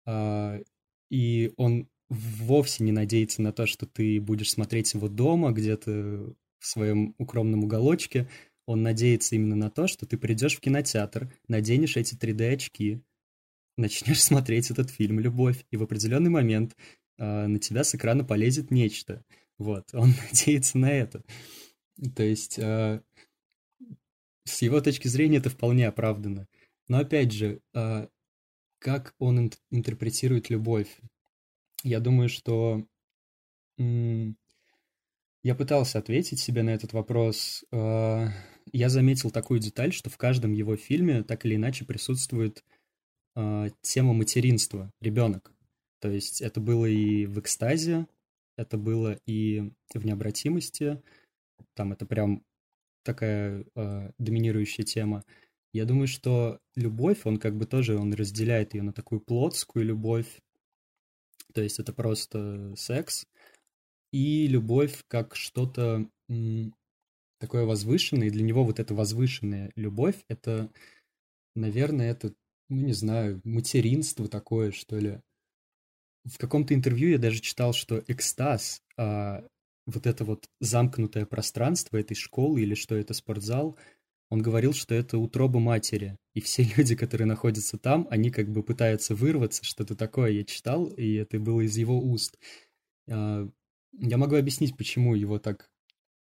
А, 0.05 0.59
и 1.09 1.53
он 1.57 1.87
вовсе 2.09 2.83
не 2.83 2.91
надеется 2.91 3.41
на 3.41 3.51
то, 3.51 3.65
что 3.65 3.85
ты 3.85 4.19
будешь 4.21 4.51
смотреть 4.51 4.93
его 4.93 5.07
дома, 5.07 5.51
где-то 5.51 6.33
в 6.59 6.65
своем 6.65 7.15
укромном 7.17 7.63
уголочке. 7.63 8.29
Он 8.65 8.81
надеется 8.81 9.35
именно 9.35 9.55
на 9.55 9.69
то, 9.69 9.87
что 9.87 10.05
ты 10.05 10.17
придешь 10.17 10.57
в 10.57 10.59
кинотеатр, 10.59 11.33
наденешь 11.47 11.97
эти 11.97 12.15
3D-очки, 12.15 13.01
начнешь 13.77 14.23
смотреть 14.23 14.71
этот 14.71 14.89
фильм 14.89 15.19
«Любовь», 15.19 15.65
и 15.71 15.77
в 15.77 15.83
определенный 15.83 16.29
момент 16.29 16.75
э, 17.17 17.47
на 17.47 17.59
тебя 17.59 17.83
с 17.83 17.95
экрана 17.95 18.23
полезет 18.23 18.71
нечто. 18.71 19.23
Вот, 19.57 19.89
он 19.93 20.13
надеется 20.29 20.77
на 20.77 20.91
это. 20.91 21.23
То 22.15 22.23
есть, 22.23 22.59
э, 22.59 23.01
с 24.45 24.61
его 24.61 24.81
точки 24.81 25.07
зрения 25.07 25.37
это 25.37 25.49
вполне 25.49 25.87
оправдано. 25.87 26.47
Но 26.87 26.99
опять 26.99 27.31
же, 27.31 27.61
э, 27.73 28.07
как 28.79 29.15
он 29.19 29.39
ин- 29.39 29.51
интерпретирует 29.71 30.49
любовь? 30.49 30.99
Я 31.83 31.99
думаю, 31.99 32.29
что 32.29 32.85
я 33.77 35.55
пытался 35.55 35.99
ответить 35.99 36.39
себе 36.39 36.63
на 36.63 36.71
этот 36.71 36.93
вопрос. 36.93 37.63
А, 37.71 38.27
я 38.71 38.89
заметил 38.89 39.31
такую 39.31 39.59
деталь, 39.59 39.93
что 39.93 40.09
в 40.09 40.17
каждом 40.17 40.51
его 40.51 40.75
фильме 40.75 41.23
так 41.23 41.45
или 41.45 41.55
иначе 41.55 41.85
присутствует 41.85 42.63
а, 43.35 43.67
тема 43.81 44.13
материнства, 44.13 44.91
ребенок. 44.99 45.53
То 45.99 46.09
есть 46.09 46.41
это 46.41 46.59
было 46.59 46.85
и 46.85 47.25
в 47.25 47.39
экстазе, 47.39 48.07
это 48.55 48.77
было 48.77 49.19
и 49.25 49.71
в 49.93 50.05
необратимости. 50.05 51.01
Там 51.73 51.93
это 51.93 52.05
прям 52.05 52.43
такая 53.03 53.65
э, 53.75 54.11
доминирующая 54.17 54.83
тема. 54.83 55.23
Я 55.77 55.85
думаю, 55.85 56.07
что 56.07 56.59
любовь, 56.75 57.19
он 57.25 57.37
как 57.37 57.55
бы 57.55 57.67
тоже, 57.67 57.99
он 57.99 58.11
разделяет 58.11 58.73
ее 58.73 58.81
на 58.81 58.93
такую 58.93 59.21
плотскую 59.21 59.85
любовь, 59.85 60.41
то 61.53 61.61
есть 61.61 61.77
это 61.77 61.93
просто 61.93 62.73
секс 62.75 63.27
и 64.11 64.47
любовь 64.47 65.03
как 65.07 65.35
что-то 65.35 66.09
такое 67.39 67.65
возвышенное, 67.65 68.29
и 68.29 68.31
для 68.31 68.43
него 68.43 68.63
вот 68.63 68.79
эта 68.79 68.95
возвышенная 68.95 69.71
любовь, 69.75 70.15
это, 70.27 70.71
наверное, 71.55 72.09
это, 72.09 72.33
ну, 72.69 72.87
не 72.87 72.93
знаю, 72.93 73.39
материнство 73.43 74.27
такое, 74.27 74.71
что 74.71 74.97
ли. 74.97 75.21
В 76.25 76.39
каком-то 76.39 76.73
интервью 76.73 77.11
я 77.11 77.19
даже 77.19 77.39
читал, 77.39 77.73
что 77.73 78.03
экстаз, 78.07 78.81
а, 78.97 79.45
вот 79.85 80.07
это 80.07 80.25
вот 80.25 80.49
замкнутое 80.59 81.27
пространство 81.27 81.97
этой 81.97 82.15
школы 82.15 82.63
или 82.63 82.73
что 82.73 82.95
это 82.95 83.13
спортзал— 83.13 83.77
он 84.29 84.41
говорил, 84.41 84.73
что 84.73 84.93
это 84.93 85.17
утроба 85.17 85.59
матери, 85.59 86.17
и 86.33 86.41
все 86.41 86.63
люди, 86.77 86.95
которые 86.95 87.27
находятся 87.27 87.77
там, 87.77 88.07
они 88.09 88.29
как 88.29 88.49
бы 88.49 88.63
пытаются 88.63 89.15
вырваться, 89.15 89.63
что-то 89.63 89.95
такое 89.95 90.31
я 90.31 90.43
читал, 90.43 90.87
и 90.87 91.13
это 91.13 91.39
было 91.39 91.61
из 91.61 91.77
его 91.77 91.99
уст. 91.99 92.37
А, 93.09 93.49
я 93.93 94.17
могу 94.17 94.35
объяснить, 94.35 94.77
почему 94.77 95.15
его 95.15 95.39
так 95.39 95.69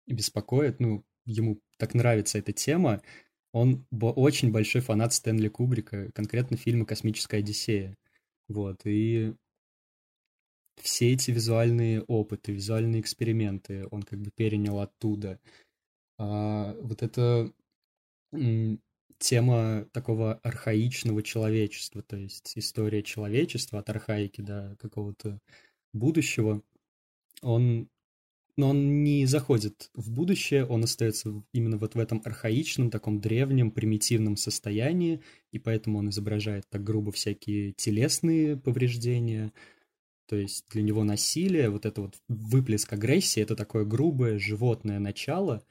беспокоит, 0.07 0.79
ну, 0.79 1.03
ему 1.25 1.59
так 1.77 1.93
нравится 1.93 2.39
эта 2.39 2.51
тема. 2.53 3.01
Он 3.51 3.85
очень 3.91 4.51
большой 4.51 4.81
фанат 4.81 5.13
Стэнли 5.13 5.47
Кубрика, 5.49 6.11
конкретно 6.13 6.57
фильма 6.57 6.85
«Космическая 6.85 7.37
Одиссея». 7.37 7.95
Вот, 8.47 8.81
и 8.85 9.33
все 10.81 11.11
эти 11.13 11.31
визуальные 11.31 12.01
опыты, 12.03 12.51
визуальные 12.53 13.01
эксперименты 13.01 13.87
он 13.91 14.03
как 14.03 14.19
бы 14.19 14.31
перенял 14.31 14.79
оттуда. 14.79 15.39
А, 16.17 16.73
вот 16.81 17.03
это 17.03 17.51
тема 19.19 19.85
такого 19.91 20.35
архаичного 20.35 21.21
человечества, 21.21 22.01
то 22.01 22.15
есть 22.17 22.53
история 22.55 23.03
человечества 23.03 23.79
от 23.79 23.89
архаики 23.89 24.41
до 24.41 24.77
какого-то 24.79 25.39
будущего, 25.93 26.63
он, 27.41 27.89
но 28.55 28.69
он 28.69 29.03
не 29.03 29.25
заходит 29.25 29.89
в 29.93 30.11
будущее, 30.11 30.65
он 30.65 30.85
остается 30.85 31.43
именно 31.53 31.77
вот 31.77 31.95
в 31.95 31.99
этом 31.99 32.21
архаичном, 32.23 32.89
таком 32.89 33.19
древнем, 33.19 33.71
примитивном 33.71 34.37
состоянии, 34.37 35.21
и 35.51 35.59
поэтому 35.59 35.99
он 35.99 36.09
изображает 36.09 36.63
так 36.69 36.83
грубо 36.83 37.11
всякие 37.11 37.73
телесные 37.73 38.55
повреждения, 38.55 39.51
то 40.27 40.37
есть 40.37 40.65
для 40.69 40.81
него 40.81 41.03
насилие, 41.03 41.69
вот 41.69 41.85
это 41.85 42.03
вот 42.03 42.15
выплеск 42.29 42.93
агрессии, 42.93 43.41
это 43.41 43.55
такое 43.55 43.83
грубое 43.83 44.39
животное 44.39 44.99
начало, 44.99 45.65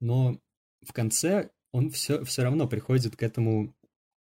но 0.00 0.38
в 0.82 0.92
конце 0.92 1.50
он 1.76 1.90
все, 1.90 2.24
все 2.24 2.42
равно 2.42 2.66
приходит 2.66 3.16
к 3.16 3.22
этому 3.22 3.74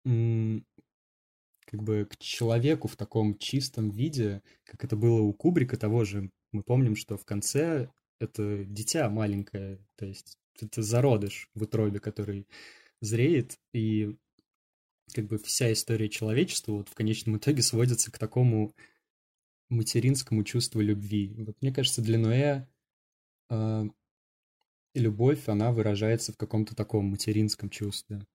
как 0.04 1.82
бы 1.82 2.04
к 2.10 2.16
человеку 2.18 2.88
в 2.88 2.96
таком 2.96 3.38
чистом 3.38 3.90
виде, 3.90 4.42
как 4.64 4.84
это 4.84 4.96
было 4.96 5.20
у 5.20 5.32
Кубрика 5.32 5.76
того 5.76 6.04
же. 6.04 6.30
Мы 6.50 6.64
помним, 6.64 6.96
что 6.96 7.16
в 7.16 7.24
конце 7.24 7.90
это 8.18 8.64
дитя 8.64 9.08
маленькое, 9.08 9.78
то 9.94 10.04
есть 10.04 10.36
это 10.60 10.82
зародыш 10.82 11.48
в 11.54 11.62
утробе, 11.62 12.00
который 12.00 12.48
зреет, 13.00 13.56
и 13.72 14.16
как 15.14 15.26
бы 15.26 15.38
вся 15.38 15.72
история 15.72 16.08
человечества 16.08 16.72
вот 16.72 16.88
в 16.88 16.94
конечном 16.94 17.36
итоге 17.36 17.62
сводится 17.62 18.10
к 18.10 18.18
такому 18.18 18.74
материнскому 19.68 20.42
чувству 20.42 20.80
любви. 20.80 21.32
Вот 21.38 21.56
мне 21.60 21.72
кажется, 21.72 22.02
для 22.02 22.18
Ноэ 22.18 22.66
э, 23.50 23.84
любовь, 24.94 25.48
она 25.48 25.72
выражается 25.72 26.32
в 26.32 26.36
каком-то 26.36 26.74
таком 26.74 27.06
материнском 27.06 27.70
чувстве. 27.70 28.26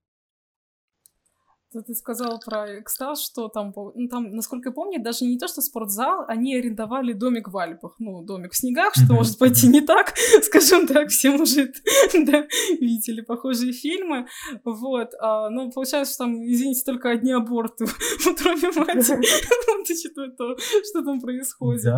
Ты 1.72 1.94
сказал 1.94 2.40
про 2.44 2.80
экстаз, 2.80 3.24
что 3.24 3.48
там, 3.48 3.72
ну, 3.76 4.08
там, 4.08 4.36
насколько 4.36 4.70
я 4.70 4.74
помню, 4.74 5.00
даже 5.00 5.26
не 5.26 5.38
то, 5.38 5.48
что 5.48 5.62
спортзал, 5.62 6.26
они 6.28 6.56
арендовали 6.56 7.14
домик 7.14 7.50
в 7.50 7.58
Альпах, 7.58 7.94
ну, 8.00 8.24
домик 8.24 8.54
в 8.54 8.58
снегах, 8.58 8.94
что 8.96 9.14
может 9.14 9.38
пойти 9.38 9.68
не 9.68 9.82
так, 9.82 10.16
скажем 10.44 10.88
так, 10.88 11.10
все, 11.10 11.30
может, 11.30 11.76
да, 12.26 12.48
видели 12.80 13.22
похожие 13.22 13.72
фильмы, 13.72 14.26
вот, 14.64 15.12
а, 15.20 15.52
ну, 15.52 15.72
получается, 15.72 16.16
что 16.16 16.24
там, 16.24 16.44
извините, 16.44 16.82
только 16.84 17.12
одни 17.12 17.34
аборты 17.34 17.86
в 17.86 18.28
утробе 18.28 18.72
матери, 18.72 19.82
учитывая 19.84 20.32
то, 20.32 20.58
что 20.58 21.04
там 21.04 21.22
происходит, 21.22 21.94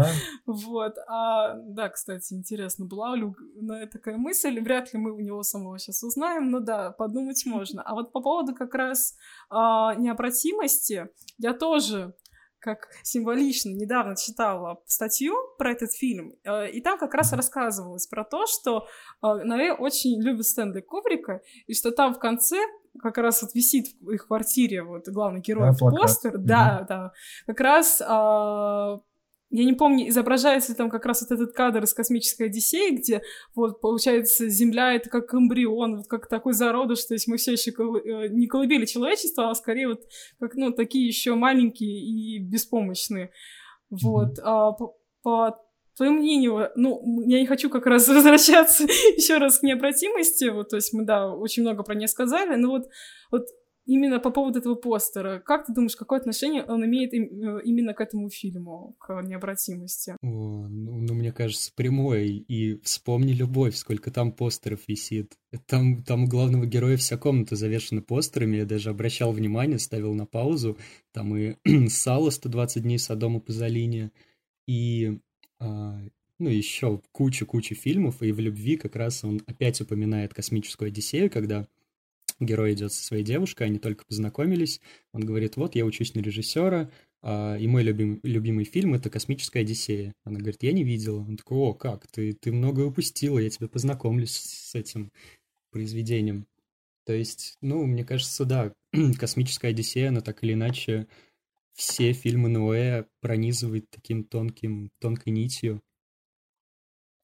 вот, 0.45 0.97
а, 1.07 1.55
да, 1.55 1.87
кстати, 1.87 2.33
интересно, 2.33 2.85
была 2.85 3.15
ли 3.15 3.31
такая 3.89 4.17
мысль, 4.17 4.59
вряд 4.59 4.93
ли 4.93 4.99
мы 4.99 5.13
у 5.13 5.19
него 5.21 5.43
самого 5.43 5.79
сейчас 5.79 6.03
узнаем, 6.03 6.51
но 6.51 6.59
да, 6.59 6.91
подумать 6.91 7.41
можно, 7.45 7.81
а 7.83 7.93
вот 7.93 8.11
по 8.11 8.19
поводу 8.19 8.53
как 8.53 8.75
раз 8.75 9.15
э, 9.61 9.99
необратимости 9.99 11.09
я 11.37 11.53
тоже 11.53 12.13
как 12.61 12.87
символично 13.01 13.71
недавно 13.71 14.15
читала 14.15 14.81
статью 14.85 15.35
про 15.57 15.71
этот 15.71 15.91
фильм, 15.93 16.35
э, 16.43 16.69
и 16.69 16.81
там 16.81 16.97
как 16.99 17.13
раз 17.15 17.33
рассказывалось 17.33 18.07
про 18.07 18.23
то, 18.23 18.45
что 18.45 18.85
э, 19.23 19.43
Ноэ 19.43 19.73
очень 19.73 20.21
любит 20.21 20.45
Стэнли 20.45 20.81
Кубрика, 20.81 21.41
и 21.65 21.73
что 21.73 21.91
там 21.91 22.13
в 22.13 22.19
конце 22.19 22.57
как 23.01 23.17
раз 23.17 23.41
вот 23.41 23.55
висит 23.55 23.87
в 23.99 24.11
их 24.11 24.27
квартире 24.27 24.83
вот 24.83 25.07
главный 25.07 25.41
герой 25.41 25.71
да, 25.71 25.89
постер, 25.89 26.35
угу. 26.35 26.45
да, 26.45 26.85
да, 26.87 27.11
как 27.47 27.59
раз 27.59 27.99
э, 27.99 28.99
я 29.51 29.65
не 29.65 29.73
помню, 29.73 30.07
изображается 30.07 30.75
там 30.75 30.89
как 30.89 31.05
раз 31.05 31.21
вот 31.21 31.31
этот 31.31 31.53
кадр 31.53 31.83
из 31.83 31.93
«Космической 31.93 32.47
Одиссеи», 32.47 32.95
где 32.95 33.21
вот, 33.53 33.81
получается, 33.81 34.47
Земля— 34.47 34.93
это 34.95 35.09
как 35.09 35.33
эмбрион, 35.33 35.97
вот 35.97 36.07
как 36.07 36.27
такой 36.27 36.53
зародыш, 36.53 37.03
то 37.05 37.13
есть 37.13 37.27
мы 37.27 37.37
все 37.37 37.51
еще 37.53 37.71
кол... 37.73 37.97
Э, 37.97 38.29
не 38.29 38.47
колыбели 38.47 38.85
человечества, 38.85 39.49
а 39.49 39.55
скорее 39.55 39.89
вот 39.89 40.03
как, 40.39 40.55
ну, 40.55 40.71
такие 40.71 41.05
еще 41.05 41.35
маленькие 41.35 41.99
и 41.99 42.39
беспомощные. 42.39 43.31
Вот. 43.89 44.39
Mm-hmm. 44.39 44.43
А, 44.43 44.71
по, 44.71 44.95
по 45.21 45.59
твоему 45.97 46.19
мнению, 46.19 46.69
ну, 46.75 47.21
я 47.27 47.39
не 47.41 47.45
хочу 47.45 47.69
как 47.69 47.85
раз 47.85 48.07
возвращаться 48.09 48.83
еще 49.17 49.37
раз 49.37 49.59
к 49.59 49.63
необратимости, 49.63 50.45
вот, 50.45 50.69
то 50.69 50.77
есть 50.77 50.93
мы, 50.93 51.03
да, 51.03 51.29
очень 51.29 51.63
много 51.63 51.83
про 51.83 51.95
нее 51.95 52.07
сказали, 52.07 52.55
но 52.55 52.69
вот, 52.69 52.87
вот 53.31 53.47
именно 53.91 54.19
по 54.19 54.31
поводу 54.31 54.59
этого 54.59 54.75
постера. 54.75 55.41
Как 55.45 55.65
ты 55.65 55.73
думаешь, 55.73 55.95
какое 55.95 56.19
отношение 56.19 56.63
он 56.63 56.85
имеет 56.85 57.13
э, 57.13 57.61
именно 57.63 57.93
к 57.93 57.99
этому 57.99 58.29
фильму, 58.29 58.95
к 58.99 59.21
необратимости? 59.21 60.15
О, 60.21 60.67
ну, 60.67 60.95
ну, 61.01 61.13
мне 61.13 61.33
кажется, 61.33 61.71
прямой. 61.75 62.37
И 62.47 62.79
вспомни 62.83 63.33
любовь, 63.33 63.75
сколько 63.75 64.09
там 64.11 64.31
постеров 64.31 64.79
висит. 64.87 65.37
Там, 65.65 66.03
там 66.03 66.23
у 66.23 66.27
главного 66.27 66.65
героя 66.65 66.95
вся 66.95 67.17
комната 67.17 67.55
завешена 67.55 68.01
постерами. 68.01 68.57
Я 68.57 68.65
даже 68.65 68.89
обращал 68.89 69.33
внимание, 69.33 69.77
ставил 69.77 70.13
на 70.13 70.25
паузу. 70.25 70.77
Там 71.11 71.35
и 71.35 71.55
Сало 71.89 72.29
120 72.29 72.83
дней 72.83 72.97
Содома 72.97 73.41
по 73.41 73.51
Залине, 73.51 74.11
и 74.67 75.19
а, 75.59 75.99
ну, 76.39 76.49
еще 76.49 77.01
куча-куча 77.11 77.75
фильмов, 77.75 78.23
и 78.23 78.31
в 78.31 78.39
«Любви» 78.39 78.77
как 78.77 78.95
раз 78.95 79.23
он 79.23 79.41
опять 79.45 79.79
упоминает 79.81 80.33
космическую 80.33 80.87
Одиссею, 80.87 81.29
когда 81.29 81.67
герой 82.45 82.73
идет 82.73 82.93
со 82.93 83.03
своей 83.03 83.23
девушкой, 83.23 83.67
они 83.67 83.79
только 83.79 84.05
познакомились. 84.05 84.81
Он 85.13 85.25
говорит, 85.25 85.55
вот, 85.57 85.75
я 85.75 85.85
учусь 85.85 86.15
на 86.15 86.19
режиссера, 86.19 86.91
а, 87.23 87.55
и 87.57 87.67
мой 87.67 87.83
любим, 87.83 88.19
любимый 88.23 88.65
фильм— 88.65 88.93
это 88.95 89.09
«Космическая 89.09 89.61
Одиссея». 89.61 90.13
Она 90.23 90.39
говорит, 90.39 90.63
я 90.63 90.71
не 90.71 90.83
видела. 90.83 91.19
Он 91.19 91.37
такой, 91.37 91.57
о, 91.57 91.73
как, 91.73 92.07
ты, 92.07 92.33
ты 92.33 92.51
многое 92.51 92.87
упустила, 92.87 93.39
я 93.39 93.49
тебя 93.49 93.67
познакомлюсь 93.67 94.35
с 94.35 94.75
этим 94.75 95.11
произведением. 95.71 96.47
То 97.05 97.13
есть, 97.13 97.57
ну, 97.61 97.85
мне 97.85 98.03
кажется, 98.03 98.45
да, 98.45 98.73
«Космическая 99.19 99.69
Одиссея», 99.69 100.09
она 100.09 100.21
так 100.21 100.43
или 100.43 100.53
иначе 100.53 101.07
все 101.73 102.13
фильмы 102.13 102.49
Ноэ 102.49 103.05
пронизывает 103.21 103.89
таким 103.89 104.23
тонким, 104.23 104.89
тонкой 104.99 105.29
нитью. 105.31 105.81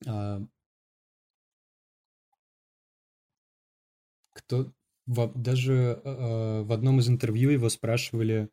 А... 0.06 0.42
Кто, 4.34 4.72
в, 5.08 5.32
даже 5.36 6.02
э, 6.04 6.62
в 6.64 6.72
одном 6.72 7.00
из 7.00 7.10
интервью 7.10 7.50
его 7.50 7.70
спрашивали, 7.70 8.50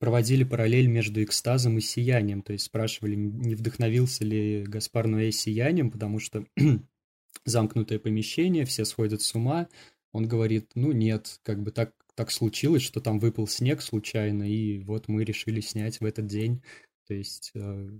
проводили 0.00 0.44
параллель 0.44 0.88
между 0.88 1.22
экстазом 1.22 1.78
и 1.78 1.80
сиянием, 1.80 2.42
то 2.42 2.52
есть 2.52 2.66
спрашивали, 2.66 3.14
не 3.14 3.54
вдохновился 3.54 4.24
ли 4.24 4.64
Гаспар 4.64 5.06
Ноэ 5.06 5.30
сиянием, 5.30 5.90
потому 5.90 6.18
что 6.18 6.44
замкнутое 7.44 7.98
помещение, 7.98 8.64
все 8.64 8.84
сходят 8.84 9.22
с 9.22 9.34
ума. 9.34 9.68
Он 10.12 10.28
говорит, 10.28 10.72
ну 10.74 10.92
нет, 10.92 11.40
как 11.42 11.62
бы 11.62 11.70
так, 11.70 11.94
так 12.16 12.30
случилось, 12.30 12.82
что 12.82 13.00
там 13.00 13.18
выпал 13.18 13.46
снег 13.46 13.82
случайно, 13.82 14.42
и 14.42 14.80
вот 14.80 15.08
мы 15.08 15.24
решили 15.24 15.60
снять 15.60 16.00
в 16.00 16.04
этот 16.04 16.26
день. 16.26 16.62
То 17.06 17.14
есть, 17.14 17.52
э, 17.54 17.90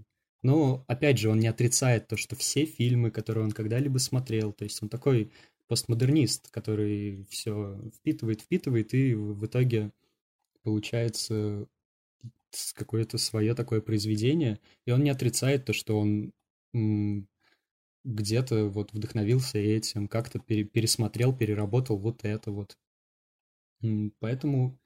но 0.42 0.84
опять 0.88 1.18
же, 1.18 1.30
он 1.30 1.38
не 1.38 1.46
отрицает 1.46 2.08
то, 2.08 2.16
что 2.16 2.36
все 2.36 2.64
фильмы, 2.66 3.10
которые 3.10 3.44
он 3.44 3.52
когда-либо 3.52 3.98
смотрел, 3.98 4.52
то 4.52 4.64
есть 4.64 4.82
он 4.82 4.88
такой 4.88 5.32
постмодернист, 5.68 6.50
который 6.50 7.24
все 7.30 7.80
впитывает, 7.96 8.42
впитывает, 8.42 8.94
и 8.94 9.14
в 9.14 9.44
итоге 9.46 9.92
получается 10.62 11.66
какое-то 12.74 13.18
свое 13.18 13.54
такое 13.54 13.80
произведение, 13.80 14.60
и 14.86 14.90
он 14.92 15.02
не 15.02 15.10
отрицает 15.10 15.64
то, 15.64 15.72
что 15.72 15.98
он 15.98 16.32
где-то 18.04 18.66
вот 18.66 18.92
вдохновился 18.92 19.58
этим, 19.58 20.08
как-то 20.08 20.38
пересмотрел, 20.38 21.36
переработал 21.36 21.96
вот 21.96 22.24
это 22.24 22.50
вот. 22.52 22.76
Поэтому 24.20 24.78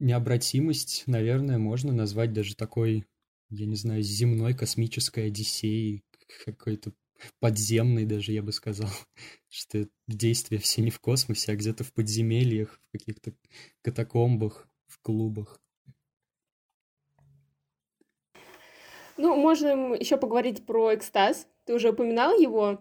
необратимость, 0.00 1.04
наверное, 1.06 1.58
можно 1.58 1.92
назвать 1.92 2.32
даже 2.32 2.56
такой, 2.56 3.06
я 3.50 3.66
не 3.66 3.76
знаю, 3.76 4.02
земной 4.02 4.54
космической 4.54 5.28
одиссеей, 5.28 6.02
какой-то 6.44 6.92
подземный 7.40 8.04
даже, 8.04 8.32
я 8.32 8.42
бы 8.42 8.52
сказал, 8.52 8.90
что 9.48 9.86
действия 10.06 10.58
все 10.58 10.82
не 10.82 10.90
в 10.90 11.00
космосе, 11.00 11.52
а 11.52 11.56
где-то 11.56 11.84
в 11.84 11.92
подземельях, 11.92 12.80
в 12.88 12.92
каких-то 12.92 13.32
катакомбах, 13.82 14.68
в 14.86 15.00
клубах. 15.00 15.60
Ну, 19.16 19.36
можем 19.36 19.94
еще 19.94 20.16
поговорить 20.16 20.66
про 20.66 20.94
экстаз. 20.94 21.46
Ты 21.64 21.74
уже 21.74 21.90
упоминал 21.90 22.36
его. 22.38 22.80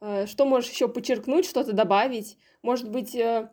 Э, 0.00 0.26
что 0.26 0.44
можешь 0.44 0.70
еще 0.70 0.88
подчеркнуть, 0.88 1.46
что-то 1.46 1.72
добавить? 1.72 2.36
Может 2.62 2.90
быть, 2.90 3.14
э, 3.14 3.50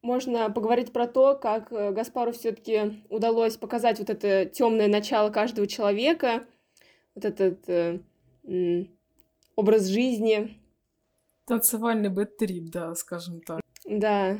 можно 0.00 0.50
поговорить 0.50 0.92
про 0.92 1.06
то, 1.06 1.34
как 1.34 1.70
э, 1.72 1.92
Гаспару 1.92 2.32
все-таки 2.32 3.02
удалось 3.10 3.56
показать 3.56 3.98
вот 3.98 4.10
это 4.10 4.46
темное 4.46 4.88
начало 4.88 5.30
каждого 5.30 5.66
человека, 5.66 6.46
вот 7.14 7.24
этот 7.24 8.00
образ 9.56 9.86
жизни. 9.86 10.60
Танцевальный 11.46 12.08
бэт-трип, 12.08 12.70
да, 12.70 12.94
скажем 12.94 13.40
так. 13.40 13.60
Да. 13.84 14.38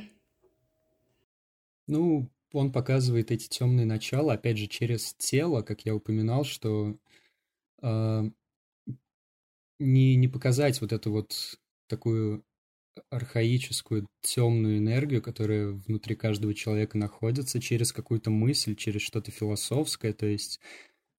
Ну, 1.86 2.30
он 2.52 2.72
показывает 2.72 3.30
эти 3.30 3.48
темные 3.48 3.84
начала, 3.84 4.34
опять 4.34 4.58
же, 4.58 4.66
через 4.66 5.14
тело, 5.14 5.62
как 5.62 5.84
я 5.84 5.94
упоминал, 5.94 6.44
что 6.44 6.96
э, 7.82 8.22
не, 9.78 10.16
не 10.16 10.28
показать 10.28 10.80
вот 10.80 10.92
эту 10.92 11.10
вот 11.10 11.58
такую 11.88 12.44
архаическую 13.10 14.06
темную 14.20 14.78
энергию, 14.78 15.20
которая 15.20 15.68
внутри 15.68 16.14
каждого 16.14 16.54
человека 16.54 16.96
находится, 16.96 17.60
через 17.60 17.92
какую-то 17.92 18.30
мысль, 18.30 18.76
через 18.76 19.02
что-то 19.02 19.30
философское, 19.30 20.12
то 20.12 20.26
есть, 20.26 20.60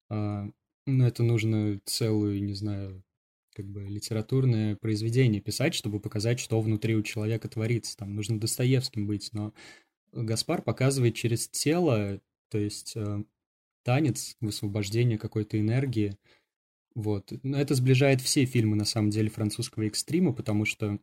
э, 0.09 0.49
ну, 0.85 1.05
это 1.05 1.23
нужно 1.23 1.79
целую, 1.85 2.41
не 2.43 2.53
знаю, 2.53 3.03
как 3.55 3.65
бы 3.65 3.83
литературное 3.83 4.75
произведение 4.75 5.41
писать, 5.41 5.73
чтобы 5.73 5.99
показать, 5.99 6.39
что 6.39 6.59
внутри 6.59 6.95
у 6.95 7.01
человека 7.01 7.47
творится. 7.47 7.95
Там 7.97 8.13
нужно 8.13 8.39
Достоевским 8.39 9.07
быть, 9.07 9.29
но 9.31 9.53
Гаспар 10.11 10.61
показывает 10.61 11.15
через 11.15 11.47
тело, 11.47 12.19
то 12.49 12.57
есть 12.57 12.93
э, 12.95 13.23
танец, 13.83 14.35
высвобождение 14.41 15.17
какой-то 15.17 15.59
энергии. 15.59 16.17
Вот. 16.95 17.31
Но 17.43 17.59
это 17.59 17.75
сближает 17.75 18.21
все 18.21 18.45
фильмы, 18.45 18.75
на 18.75 18.85
самом 18.85 19.09
деле, 19.09 19.29
французского 19.29 19.83
экстрима, 19.83 20.33
потому 20.33 20.65
что 20.65 20.99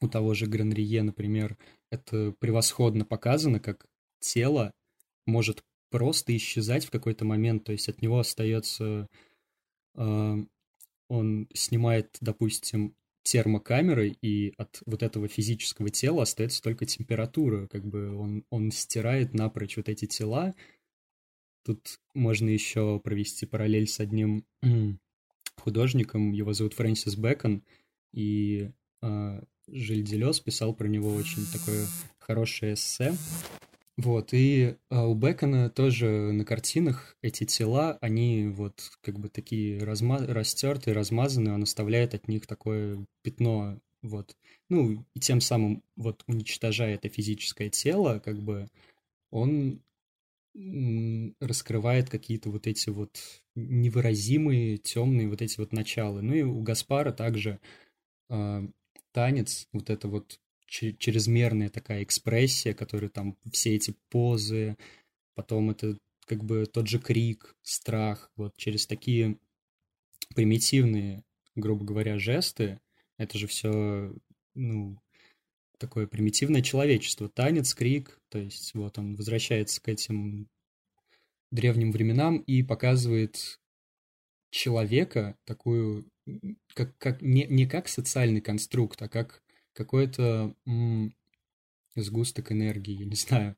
у 0.00 0.08
того 0.08 0.34
же 0.34 0.46
Гранрие, 0.46 1.02
например, 1.02 1.56
это 1.90 2.32
превосходно 2.38 3.04
показано, 3.04 3.60
как 3.60 3.86
тело 4.20 4.72
может 5.26 5.62
просто 5.90 6.36
исчезать 6.36 6.84
в 6.84 6.90
какой-то 6.90 7.24
момент, 7.24 7.64
то 7.64 7.72
есть 7.72 7.88
от 7.88 8.02
него 8.02 8.18
остается... 8.18 9.08
Э, 9.94 10.44
он 11.08 11.48
снимает, 11.54 12.16
допустим, 12.20 12.94
термокамерой, 13.22 14.16
и 14.22 14.54
от 14.56 14.80
вот 14.86 15.02
этого 15.02 15.28
физического 15.28 15.90
тела 15.90 16.22
остается 16.22 16.62
только 16.62 16.86
температура, 16.86 17.66
как 17.66 17.84
бы 17.84 18.16
он, 18.16 18.44
он 18.50 18.70
стирает 18.70 19.34
напрочь 19.34 19.76
вот 19.76 19.88
эти 19.88 20.06
тела. 20.06 20.54
Тут 21.64 22.00
можно 22.14 22.48
еще 22.48 23.00
провести 23.00 23.44
параллель 23.44 23.86
с 23.88 24.00
одним 24.00 24.46
художником, 25.56 26.32
его 26.32 26.52
зовут 26.54 26.74
Фрэнсис 26.74 27.16
Бэкон, 27.16 27.62
и 28.14 28.70
э, 29.02 29.42
Жиль 29.66 30.02
Делес 30.02 30.40
писал 30.40 30.74
про 30.74 30.88
него 30.88 31.12
очень 31.12 31.44
такое 31.52 31.86
хорошее 32.18 32.74
эссе. 32.74 33.14
Вот, 33.98 34.32
и 34.32 34.76
а, 34.90 35.08
у 35.08 35.14
Бекона 35.16 35.70
тоже 35.70 36.06
на 36.30 36.44
картинах 36.44 37.16
эти 37.20 37.42
тела, 37.42 37.98
они 38.00 38.46
вот 38.46 38.92
как 39.02 39.18
бы 39.18 39.28
такие 39.28 39.82
разма... 39.82 40.24
растертые, 40.24 40.94
размазанные, 40.94 41.54
он 41.54 41.64
оставляет 41.64 42.14
от 42.14 42.28
них 42.28 42.46
такое 42.46 43.04
пятно, 43.22 43.80
вот. 44.02 44.36
Ну, 44.68 45.04
и 45.14 45.18
тем 45.18 45.40
самым 45.40 45.82
вот 45.96 46.22
уничтожая 46.28 46.94
это 46.94 47.08
физическое 47.08 47.70
тело, 47.70 48.20
как 48.24 48.40
бы 48.40 48.68
он 49.32 49.82
раскрывает 51.40 52.08
какие-то 52.08 52.50
вот 52.50 52.68
эти 52.68 52.90
вот 52.90 53.18
невыразимые 53.56 54.78
темные 54.78 55.28
вот 55.28 55.42
эти 55.42 55.58
вот 55.58 55.72
начала. 55.72 56.20
Ну 56.20 56.34
и 56.34 56.42
у 56.42 56.60
Гаспара 56.62 57.10
также 57.12 57.58
э, 58.30 58.68
танец, 59.12 59.68
вот 59.72 59.90
это 59.90 60.06
вот 60.06 60.40
чрезмерная 60.68 61.70
такая 61.70 62.02
экспрессия, 62.02 62.74
которая 62.74 63.10
там 63.10 63.36
все 63.50 63.74
эти 63.74 63.94
позы, 64.10 64.76
потом 65.34 65.70
это 65.70 65.96
как 66.26 66.44
бы 66.44 66.66
тот 66.66 66.86
же 66.88 66.98
крик, 66.98 67.56
страх, 67.62 68.30
вот 68.36 68.56
через 68.56 68.86
такие 68.86 69.38
примитивные, 70.34 71.24
грубо 71.56 71.84
говоря, 71.84 72.18
жесты, 72.18 72.80
это 73.16 73.38
же 73.38 73.46
все, 73.46 74.14
ну, 74.54 75.00
такое 75.78 76.06
примитивное 76.06 76.60
человечество, 76.60 77.28
танец, 77.28 77.74
крик, 77.74 78.20
то 78.28 78.38
есть 78.38 78.74
вот 78.74 78.98
он 78.98 79.16
возвращается 79.16 79.80
к 79.80 79.88
этим 79.88 80.48
древним 81.50 81.92
временам 81.92 82.38
и 82.38 82.62
показывает 82.62 83.58
человека 84.50 85.36
такую, 85.44 86.06
как, 86.74 86.96
как 86.98 87.22
не, 87.22 87.46
не 87.46 87.66
как 87.66 87.88
социальный 87.88 88.42
конструкт, 88.42 89.00
а 89.00 89.08
как 89.08 89.42
какой-то 89.78 90.54
м- 90.66 91.14
сгусток 91.96 92.52
энергии, 92.52 92.94
я 93.00 93.06
не 93.06 93.16
знаю. 93.16 93.56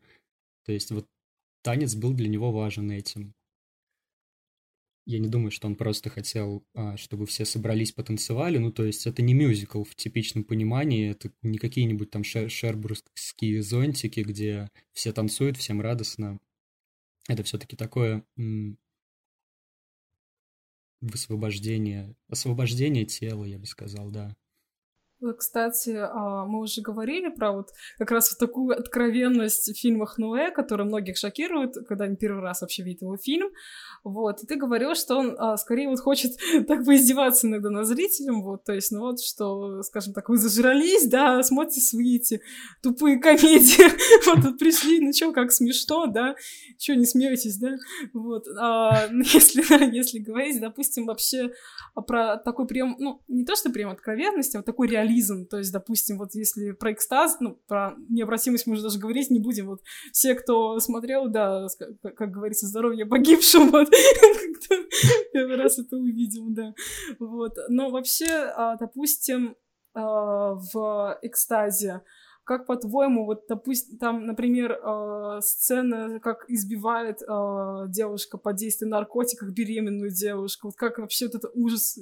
То 0.66 0.72
есть 0.72 0.90
вот 0.92 1.08
танец 1.62 1.94
был 1.96 2.14
для 2.14 2.28
него 2.28 2.52
важен 2.52 2.90
этим. 2.92 3.34
Я 5.06 5.18
не 5.18 5.28
думаю, 5.28 5.50
что 5.50 5.66
он 5.66 5.76
просто 5.76 6.08
хотел, 6.10 6.64
а, 6.74 6.96
чтобы 6.96 7.26
все 7.26 7.44
собрались, 7.44 7.92
потанцевали. 7.92 8.58
Ну, 8.58 8.70
то 8.70 8.84
есть 8.84 9.06
это 9.06 9.22
не 9.22 9.34
мюзикл 9.34 9.82
в 9.82 9.94
типичном 9.96 10.44
понимании, 10.44 11.10
это 11.10 11.32
не 11.42 11.58
какие-нибудь 11.58 12.10
там 12.10 12.22
шер 12.22 12.50
шербургские 12.50 13.62
зонтики, 13.62 14.20
где 14.20 14.70
все 14.92 15.12
танцуют, 15.12 15.56
всем 15.56 15.80
радостно. 15.80 16.38
Это 17.28 17.44
все-таки 17.44 17.76
такое 17.76 18.24
м- 18.38 18.78
высвобождение, 21.02 22.14
освобождение 22.28 23.04
тела, 23.04 23.44
я 23.44 23.58
бы 23.58 23.66
сказал, 23.66 24.10
да. 24.10 24.34
Кстати, 25.36 25.96
а, 25.96 26.46
мы 26.46 26.60
уже 26.60 26.80
говорили 26.80 27.28
про 27.28 27.52
вот 27.52 27.68
как 27.98 28.10
раз 28.10 28.30
вот 28.32 28.38
такую 28.38 28.78
откровенность 28.78 29.70
в 29.70 29.78
фильмах 29.78 30.16
Ноэ, 30.16 30.50
которая 30.50 30.86
многих 30.86 31.18
шокирует, 31.18 31.74
когда 31.86 32.06
они 32.06 32.16
первый 32.16 32.40
раз 32.42 32.62
вообще 32.62 32.82
видят 32.82 33.02
его 33.02 33.18
фильм. 33.18 33.50
Вот, 34.02 34.42
и 34.42 34.46
ты 34.46 34.56
говорил, 34.56 34.94
что 34.94 35.18
он 35.18 35.36
а, 35.38 35.58
скорее 35.58 35.88
вот 35.88 36.00
хочет 36.00 36.32
так 36.66 36.86
поиздеваться 36.86 37.46
иногда 37.46 37.68
над 37.68 37.86
зрителем, 37.86 38.42
вот, 38.42 38.64
то 38.64 38.72
есть, 38.72 38.92
ну 38.92 39.00
вот, 39.00 39.20
что, 39.20 39.82
скажем 39.82 40.14
так, 40.14 40.30
вы 40.30 40.38
зажрались, 40.38 41.06
да, 41.06 41.42
смотрите 41.42 41.82
свои 41.82 42.16
эти 42.16 42.40
тупые 42.82 43.18
комедии, 43.18 43.84
вот 44.26 44.58
пришли, 44.58 45.00
ну 45.00 45.12
чё, 45.12 45.32
как 45.32 45.52
смешно, 45.52 46.06
да, 46.06 46.34
чё, 46.78 46.94
не 46.94 47.04
смеетесь, 47.04 47.58
да, 47.58 47.76
вот, 48.14 48.46
а, 48.58 49.06
если, 49.12 49.62
если 49.94 50.18
говорить, 50.18 50.60
допустим, 50.60 51.04
вообще 51.04 51.52
про 52.06 52.38
такой 52.38 52.66
прям, 52.66 52.96
ну, 52.98 53.20
не 53.28 53.44
то, 53.44 53.54
что 53.54 53.68
прям 53.68 53.90
откровенность, 53.90 54.54
а 54.54 54.58
вот 54.58 54.64
такой 54.66 54.88
реализм, 54.88 55.09
то 55.46 55.58
есть, 55.58 55.72
допустим, 55.72 56.18
вот 56.18 56.34
если 56.34 56.72
про 56.72 56.92
экстаз, 56.92 57.38
ну, 57.40 57.60
про 57.66 57.94
необратимость 58.08 58.66
мы 58.66 58.74
уже 58.74 58.82
даже 58.82 58.98
говорить 58.98 59.30
не 59.30 59.40
будем, 59.40 59.66
вот, 59.66 59.80
все, 60.12 60.34
кто 60.34 60.78
смотрел, 60.80 61.28
да, 61.28 61.66
как, 62.02 62.16
как 62.16 62.30
говорится, 62.30 62.66
здоровье 62.66 63.06
погибшим, 63.06 63.70
вот, 63.70 63.88
первый 65.32 65.56
раз 65.56 65.78
это 65.78 65.96
увидел, 65.96 66.46
да. 66.50 66.74
Вот. 67.18 67.56
Но 67.68 67.90
вообще, 67.90 68.52
а, 68.56 68.76
допустим, 68.76 69.56
а, 69.94 70.54
в 70.54 71.18
экстазе, 71.22 72.02
как 72.50 72.66
по-твоему, 72.66 73.26
вот, 73.26 73.44
допустим, 73.48 73.96
там, 73.96 74.26
например, 74.26 74.72
э, 74.72 75.38
сцена, 75.40 76.18
как 76.18 76.46
избивает 76.48 77.22
э, 77.22 77.84
девушка 77.86 78.38
под 78.38 78.56
действием 78.56 78.90
наркотиков 78.90 79.52
беременную 79.52 80.10
девушку, 80.10 80.66
вот 80.66 80.74
как 80.74 80.98
вообще 80.98 81.26
вот 81.26 81.36
этот 81.36 81.52
ужас 81.54 81.96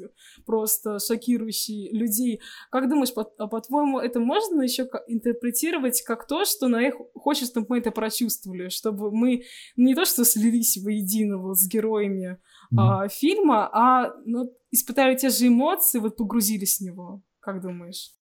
просто 0.46 1.00
шокирующий 1.00 1.90
людей. 1.92 2.40
Как 2.70 2.88
думаешь, 2.88 3.12
по- 3.12 3.30
а 3.36 3.46
по-твоему, 3.46 3.98
это 3.98 4.20
можно 4.20 4.62
еще 4.62 4.88
интерпретировать 5.06 6.00
как 6.00 6.26
то, 6.26 6.46
что 6.46 6.68
на 6.68 6.80
их 6.80 6.94
хочет, 7.12 7.50
чтобы 7.50 7.66
мы 7.68 7.80
это 7.80 7.90
прочувствовали, 7.90 8.70
чтобы 8.70 9.10
мы 9.10 9.42
не 9.76 9.94
то, 9.94 10.06
что 10.06 10.24
слились 10.24 10.78
воедино 10.82 11.36
вот 11.36 11.58
с 11.58 11.68
героями 11.68 12.40
mm-hmm. 12.72 13.10
фильма, 13.10 13.68
а 13.70 14.14
ну, 14.24 14.50
испытали 14.70 15.14
те 15.14 15.28
же 15.28 15.48
эмоции, 15.48 15.98
вот 15.98 16.16
погрузились 16.16 16.78
в 16.78 16.84
него. 16.84 17.22
Как 17.40 17.60
думаешь? 17.60 18.17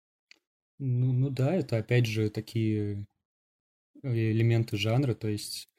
Ну, 0.83 1.13
ну 1.13 1.29
да, 1.29 1.53
это 1.53 1.77
опять 1.77 2.07
же 2.07 2.31
такие 2.31 3.05
элементы 4.01 4.77
жанра, 4.77 5.13
то 5.13 5.27
есть, 5.27 5.69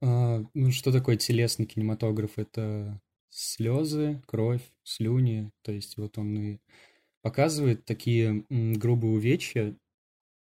а, 0.00 0.42
ну 0.54 0.70
что 0.72 0.90
такое 0.90 1.16
телесный 1.16 1.66
кинематограф? 1.66 2.38
Это 2.38 2.98
слезы, 3.28 4.22
кровь, 4.26 4.62
слюни, 4.84 5.50
то 5.62 5.70
есть 5.70 5.98
вот 5.98 6.16
он 6.16 6.38
и 6.38 6.58
показывает 7.20 7.84
такие 7.84 8.46
грубые 8.48 9.12
увечья, 9.12 9.76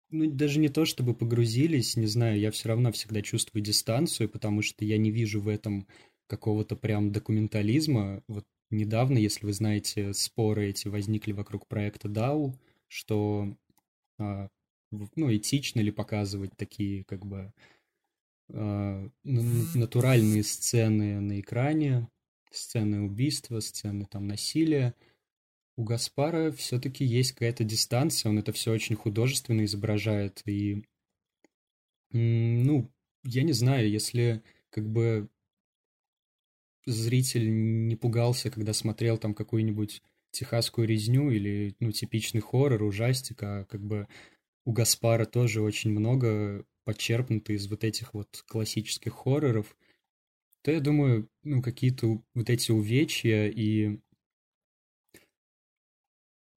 ну 0.10 0.32
даже 0.32 0.60
не 0.60 0.70
то, 0.70 0.86
чтобы 0.86 1.14
погрузились, 1.14 1.98
не 1.98 2.08
знаю, 2.08 2.40
я 2.40 2.52
все 2.52 2.70
равно 2.70 2.94
всегда 2.94 3.22
чувствую 3.22 3.62
дистанцию, 3.62 4.30
потому 4.30 4.62
что 4.62 4.86
я 4.86 4.98
не 4.98 5.12
вижу 5.12 5.42
в 5.42 5.50
этом 5.50 5.86
какого-то 6.28 6.78
прям 6.78 7.12
документализма. 7.12 8.24
Вот 8.30 8.46
недавно, 8.70 9.18
если 9.18 9.46
вы 9.46 9.52
знаете, 9.54 10.14
споры 10.14 10.70
эти 10.70 10.88
возникли 10.88 11.34
вокруг 11.34 11.68
проекта 11.68 12.08
DAO, 12.08 12.54
что 12.88 13.58
ну, 14.18 15.36
этично 15.36 15.80
ли 15.80 15.92
показывать 15.92 16.56
такие, 16.56 17.04
как 17.06 17.26
бы, 17.26 17.54
а, 18.54 19.10
натуральные 19.24 20.44
сцены 20.44 21.20
на 21.20 21.40
экране, 21.40 22.10
сцены 22.52 23.02
убийства, 23.02 23.60
сцены 23.60 24.06
там 24.06 24.28
насилия. 24.28 24.96
У 25.78 25.84
Гаспара 25.84 26.52
все-таки 26.52 27.04
есть 27.04 27.34
какая-то 27.34 27.64
дистанция, 27.64 28.30
он 28.30 28.40
это 28.40 28.54
все 28.54 28.72
очень 28.72 28.96
художественно 28.96 29.66
изображает. 29.66 30.42
И, 30.46 30.84
ну, 32.12 32.92
я 33.24 33.44
не 33.44 33.52
знаю, 33.52 33.90
если 33.90 34.42
как 34.70 34.90
бы 34.90 35.30
зритель 36.86 37.50
не 37.88 37.96
пугался, 37.96 38.52
когда 38.52 38.74
смотрел 38.74 39.18
там 39.18 39.34
какую-нибудь 39.34 40.02
техасскую 40.36 40.88
резню 40.88 41.32
или, 41.32 41.76
ну, 41.80 41.92
типичный 41.92 42.42
хоррор, 42.42 42.84
ужастик, 42.84 43.42
а 43.44 43.66
как 43.66 43.82
бы 43.82 44.08
у 44.66 44.72
Гаспара 44.72 45.26
тоже 45.26 45.62
очень 45.62 45.92
много 45.92 46.66
подчерпнуто 46.84 47.54
из 47.54 47.68
вот 47.68 47.84
этих 47.84 48.14
вот 48.14 48.44
классических 48.48 49.14
хорроров, 49.14 49.76
то 50.62 50.72
я 50.72 50.80
думаю, 50.80 51.30
ну, 51.44 51.62
какие-то 51.62 52.22
вот 52.34 52.50
эти 52.50 52.72
увечья 52.72 53.48
и 53.48 54.00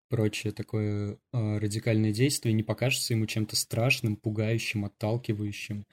прочее 0.09 0.53
такое 0.53 1.19
э, 1.33 1.59
радикальное 1.59 2.13
действие 2.13 2.55
не 2.55 2.63
покажется 2.63 3.15
ему 3.15 3.27
чем-то 3.27 3.57
страшным, 3.57 4.17
пугающим, 4.17 4.85
отталкивающим. 4.85 5.87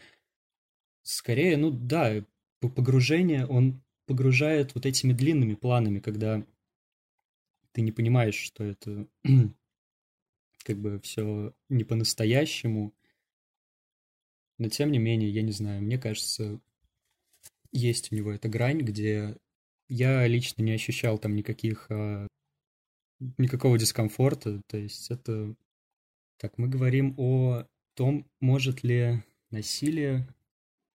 Скорее, 1.03 1.57
ну 1.57 1.71
да, 1.71 2.23
погружение 2.59 3.45
он 3.45 3.81
погружает 4.07 4.75
вот 4.75 4.85
этими 4.85 5.13
длинными 5.13 5.55
планами, 5.55 5.99
когда 5.99 6.45
ты 7.75 7.81
не 7.81 7.91
понимаешь, 7.91 8.35
что 8.35 8.63
это 8.63 9.05
как 10.63 10.79
бы 10.79 11.01
все 11.01 11.53
не 11.67 11.83
по-настоящему. 11.83 12.95
Но 14.57 14.69
тем 14.69 14.93
не 14.93 14.97
менее, 14.97 15.29
я 15.29 15.41
не 15.41 15.51
знаю, 15.51 15.81
мне 15.81 15.99
кажется, 15.99 16.61
есть 17.73 18.13
у 18.13 18.15
него 18.15 18.31
эта 18.31 18.47
грань, 18.47 18.79
где 18.79 19.35
я 19.89 20.25
лично 20.25 20.63
не 20.63 20.71
ощущал 20.71 21.17
там 21.17 21.35
никаких 21.35 21.87
а, 21.91 22.27
никакого 23.37 23.77
дискомфорта. 23.77 24.61
То 24.67 24.77
есть 24.77 25.11
это 25.11 25.53
Так, 26.37 26.57
мы 26.57 26.69
говорим 26.69 27.13
о 27.17 27.67
том, 27.93 28.25
может 28.39 28.83
ли 28.83 29.21
насилие, 29.51 30.33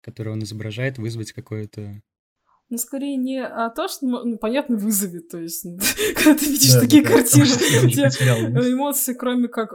которое 0.00 0.30
он 0.30 0.44
изображает, 0.44 0.98
вызвать 0.98 1.32
какое-то 1.32 2.00
ну, 2.70 2.76
скорее 2.76 3.16
не 3.16 3.42
а 3.42 3.70
то, 3.70 3.88
что, 3.88 4.06
ну, 4.06 4.36
понятно, 4.36 4.76
вызовет. 4.76 5.28
То 5.28 5.38
есть, 5.38 5.64
ну, 5.64 5.78
когда 6.16 6.34
ты 6.34 6.46
видишь 6.46 6.74
да, 6.74 6.80
такие 6.80 7.02
да, 7.02 7.08
картины, 7.08 7.44
у 7.86 7.88
тебя 7.88 8.08
эмоции, 8.70 9.14
кроме 9.14 9.48
как 9.48 9.72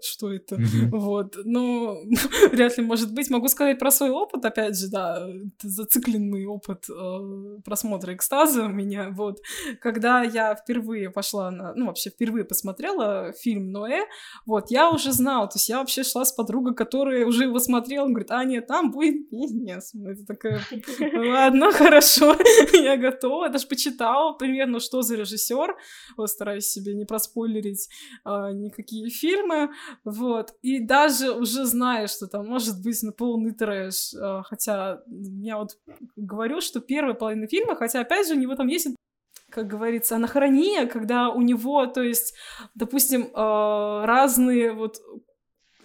«что 0.00 0.32
это?». 0.32 0.54
Угу. 0.54 0.96
Вот. 0.96 1.36
Но 1.44 1.96
вряд 2.52 2.78
ли 2.78 2.84
может 2.84 3.12
быть. 3.12 3.30
Могу 3.30 3.48
сказать 3.48 3.78
про 3.78 3.90
свой 3.90 4.10
опыт, 4.10 4.44
опять 4.44 4.78
же, 4.78 4.88
да, 4.88 5.26
зацикленный 5.60 6.46
опыт 6.46 6.84
э, 6.88 7.60
просмотра 7.64 8.14
экстаза 8.14 8.64
у 8.64 8.68
меня. 8.68 9.10
Вот. 9.10 9.40
Когда 9.80 10.22
я 10.22 10.54
впервые 10.54 11.10
пошла 11.10 11.50
на... 11.50 11.74
Ну, 11.74 11.86
вообще, 11.86 12.10
впервые 12.10 12.44
посмотрела 12.44 13.32
фильм 13.32 13.72
«Ноэ», 13.72 14.02
вот, 14.46 14.70
я 14.70 14.90
уже 14.90 15.12
знала. 15.12 15.48
То 15.48 15.56
есть 15.56 15.68
я 15.68 15.78
вообще 15.78 16.04
шла 16.04 16.24
с 16.24 16.32
подругой, 16.32 16.74
которая 16.74 17.26
уже 17.26 17.44
его 17.44 17.58
смотрела. 17.58 18.04
Он 18.04 18.12
говорит, 18.12 18.30
а, 18.30 18.44
нет, 18.44 18.66
там 18.68 18.92
будет... 18.92 19.30
Нет, 19.32 19.82
это 19.94 20.26
такая... 20.26 20.60
Ладно, 21.32 21.72
хорошо. 21.72 22.35
я 22.72 22.96
готова, 22.96 23.48
даже 23.48 23.66
почитала 23.66 24.32
примерно, 24.32 24.80
что 24.80 25.02
за 25.02 25.16
режиссер, 25.16 25.76
вот, 26.16 26.30
стараюсь 26.30 26.66
себе 26.66 26.94
не 26.94 27.04
проспойлерить 27.04 27.88
а, 28.24 28.52
никакие 28.52 29.10
фильмы, 29.10 29.70
вот, 30.04 30.54
и 30.62 30.80
даже 30.80 31.32
уже 31.32 31.64
знаю, 31.64 32.08
что 32.08 32.26
там 32.26 32.46
может 32.46 32.82
быть 32.82 33.02
на 33.02 33.12
полный 33.12 33.52
трэш, 33.52 34.14
а, 34.14 34.42
хотя 34.42 35.00
я 35.06 35.58
вот 35.58 35.78
говорю, 36.16 36.60
что 36.60 36.80
первая 36.80 37.14
половина 37.14 37.46
фильма, 37.46 37.76
хотя, 37.76 38.00
опять 38.00 38.28
же, 38.28 38.34
у 38.34 38.38
него 38.38 38.54
там 38.54 38.68
есть 38.68 38.88
как 39.48 39.68
говорится, 39.68 40.16
анахрония, 40.16 40.86
когда 40.86 41.30
у 41.30 41.40
него, 41.40 41.86
то 41.86 42.02
есть, 42.02 42.34
допустим, 42.74 43.30
а, 43.32 44.04
разные 44.04 44.72
вот 44.72 45.00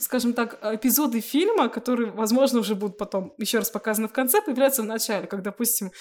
скажем 0.01 0.33
так, 0.33 0.59
эпизоды 0.63 1.21
фильма, 1.21 1.69
которые, 1.69 2.11
возможно, 2.11 2.59
уже 2.59 2.75
будут 2.75 2.97
потом 2.97 3.33
еще 3.37 3.59
раз 3.59 3.69
показаны 3.69 4.07
в 4.07 4.11
конце, 4.11 4.41
появляются 4.41 4.81
в 4.81 4.85
начале, 4.85 5.27
как, 5.27 5.41
допустим. 5.41 5.91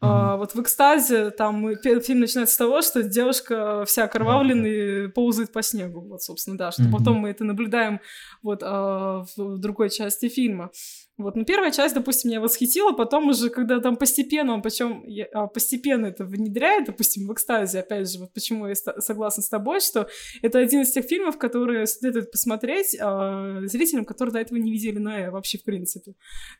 А, 0.00 0.36
вот 0.36 0.54
в 0.54 0.60
экстазе 0.60 1.30
там 1.30 1.76
фильм 1.82 2.20
начинается 2.20 2.54
с 2.54 2.58
того, 2.58 2.82
что 2.82 3.02
девушка 3.02 3.84
вся 3.84 4.04
окровавленная 4.04 5.06
mm-hmm. 5.06 5.08
ползает 5.08 5.52
по 5.52 5.62
снегу, 5.62 6.00
вот, 6.02 6.22
собственно, 6.22 6.56
да, 6.56 6.70
что 6.70 6.82
mm-hmm. 6.82 6.92
потом 6.92 7.16
мы 7.18 7.30
это 7.30 7.44
наблюдаем 7.44 8.00
вот 8.42 8.60
а, 8.62 9.24
в 9.36 9.58
другой 9.58 9.90
части 9.90 10.28
фильма. 10.28 10.70
Вот, 11.18 11.34
ну, 11.34 11.44
первая 11.44 11.72
часть, 11.72 11.96
допустим, 11.96 12.30
меня 12.30 12.40
восхитила, 12.40 12.92
потом 12.92 13.28
уже, 13.28 13.50
когда 13.50 13.80
там 13.80 13.96
постепенно, 13.96 14.54
он 14.54 14.62
причем 14.62 15.04
а, 15.34 15.48
постепенно 15.48 16.06
это 16.06 16.24
внедряет, 16.24 16.86
допустим, 16.86 17.26
в 17.26 17.32
экстазе, 17.32 17.80
опять 17.80 18.08
же, 18.08 18.20
вот 18.20 18.32
почему 18.32 18.68
я 18.68 18.76
согласна 18.76 19.42
с 19.42 19.48
тобой, 19.48 19.80
что 19.80 20.08
это 20.42 20.60
один 20.60 20.82
из 20.82 20.92
тех 20.92 21.04
фильмов, 21.04 21.36
которые 21.36 21.88
следует 21.88 22.30
посмотреть 22.30 22.94
э, 22.94 23.60
зрителям, 23.64 24.04
которые 24.04 24.32
до 24.32 24.38
этого 24.38 24.58
не 24.58 24.70
видели 24.70 24.98
на 24.98 25.32
вообще, 25.32 25.58
в 25.58 25.64
принципе. 25.64 26.14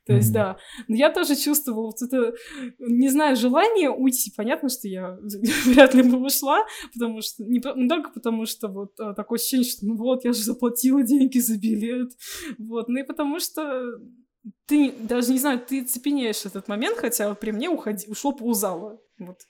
То 0.05 0.15
есть, 0.15 0.33
да. 0.33 0.57
Но 0.89 0.97
я 0.97 1.11
тоже 1.11 1.37
чувствовала 1.37 1.93
вот 1.93 2.03
это, 2.03 2.35
не 2.81 3.11
знаю, 3.11 3.37
желание 3.37 3.91
уйти. 3.91 4.33
Понятно, 4.37 4.69
что 4.71 4.89
я 4.89 5.19
вряд 5.67 5.95
ли 5.95 6.03
бы 6.03 6.19
ушла, 6.19 6.65
потому 6.93 7.23
что, 7.23 7.45
не, 7.45 7.63
не 7.77 7.89
только 7.89 8.11
потому, 8.11 8.45
что 8.45 8.67
вот 8.67 8.99
а, 8.99 9.15
такое 9.15 9.39
ощущение, 9.39 9.69
что 9.69 9.87
ну 9.87 9.97
вот, 9.97 10.25
я 10.25 10.33
же 10.33 10.43
заплатила 10.43 11.05
деньги 11.05 11.39
за 11.39 11.57
билет, 11.57 12.11
вот, 12.59 12.89
ну 12.89 12.99
и 12.99 13.05
потому 13.05 13.39
что 13.39 13.85
ты 14.67 14.93
даже 14.93 15.33
не 15.33 15.39
знаю, 15.39 15.61
ты 15.61 15.85
цепенеешь 15.85 16.45
этот 16.45 16.69
момент, 16.69 16.99
хотя 16.99 17.35
при 17.35 17.51
мне 17.51 17.69
уходи, 17.69 18.07
ушло 18.09 18.33
ползала. 18.33 19.01
Вот 19.19 19.41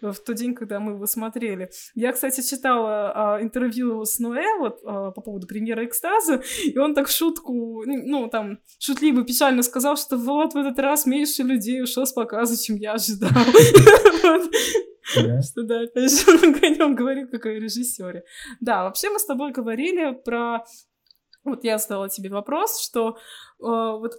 в 0.00 0.14
тот 0.14 0.36
день, 0.36 0.54
когда 0.54 0.80
мы 0.80 0.92
его 0.92 1.06
смотрели. 1.06 1.70
Я, 1.94 2.12
кстати, 2.12 2.40
читала 2.40 3.34
а, 3.34 3.42
интервью 3.42 4.04
с 4.04 4.18
Ноэ 4.18 4.58
вот 4.58 4.80
а, 4.84 5.10
по 5.10 5.20
поводу 5.20 5.46
премьеры 5.46 5.84
«Экстаза», 5.84 6.42
и 6.64 6.78
он 6.78 6.94
так 6.94 7.08
в 7.08 7.14
шутку, 7.14 7.84
ну, 7.84 8.28
там, 8.28 8.60
шутливо, 8.78 9.22
печально 9.24 9.62
сказал, 9.62 9.96
что 9.96 10.16
вот 10.16 10.54
в 10.54 10.56
этот 10.56 10.78
раз 10.78 11.04
меньше 11.04 11.42
людей 11.42 11.82
ушло 11.82 12.06
с 12.06 12.12
показа, 12.12 12.56
чем 12.56 12.76
я 12.76 12.94
ожидал. 12.94 13.30
Что 15.04 15.62
да, 15.64 15.80
опять 15.80 16.10
же, 16.10 16.30
он 16.30 16.54
о 16.54 16.68
нем 16.68 16.94
говорил, 16.94 17.28
как 17.28 17.44
о 17.44 17.50
режиссере. 17.50 18.24
Да, 18.60 18.84
вообще 18.84 19.10
мы 19.10 19.18
с 19.18 19.26
тобой 19.26 19.52
говорили 19.52 20.12
про... 20.24 20.64
Вот 21.44 21.64
я 21.64 21.78
задала 21.78 22.08
тебе 22.08 22.30
вопрос, 22.30 22.80
что 22.80 23.16
вот 23.58 24.14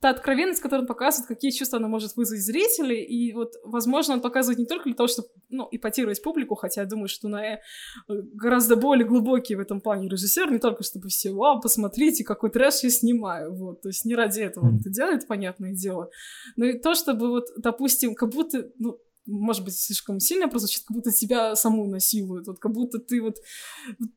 та 0.00 0.10
откровенность, 0.10 0.60
которую 0.60 0.82
он 0.82 0.88
показывает, 0.88 1.28
какие 1.28 1.52
чувства 1.52 1.78
она 1.78 1.86
может 1.86 2.16
вызвать 2.16 2.40
зрителей, 2.40 3.04
и 3.04 3.32
вот, 3.32 3.52
возможно, 3.62 4.14
он 4.14 4.20
показывает 4.20 4.58
не 4.58 4.66
только 4.66 4.86
для 4.86 4.94
того, 4.94 5.06
чтобы, 5.06 5.28
ну, 5.48 5.68
ипотировать 5.70 6.20
публику, 6.20 6.56
хотя 6.56 6.80
я 6.80 6.88
думаю, 6.88 7.06
что 7.06 7.28
на 7.28 7.60
гораздо 8.08 8.74
более 8.74 9.06
глубокий 9.06 9.54
в 9.54 9.60
этом 9.60 9.80
плане 9.80 10.08
режиссер, 10.08 10.50
не 10.50 10.58
только 10.58 10.82
чтобы 10.82 11.08
все, 11.08 11.30
вау, 11.30 11.60
посмотрите, 11.60 12.24
какой 12.24 12.50
трэш 12.50 12.82
я 12.82 12.90
снимаю, 12.90 13.54
вот, 13.54 13.82
то 13.82 13.90
есть 13.90 14.04
не 14.04 14.16
ради 14.16 14.40
этого 14.40 14.66
он 14.66 14.80
это 14.80 14.90
делает, 14.90 15.28
понятное 15.28 15.72
дело, 15.72 16.10
но 16.56 16.64
и 16.64 16.80
то, 16.80 16.94
чтобы 16.94 17.28
вот, 17.28 17.44
допустим, 17.56 18.16
как 18.16 18.30
будто, 18.30 18.70
ну, 18.78 18.98
может 19.26 19.64
быть, 19.64 19.78
слишком 19.78 20.20
сильно 20.20 20.48
прозвучит, 20.48 20.84
как 20.84 20.96
будто 20.96 21.12
тебя 21.12 21.54
саму 21.54 21.86
насилуют, 21.86 22.46
вот 22.46 22.58
как 22.58 22.72
будто 22.72 22.98
ты 22.98 23.22
вот 23.22 23.36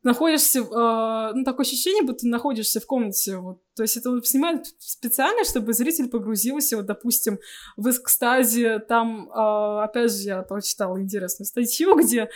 находишься, 0.02 0.60
э, 0.60 1.32
ну, 1.34 1.44
такое 1.44 1.64
ощущение, 1.64 2.02
будто 2.02 2.20
ты 2.20 2.28
находишься 2.28 2.80
в 2.80 2.86
комнате, 2.86 3.36
вот, 3.38 3.60
то 3.74 3.82
есть 3.82 3.96
это 3.96 4.10
вот 4.10 4.26
снимают 4.26 4.66
специально, 4.78 5.44
чтобы 5.44 5.72
зритель 5.72 6.08
погрузился, 6.08 6.76
вот, 6.76 6.86
допустим, 6.86 7.38
в 7.76 7.88
экстазе, 7.88 8.80
там, 8.80 9.28
э, 9.30 9.84
опять 9.84 10.12
же, 10.12 10.22
я 10.22 10.42
прочитала 10.42 11.00
интересную 11.00 11.46
статью, 11.46 11.94
где 12.00 12.22
э, 12.22 12.28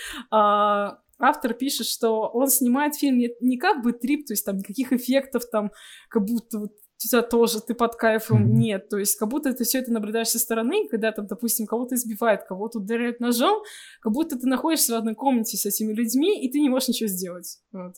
автор 1.20 1.54
пишет, 1.54 1.86
что 1.86 2.28
он 2.28 2.48
снимает 2.48 2.94
фильм 2.94 3.18
не, 3.18 3.30
не 3.40 3.58
как 3.58 3.82
бы 3.82 3.92
трип, 3.92 4.26
то 4.26 4.32
есть 4.32 4.44
там 4.44 4.58
никаких 4.58 4.92
эффектов, 4.92 5.44
там, 5.50 5.70
как 6.08 6.24
будто 6.24 6.58
вот 6.58 6.72
тебя 7.08 7.22
тоже, 7.22 7.60
ты 7.60 7.74
под 7.74 7.96
кайфом, 7.96 8.44
mm-hmm. 8.44 8.52
нет. 8.52 8.88
То 8.88 8.98
есть 8.98 9.16
как 9.16 9.28
будто 9.28 9.52
ты 9.52 9.64
все 9.64 9.78
это 9.78 9.92
наблюдаешь 9.92 10.28
со 10.28 10.38
стороны, 10.38 10.86
когда 10.88 11.12
там, 11.12 11.26
допустим, 11.26 11.66
кого-то 11.66 11.94
избивает, 11.94 12.44
кого-то 12.44 12.78
ударяют 12.78 13.20
ножом, 13.20 13.62
как 14.00 14.12
будто 14.12 14.38
ты 14.38 14.46
находишься 14.46 14.92
в 14.92 14.96
одной 14.96 15.14
комнате 15.14 15.56
с 15.56 15.66
этими 15.66 15.92
людьми, 15.92 16.44
и 16.44 16.50
ты 16.50 16.60
не 16.60 16.68
можешь 16.68 16.88
ничего 16.88 17.08
сделать. 17.08 17.58
Вот. 17.72 17.94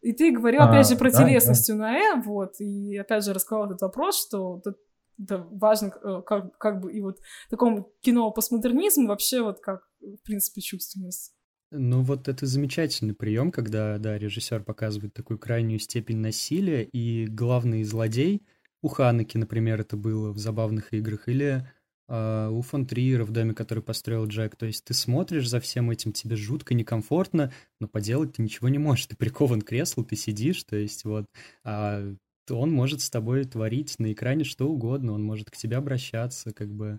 И 0.00 0.12
ты 0.12 0.30
говорил, 0.30 0.62
а, 0.62 0.68
опять 0.68 0.88
же, 0.88 0.96
про 0.96 1.10
да, 1.10 1.18
телесность 1.18 1.68
да. 1.68 1.74
Унаэ, 1.74 2.22
вот, 2.24 2.60
и 2.60 2.96
опять 2.96 3.24
же 3.24 3.34
рассказал 3.34 3.66
этот 3.66 3.82
вопрос, 3.82 4.26
что 4.26 4.58
это, 4.58 4.76
это 5.22 5.46
важно, 5.50 5.92
э, 6.02 6.22
как, 6.24 6.56
как 6.56 6.80
бы, 6.80 6.92
и 6.92 7.02
вот 7.02 7.18
в 7.18 7.50
таком 7.50 7.86
кино 8.00 8.30
постмодернизм 8.30 9.06
вообще 9.06 9.42
вот 9.42 9.60
как, 9.60 9.82
в 10.00 10.24
принципе, 10.24 10.62
чувственность. 10.62 11.34
Ну 11.72 12.02
вот 12.02 12.26
это 12.26 12.46
замечательный 12.46 13.14
прием, 13.14 13.52
когда, 13.52 13.98
да, 13.98 14.18
режиссер 14.18 14.64
показывает 14.64 15.14
такую 15.14 15.38
крайнюю 15.38 15.78
степень 15.78 16.16
насилия, 16.16 16.82
и 16.82 17.26
главный 17.26 17.84
злодей, 17.84 18.42
у 18.82 18.88
Ханаки, 18.88 19.36
например, 19.36 19.80
это 19.80 19.96
было 19.96 20.32
в 20.32 20.38
«Забавных 20.38 20.92
играх», 20.92 21.28
или 21.28 21.64
э, 22.08 22.48
у 22.50 22.60
фон 22.62 22.86
Триера 22.86 23.24
в 23.24 23.30
доме, 23.30 23.54
который 23.54 23.84
построил 23.84 24.26
Джек. 24.26 24.56
То 24.56 24.66
есть 24.66 24.84
ты 24.84 24.94
смотришь 24.94 25.48
за 25.48 25.60
всем 25.60 25.90
этим, 25.90 26.12
тебе 26.12 26.34
жутко 26.34 26.74
некомфортно, 26.74 27.52
но 27.78 27.86
поделать 27.86 28.32
ты 28.32 28.42
ничего 28.42 28.68
не 28.68 28.78
можешь. 28.78 29.06
Ты 29.06 29.16
прикован 29.16 29.60
к 29.60 29.66
креслу, 29.66 30.04
ты 30.04 30.16
сидишь, 30.16 30.64
то 30.64 30.76
есть 30.76 31.04
вот... 31.04 31.26
А 31.62 32.02
он 32.48 32.72
может 32.72 33.00
с 33.00 33.10
тобой 33.10 33.44
творить 33.44 33.96
на 34.00 34.12
экране 34.12 34.42
что 34.42 34.68
угодно, 34.68 35.12
он 35.12 35.22
может 35.22 35.50
к 35.50 35.56
тебе 35.56 35.76
обращаться, 35.76 36.52
как 36.52 36.68
бы 36.72 36.98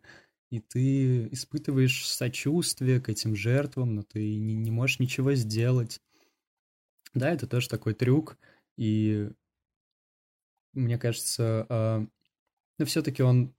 и 0.52 0.60
ты 0.60 1.28
испытываешь 1.30 2.06
сочувствие 2.08 3.00
к 3.00 3.10
этим 3.10 3.36
жертвам, 3.36 3.96
но 3.96 4.04
ты 4.04 4.36
не, 4.36 4.54
не 4.54 4.70
можешь 4.70 5.00
ничего 5.00 5.34
сделать. 5.34 6.02
Да, 7.14 7.32
это 7.32 7.48
тоже 7.48 7.70
такой 7.70 7.94
трюк, 7.94 8.38
и 8.78 9.32
мне 10.74 10.98
кажется, 10.98 11.66
э, 11.70 12.06
но 12.78 12.86
все-таки 12.86 13.24
он, 13.24 13.54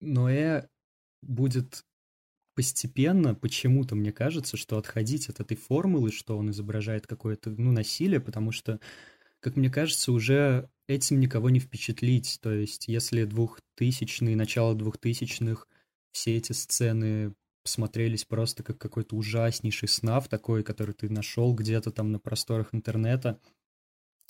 Ноэ, 0.00 0.68
будет 1.22 1.84
постепенно, 2.54 3.34
почему-то 3.34 3.94
мне 3.94 4.12
кажется, 4.12 4.56
что 4.56 4.78
отходить 4.78 5.28
от 5.28 5.40
этой 5.40 5.56
формулы, 5.56 6.12
что 6.12 6.38
он 6.38 6.50
изображает 6.50 7.06
какое-то, 7.06 7.50
ну, 7.50 7.72
насилие, 7.72 8.20
потому 8.20 8.52
что, 8.52 8.80
как 9.40 9.56
мне 9.56 9.70
кажется, 9.70 10.12
уже 10.12 10.70
этим 10.86 11.20
никого 11.20 11.50
не 11.50 11.60
впечатлить. 11.60 12.38
То 12.40 12.52
есть, 12.52 12.88
если 12.88 13.24
двухтысячные, 13.24 14.36
начало 14.36 14.74
двухтысячных 14.74 15.68
все 16.12 16.36
эти 16.36 16.52
сцены 16.52 17.34
смотрелись 17.64 18.24
просто 18.24 18.62
как 18.62 18.78
какой-то 18.78 19.16
ужаснейший 19.16 19.88
снаф 19.88 20.28
такой, 20.28 20.62
который 20.62 20.94
ты 20.94 21.08
нашел 21.10 21.54
где-то 21.54 21.90
там 21.90 22.12
на 22.12 22.18
просторах 22.18 22.74
интернета, 22.74 23.40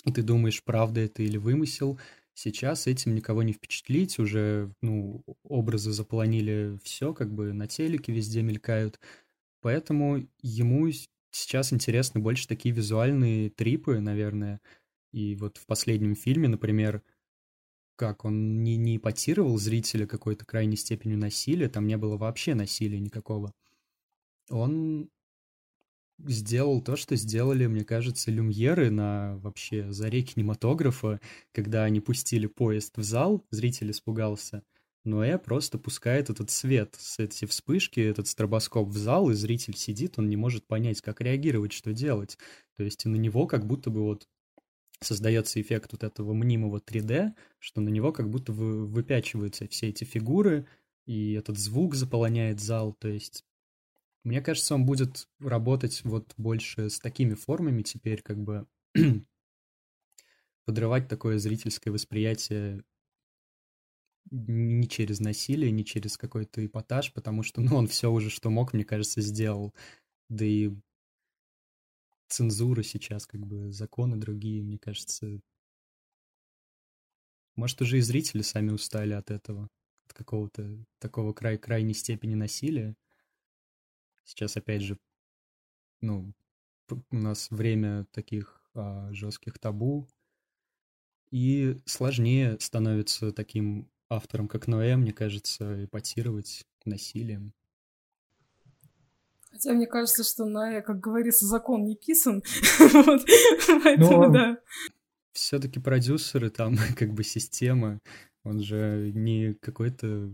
и 0.05 0.13
ты 0.13 0.23
думаешь, 0.23 0.63
правда 0.63 1.01
это 1.01 1.23
или 1.23 1.37
вымысел. 1.37 1.99
Сейчас 2.35 2.87
этим 2.87 3.15
никого 3.15 3.43
не 3.43 3.53
впечатлить, 3.53 4.19
уже, 4.19 4.73
ну, 4.83 5.25
образы 5.43 5.93
заполонили 5.93 6.79
все, 6.83 7.15
как 7.15 7.33
бы 7.33 7.53
на 7.53 7.67
телеке 7.67 8.13
везде 8.13 8.43
мелькают, 8.43 9.01
поэтому 9.63 10.29
ему 10.43 10.91
сейчас 11.31 11.73
интересны 11.73 12.21
больше 12.21 12.47
такие 12.47 12.75
визуальные 12.75 13.51
трипы, 13.51 14.01
наверное, 14.01 14.61
и 15.13 15.35
вот 15.37 15.57
в 15.57 15.67
последнем 15.67 16.15
фильме, 16.15 16.49
например, 16.49 17.03
как 17.97 18.25
он 18.25 18.63
не, 18.63 18.77
не 18.77 18.99
ипотировал 18.99 19.59
зрителя 19.59 20.07
какой-то 20.07 20.45
крайней 20.45 20.77
степенью 20.77 21.19
насилия, 21.19 21.69
там 21.69 21.87
не 21.87 21.97
было 21.97 22.17
вообще 22.17 22.55
насилия 22.55 23.01
никакого. 23.01 23.53
Он 24.51 25.09
сделал 26.19 26.81
то, 26.81 26.97
что 26.97 27.17
сделали, 27.17 27.67
мне 27.67 27.85
кажется, 27.85 28.31
люмьеры 28.31 28.91
на 28.91 29.37
вообще 29.39 29.91
заре 29.93 30.23
кинематографа, 30.23 31.21
когда 31.53 31.85
они 31.85 32.01
пустили 32.01 32.47
поезд 32.47 32.97
в 32.97 33.03
зал, 33.03 33.45
зритель 33.51 33.91
испугался. 33.91 34.63
Но 35.05 35.25
я 35.25 35.39
просто 35.39 35.79
пускает 35.79 36.31
этот 36.31 36.51
свет, 36.51 36.99
эти 37.19 37.45
вспышки, 37.45 38.01
этот 38.01 38.27
стробоскоп 38.27 38.89
в 38.89 38.97
зал, 38.97 39.31
и 39.31 39.35
зритель 39.35 39.77
сидит, 39.77 40.19
он 40.19 40.29
не 40.29 40.37
может 40.37 40.67
понять, 40.67 41.01
как 41.01 41.21
реагировать, 41.21 41.73
что 41.73 41.93
делать. 41.93 42.37
То 42.77 42.83
есть 42.83 43.05
на 43.05 43.15
него 43.15 43.47
как 43.47 43.67
будто 43.67 43.91
бы 43.91 44.03
вот 44.03 44.27
создается 45.01 45.61
эффект 45.61 45.93
вот 45.93 46.05
этого 46.05 46.33
мнимого 46.33 46.79
3D, 46.79 47.33
что 47.59 47.81
на 47.81 47.89
него 47.89 48.13
как 48.13 48.31
будто 48.31 48.53
вы, 48.53 48.87
выпячиваются 48.87 49.69
все 49.69 49.89
эти 49.89 50.05
фигуры, 50.05 50.67
и 51.07 51.33
этот 51.33 51.59
звук 51.59 51.95
заполоняет 51.95 52.61
зал. 52.61 52.93
То 52.95 53.09
есть 53.09 53.45
мне 54.25 54.41
кажется, 54.41 54.75
он 54.75 54.85
будет 54.87 55.29
работать 55.39 56.03
вот 56.05 56.35
больше 56.37 56.91
с 56.91 56.99
такими 56.99 57.35
формами 57.35 57.83
теперь, 57.83 58.23
как 58.23 58.39
бы 58.43 58.67
подрывать 60.65 61.09
такое 61.09 61.39
зрительское 61.39 61.93
восприятие 61.93 62.83
не 64.31 64.89
через 64.89 65.21
насилие, 65.21 65.71
не 65.71 65.85
через 65.85 66.17
какой-то 66.17 66.67
эпатаж, 66.67 67.13
потому 67.13 67.43
что, 67.45 67.61
ну, 67.61 67.77
он 67.77 67.87
все 67.87 68.11
уже, 68.11 68.31
что 68.31 68.51
мог, 68.51 68.73
мне 68.73 68.85
кажется, 68.85 69.21
сделал. 69.21 69.73
Да 70.29 70.45
и 70.45 70.73
цензура 72.29 72.83
сейчас, 72.83 73.27
как 73.27 73.41
бы, 73.47 73.73
законы 73.73 74.17
другие, 74.17 74.63
мне 74.63 74.79
кажется... 74.79 75.41
Может, 77.55 77.81
уже 77.83 77.99
и 77.99 78.03
зрители 78.03 78.43
сами 78.43 78.71
устали 78.71 79.13
от 79.13 79.31
этого, 79.31 79.69
от 80.05 80.13
какого-то 80.13 80.85
такого 80.99 81.33
край 81.33 81.57
крайней 81.57 81.95
степени 81.95 82.35
насилия. 82.35 82.95
Сейчас, 84.25 84.57
опять 84.57 84.83
же, 84.83 84.99
ну, 86.03 86.35
у 87.11 87.17
нас 87.17 87.51
время 87.51 88.05
таких 88.13 88.63
а, 88.75 89.13
жестких 89.13 89.59
табу, 89.59 90.09
и 91.31 91.77
сложнее 91.87 92.59
становится 92.61 93.33
таким 93.33 93.91
автором, 94.09 94.49
как 94.49 94.69
Ноэ, 94.69 94.97
мне 94.97 95.13
кажется, 95.13 95.85
эпатировать 95.85 96.65
насилием. 96.85 97.53
Хотя 99.57 99.73
мне 99.73 99.87
кажется, 99.87 100.23
что 100.23 100.45
на, 100.45 100.83
как 100.83 101.01
говорится, 101.01 101.47
закон 101.47 101.87
не 101.87 101.97
писан. 101.97 102.43
вот, 102.79 103.25
поэтому, 103.83 104.31
да. 104.31 104.59
Все-таки 105.33 105.81
продюсеры 105.81 106.51
там, 106.51 106.77
как 106.97 107.15
бы 107.15 107.25
система, 107.25 108.01
он 108.45 108.61
же 108.61 109.13
не 109.15 109.55
какой-то 109.55 110.31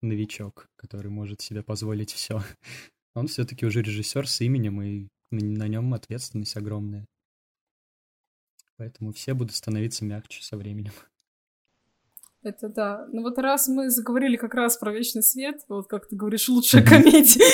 новичок, 0.00 0.70
который 0.76 1.10
может 1.10 1.42
себе 1.42 1.62
позволить 1.62 2.12
все. 2.12 2.40
Он 3.14 3.26
все-таки 3.26 3.66
уже 3.66 3.82
режиссер 3.82 4.28
с 4.28 4.40
именем, 4.42 4.80
и 4.80 5.08
на 5.32 5.66
нем 5.66 5.92
ответственность 5.92 6.56
огромная. 6.56 7.04
Поэтому 8.76 9.12
все 9.12 9.34
будут 9.34 9.56
становиться 9.56 10.04
мягче 10.04 10.40
со 10.42 10.56
временем. 10.56 10.92
Это 12.42 12.68
да. 12.68 13.06
Ну 13.12 13.22
вот 13.22 13.38
раз 13.38 13.66
мы 13.68 13.90
заговорили 13.90 14.36
как 14.36 14.54
раз 14.54 14.76
про 14.76 14.92
Вечный 14.92 15.22
Свет, 15.22 15.60
вот 15.68 15.88
как 15.88 16.08
ты 16.08 16.14
говоришь, 16.14 16.48
лучшая 16.48 16.84
комедия, 16.84 17.44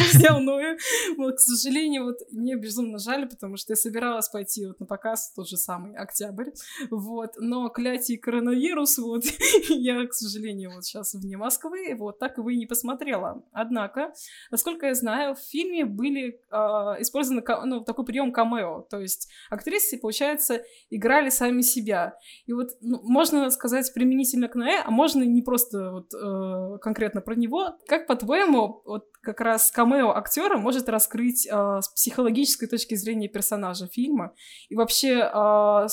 взял 0.00 0.40
Ноя, 0.40 0.76
вот, 1.16 1.36
к 1.36 1.40
сожалению, 1.40 2.04
вот 2.04 2.18
мне 2.30 2.56
безумно 2.56 2.98
жаль, 2.98 3.28
потому 3.28 3.56
что 3.56 3.72
я 3.72 3.76
собиралась 3.76 4.28
пойти 4.28 4.66
вот 4.66 4.80
на 4.80 4.86
показ 4.86 5.32
тот 5.34 5.48
же 5.48 5.56
самый 5.56 5.94
Октябрь, 5.96 6.50
вот, 6.90 7.32
но 7.38 7.68
клятий 7.68 8.16
коронавирус, 8.16 8.98
вот, 8.98 9.24
я, 9.68 10.06
к 10.06 10.14
сожалению, 10.14 10.72
вот 10.74 10.84
сейчас 10.84 11.14
вне 11.14 11.36
Москвы, 11.36 11.94
вот, 11.98 12.18
так 12.18 12.38
его 12.38 12.50
и 12.50 12.56
не 12.56 12.66
посмотрела. 12.66 13.44
Однако, 13.52 14.12
насколько 14.50 14.86
я 14.86 14.94
знаю, 14.94 15.34
в 15.34 15.40
фильме 15.40 15.84
были 15.84 16.40
э, 16.50 16.56
использованы, 17.00 17.42
ну, 17.64 17.80
такой 17.84 18.04
прием 18.04 18.32
камео, 18.32 18.82
то 18.82 19.00
есть 19.00 19.28
актрисы, 19.50 19.98
получается, 19.98 20.62
играли 20.90 21.30
сами 21.30 21.62
себя. 21.62 22.18
И 22.46 22.52
вот 22.52 22.70
ну, 22.80 23.00
можно 23.02 23.50
сказать 23.50 23.92
применительно 23.92 24.48
к 24.48 24.54
Ноэ, 24.54 24.82
а 24.84 24.90
можно 24.90 25.22
не 25.22 25.42
просто 25.42 25.92
вот 25.92 26.14
э, 26.14 26.78
конкретно 26.78 27.20
про 27.20 27.34
него. 27.34 27.78
Как 27.86 28.06
по-твоему, 28.06 28.82
вот 28.84 29.06
как 29.22 29.40
раз 29.40 29.70
камео 29.70 29.89
актера 29.94 30.56
может 30.56 30.88
раскрыть 30.88 31.46
э, 31.46 31.50
с 31.50 31.88
психологической 31.88 32.68
точки 32.68 32.94
зрения 32.94 33.28
персонажа 33.28 33.86
фильма 33.86 34.34
и 34.68 34.76
вообще, 34.76 35.30
э, 35.32 35.86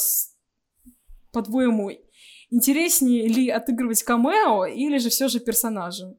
по-твоему, 1.32 1.92
интереснее 2.50 3.28
ли 3.28 3.50
отыгрывать 3.50 4.04
камео 4.04 4.66
или 4.66 4.98
же 4.98 5.10
все 5.10 5.28
же 5.28 5.40
персонажа? 5.40 6.16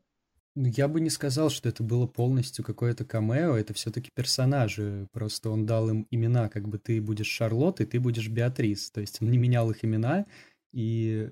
Ну, 0.55 0.67
я 0.77 0.89
бы 0.89 1.01
не 1.01 1.11
сказал, 1.11 1.51
что 1.51 1.69
это 1.69 1.83
было 1.83 2.07
полностью 2.07 2.65
какое-то 2.65 3.05
камео, 3.05 3.57
это 3.57 3.75
все-таки 3.75 4.11
персонажи. 4.13 5.07
Просто 5.13 5.51
он 5.51 5.67
дал 5.67 5.89
им 5.89 6.07
имена, 6.11 6.49
как 6.49 6.69
бы 6.69 6.79
ты 6.79 7.01
будешь 7.01 7.29
Шарлотт, 7.29 7.81
и 7.81 7.87
ты 7.87 8.01
будешь 8.01 8.29
Беатрис. 8.29 8.91
То 8.91 9.01
есть 9.01 9.23
он 9.23 9.31
не 9.31 9.39
менял 9.39 9.71
их 9.71 9.85
имена, 9.85 10.27
и 10.73 11.31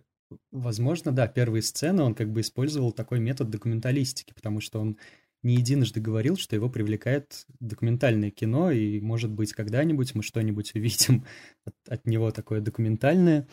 Возможно, 0.50 1.12
да, 1.12 1.28
первые 1.28 1.62
сцены 1.62 2.02
он 2.02 2.14
как 2.14 2.32
бы 2.32 2.40
использовал 2.40 2.92
такой 2.92 3.20
метод 3.20 3.48
документалистики, 3.50 4.32
потому 4.34 4.60
что 4.60 4.80
он 4.80 4.98
не 5.46 5.54
единожды 5.54 6.00
говорил, 6.00 6.36
что 6.36 6.56
его 6.56 6.68
привлекает 6.68 7.46
документальное 7.60 8.30
кино, 8.30 8.70
и, 8.70 9.00
может 9.00 9.30
быть, 9.30 9.52
когда-нибудь 9.52 10.14
мы 10.14 10.22
что-нибудь 10.22 10.74
увидим 10.74 11.24
от, 11.64 11.74
от 11.88 12.06
него 12.06 12.30
такое 12.32 12.60
документальное. 12.60 13.48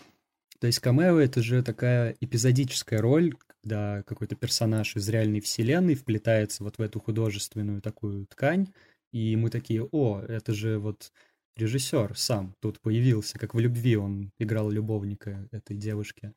То 0.59 0.67
есть 0.67 0.79
камео— 0.79 1.19
это 1.19 1.41
же 1.41 1.61
такая 1.61 2.15
эпизодическая 2.19 2.99
роль, 2.99 3.35
когда 3.61 4.03
какой-то 4.03 4.35
персонаж 4.35 4.95
из 4.95 5.07
реальной 5.07 5.39
вселенной 5.39 5.95
вплетается 5.95 6.63
вот 6.63 6.77
в 6.77 6.81
эту 6.81 6.99
художественную 6.99 7.81
такую 7.81 8.25
ткань, 8.25 8.73
и 9.11 9.35
мы 9.35 9.49
такие, 9.49 9.83
о, 9.83 10.21
это 10.21 10.53
же 10.53 10.79
вот 10.79 11.11
режиссер 11.57 12.17
сам 12.17 12.55
тут 12.59 12.79
появился, 12.79 13.37
как 13.37 13.53
в 13.53 13.59
«Любви» 13.59 13.95
он 13.95 14.31
играл 14.39 14.71
любовника 14.71 15.47
этой 15.51 15.77
девушки. 15.77 16.33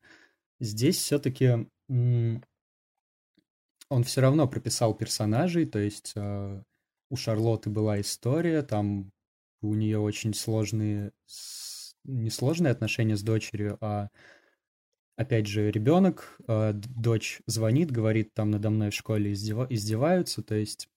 Здесь 0.61 0.97
все-таки 0.97 1.67
он 3.89 4.05
все 4.05 4.20
равно 4.20 4.49
прописал 4.49 4.95
персонажей, 4.95 5.66
то 5.66 5.78
есть 5.78 6.12
э, 6.16 6.62
у 7.11 7.16
Шарлотты 7.16 7.70
была 7.70 8.01
история, 8.01 8.62
там 8.62 9.12
у 9.62 9.74
нее 9.74 9.99
очень 9.99 10.34
сложные, 10.34 11.12
не 12.05 12.30
сложные 12.30 12.72
отношения 12.72 13.16
с 13.16 13.22
дочерью, 13.22 13.78
а 13.80 14.09
опять 15.16 15.47
же 15.47 15.70
ребенок, 15.70 16.37
э, 16.49 16.72
дочь 16.74 17.41
звонит, 17.47 17.91
говорит, 17.91 18.34
там 18.34 18.51
надо 18.51 18.70
мной 18.70 18.91
в 18.91 18.95
школе 18.95 19.32
издев... 19.32 19.70
издеваются, 19.70 20.43
то 20.43 20.55
есть 20.55 20.89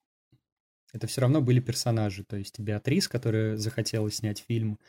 это 0.92 1.08
все 1.08 1.22
равно 1.22 1.42
были 1.42 1.60
персонажи, 1.60 2.24
то 2.24 2.38
есть 2.38 2.60
Беатрис, 2.60 3.08
которая 3.08 3.56
захотела 3.58 4.10
снять 4.12 4.40
фильм, 4.48 4.80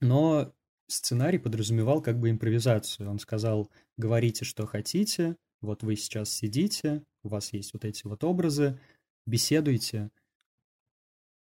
но 0.00 0.52
сценарий 0.86 1.38
подразумевал 1.38 2.02
как 2.02 2.18
бы 2.18 2.30
импровизацию. 2.30 3.10
Он 3.10 3.18
сказал, 3.18 3.70
говорите, 3.96 4.44
что 4.44 4.66
хотите, 4.66 5.36
вот 5.60 5.82
вы 5.82 5.96
сейчас 5.96 6.30
сидите, 6.30 7.02
у 7.22 7.28
вас 7.28 7.52
есть 7.52 7.72
вот 7.72 7.84
эти 7.84 8.06
вот 8.06 8.24
образы, 8.24 8.78
беседуйте. 9.26 10.10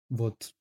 Вот 0.09 0.53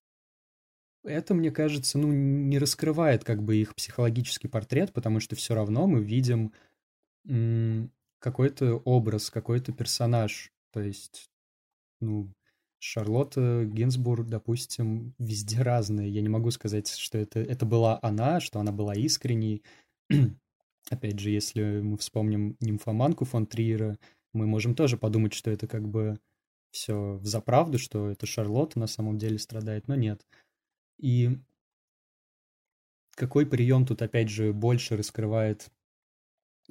это, 1.05 1.35
мне 1.35 1.51
кажется, 1.51 1.99
ну, 1.99 2.13
не 2.13 2.59
раскрывает 2.59 3.25
как 3.25 3.43
бы 3.43 3.57
их 3.57 3.75
психологический 3.75 4.49
портрет, 4.49 4.93
потому 4.93 5.21
что 5.21 5.35
все 5.37 5.55
равно 5.55 5.87
мы 5.87 6.03
видим 6.03 6.53
какой-то 8.19 8.77
образ, 8.85 9.31
какой-то 9.31 9.73
персонаж. 9.73 10.53
То 10.73 10.81
есть, 10.81 11.31
ну, 12.01 12.33
Шарлотта 12.79 13.65
Гинзбург, 13.65 14.27
допустим, 14.29 15.15
везде 15.19 15.63
разная. 15.63 16.07
Я 16.07 16.23
не 16.23 16.29
могу 16.29 16.51
сказать, 16.51 16.89
что 16.89 17.19
это, 17.19 17.41
это 17.41 17.67
была 17.67 17.99
она, 18.03 18.41
что 18.41 18.61
она 18.61 18.73
была 18.73 18.95
искренней. 18.95 19.63
Опять 20.89 21.19
же, 21.19 21.31
если 21.31 21.81
мы 21.81 21.97
вспомним 21.99 22.57
нимфоманку 22.61 23.25
фон 23.25 23.47
Триера, 23.47 23.99
мы 24.33 24.47
можем 24.47 24.75
тоже 24.75 24.97
подумать, 24.97 25.35
что 25.35 25.51
это 25.51 25.67
как 25.67 25.89
бы 25.89 26.19
все 26.71 27.15
в 27.17 27.27
заправду, 27.27 27.79
что 27.79 28.11
это 28.11 28.27
Шарлотта 28.27 28.79
на 28.79 28.87
самом 28.87 29.19
деле 29.19 29.39
страдает, 29.39 29.89
но 29.89 29.95
нет. 29.95 30.27
И 30.99 31.39
какой 33.15 33.47
прием 33.47 33.87
тут, 33.87 34.03
опять 34.03 34.29
же, 34.29 34.53
больше 34.53 34.97
раскрывает 34.97 35.71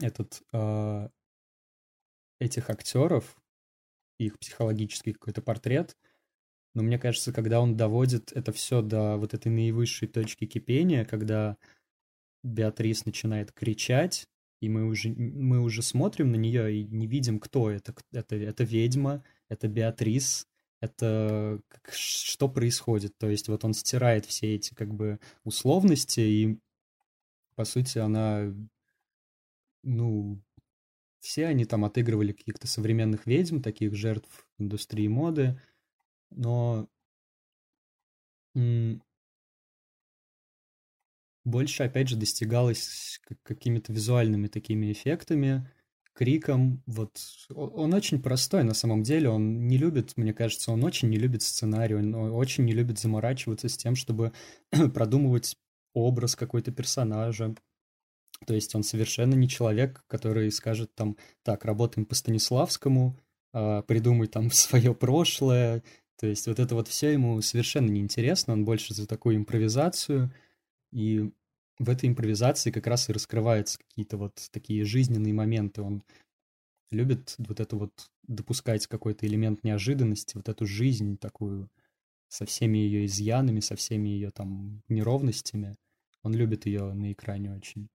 этот, 0.01 0.41
э, 0.53 1.10
этих 2.39 2.70
актеров, 2.70 3.38
их 4.18 4.39
психологический 4.39 5.14
какой-то 5.14 5.41
портрет. 5.41 5.97
Но 6.76 6.84
мне 6.84 6.99
кажется, 6.99 7.34
когда 7.34 7.62
он 7.62 7.76
доводит 7.76 8.32
это 8.32 8.51
все 8.51 8.82
до 8.82 9.18
вот 9.18 9.34
этой 9.34 9.51
наивысшей 9.51 10.07
точки 10.07 10.45
кипения, 10.45 11.05
когда 11.05 11.57
Беатрис 12.43 13.05
начинает 13.05 13.51
кричать, 13.51 14.27
и 14.61 14.69
мы 14.69 14.85
уже, 14.85 15.09
мы 15.09 15.59
уже 15.61 15.81
смотрим 15.81 16.31
на 16.31 16.35
нее 16.35 16.75
и 16.75 16.83
не 16.83 17.07
видим, 17.07 17.39
кто 17.39 17.69
это. 17.69 17.95
Это, 18.11 18.35
это 18.35 18.63
ведьма, 18.63 19.23
это 19.47 19.67
Беатрис, 19.67 20.47
это 20.81 21.61
что 21.91 22.49
происходит. 22.49 23.17
То 23.17 23.29
есть 23.29 23.47
вот 23.47 23.63
он 23.63 23.73
стирает 23.73 24.25
все 24.25 24.55
эти 24.55 24.73
как 24.73 24.93
бы 24.93 25.19
условности, 25.43 26.19
и 26.19 26.59
по 27.55 27.65
сути 27.65 27.97
она, 27.97 28.53
ну, 29.83 30.41
все 31.19 31.47
они 31.47 31.65
там 31.65 31.85
отыгрывали 31.85 32.31
каких-то 32.31 32.67
современных 32.67 33.25
ведьм, 33.25 33.61
таких 33.61 33.95
жертв 33.95 34.47
индустрии 34.57 35.07
моды. 35.07 35.61
но 36.31 36.87
больше, 41.50 41.84
опять 41.84 42.10
же, 42.10 42.16
достигалось 42.16 43.20
какими-то 43.43 43.93
визуальными 43.93 44.47
такими 44.47 44.91
эффектами, 44.91 45.70
криком. 46.14 46.84
Вот 46.86 47.18
он 47.50 47.93
очень 47.93 48.22
простой 48.22 48.64
на 48.64 48.74
самом 48.74 49.04
деле. 49.04 49.30
Он 49.30 49.68
не 49.68 49.78
любит, 49.78 50.18
мне 50.18 50.34
кажется, 50.34 50.72
он 50.72 50.84
очень 50.84 51.10
не 51.10 51.18
любит 51.18 51.43
сценарий, 51.43 51.95
он 51.95 52.14
очень 52.14 52.66
не 52.66 52.74
любит 52.74 53.00
заморачиваться 53.00 53.70
с 53.70 53.78
тем, 53.78 53.95
чтобы 53.95 54.34
продумывать 54.93 55.58
образ 55.93 56.36
какой-то 56.36 56.72
персонажа. 56.72 57.56
То 58.45 58.54
есть 58.54 58.76
он 58.76 58.84
совершенно 58.84 59.36
не 59.36 59.47
человек, 59.50 60.04
который 60.08 60.52
скажет 60.52 60.93
там, 60.95 61.18
так, 61.43 61.66
работаем 61.66 62.06
по 62.06 62.16
Станиславскому, 62.16 63.18
а, 63.54 63.82
придумай 63.84 64.28
там 64.28 64.52
свое 64.52 64.93
прошлое. 64.93 65.84
То 66.18 66.28
есть 66.28 66.47
вот 66.47 66.60
это 66.60 66.76
вот 66.76 66.89
все 66.89 67.12
ему 67.12 67.41
совершенно 67.41 67.89
неинтересно, 67.89 68.54
он 68.54 68.66
больше 68.66 68.93
за 68.93 69.08
такую 69.08 69.38
импровизацию. 69.38 70.34
И 70.91 71.32
в 71.80 71.89
этой 71.89 72.09
импровизации 72.09 72.71
как 72.71 72.88
раз 72.88 73.09
и 73.09 73.13
раскрываются 73.13 73.80
какие-то 73.80 74.17
вот 74.17 74.36
такие 74.51 74.84
жизненные 74.84 75.34
моменты. 75.34 75.82
Он 75.82 76.03
любит 76.91 77.36
вот 77.38 77.59
это 77.59 77.75
вот 77.77 78.11
допускать 78.23 78.86
какой-то 78.88 79.25
элемент 79.25 79.63
неожиданности, 79.63 80.36
вот 80.36 80.49
эту 80.49 80.65
жизнь 80.65 81.17
такую 81.17 81.69
со 82.27 82.45
всеми 82.45 82.77
ее 82.77 83.05
изъянами, 83.05 83.61
со 83.61 83.75
всеми 83.75 84.09
ее 84.09 84.30
там 84.30 84.84
неровностями. 84.89 85.77
Он 86.21 86.36
любит 86.36 86.65
ее 86.65 86.93
на 86.93 87.13
экране 87.13 87.53
очень. 87.53 87.88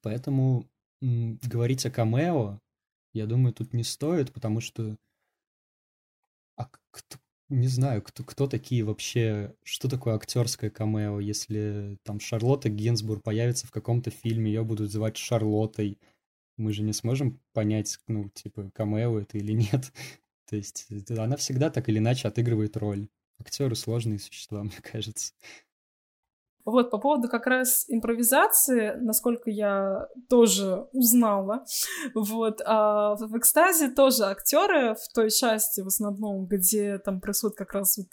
Поэтому 0.00 0.68
говорить 1.00 1.84
о 1.84 1.90
камео, 1.90 2.60
я 3.12 3.26
думаю, 3.26 3.52
тут 3.52 3.74
не 3.74 3.82
стоит, 3.82 4.32
потому 4.32 4.60
что 4.60 4.96
а 6.56 6.70
кто, 6.90 7.18
не 7.52 7.68
знаю, 7.68 8.02
кто, 8.02 8.24
кто 8.24 8.46
такие 8.46 8.82
вообще, 8.82 9.54
что 9.62 9.88
такое 9.88 10.14
актерское 10.14 10.70
камео, 10.70 11.20
если 11.20 11.98
там 12.02 12.18
Шарлотта 12.18 12.70
Гинзбург 12.70 13.22
появится 13.22 13.66
в 13.66 13.70
каком-то 13.70 14.10
фильме, 14.10 14.50
ее 14.50 14.64
будут 14.64 14.90
звать 14.90 15.16
Шарлоттой, 15.16 15.98
мы 16.56 16.72
же 16.72 16.82
не 16.82 16.92
сможем 16.92 17.40
понять, 17.52 17.98
ну, 18.08 18.30
типа, 18.30 18.70
камео 18.74 19.18
это 19.18 19.38
или 19.38 19.52
нет. 19.52 19.92
То 20.48 20.56
есть 20.56 20.86
она 21.10 21.36
всегда 21.36 21.70
так 21.70 21.88
или 21.88 21.98
иначе 21.98 22.28
отыгрывает 22.28 22.76
роль. 22.76 23.08
Актеры 23.38 23.76
сложные 23.76 24.18
существа, 24.18 24.62
мне 24.64 24.80
кажется. 24.82 25.34
Вот, 26.64 26.90
по 26.90 26.98
поводу 26.98 27.28
как 27.28 27.46
раз 27.46 27.84
импровизации, 27.88 28.94
насколько 29.00 29.50
я 29.50 30.06
тоже 30.28 30.86
узнала, 30.92 31.64
вот, 32.14 32.60
а 32.64 33.16
в 33.16 33.36
«Экстазе» 33.36 33.90
тоже 33.90 34.24
актеры 34.24 34.94
в 34.94 35.12
той 35.12 35.30
части 35.30 35.80
в 35.80 35.88
основном, 35.88 36.46
где 36.46 36.98
там 36.98 37.20
происходит 37.20 37.56
как 37.56 37.72
раз 37.72 37.98
вот 37.98 38.06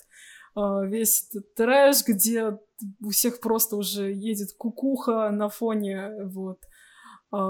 а, 0.55 0.83
весь 0.83 1.27
этот 1.29 1.53
трэш, 1.53 2.03
где 2.07 2.57
у 3.03 3.09
всех 3.09 3.39
просто 3.39 3.75
уже 3.75 4.11
едет 4.11 4.53
кукуха 4.57 5.29
на 5.29 5.49
фоне 5.49 6.11
вот 6.25 6.59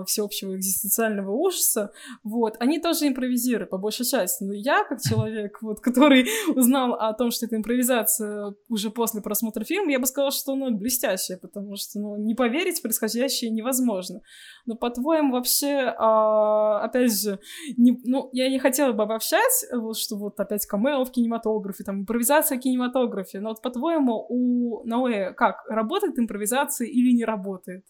всеобщего 0.05 0.55
экзистенциального 0.55 1.31
ужаса, 1.31 1.91
вот, 2.23 2.55
они 2.59 2.79
тоже 2.79 3.07
импровизируют, 3.07 3.69
по 3.69 3.77
большей 3.77 4.05
части. 4.05 4.43
Но 4.43 4.53
я, 4.53 4.83
как 4.83 4.99
человек, 5.01 5.61
вот, 5.61 5.79
который 5.79 6.27
узнал 6.55 6.93
о 6.93 7.13
том, 7.13 7.31
что 7.31 7.45
это 7.45 7.55
импровизация 7.55 8.55
уже 8.67 8.89
после 8.89 9.21
просмотра 9.21 9.63
фильма, 9.63 9.91
я 9.91 9.99
бы 9.99 10.05
сказала, 10.05 10.31
что 10.31 10.53
она 10.53 10.69
блестящая, 10.71 11.37
потому 11.37 11.75
что, 11.75 11.99
ну, 11.99 12.17
не 12.17 12.35
поверить 12.35 12.79
в 12.79 12.81
происходящее 12.81 13.51
невозможно. 13.51 14.21
Но, 14.65 14.75
по-твоему, 14.75 15.33
вообще, 15.33 15.93
а, 15.97 16.81
опять 16.81 17.17
же, 17.19 17.39
не, 17.77 17.99
ну, 18.03 18.29
я 18.33 18.49
не 18.49 18.59
хотела 18.59 18.91
бы 18.91 19.03
обобщать, 19.03 19.65
вот, 19.73 19.97
что 19.97 20.15
вот 20.17 20.39
опять 20.39 20.65
камео 20.65 21.05
в 21.05 21.11
кинематографе, 21.11 21.83
там, 21.83 22.01
импровизация 22.01 22.57
в 22.57 22.61
кинематографе, 22.61 23.39
но 23.39 23.49
вот, 23.49 23.61
по-твоему, 23.61 24.25
у 24.29 24.83
Ноэ 24.85 25.33
как, 25.33 25.65
работает 25.67 26.19
импровизация 26.19 26.87
или 26.87 27.11
не 27.11 27.25
работает? 27.25 27.85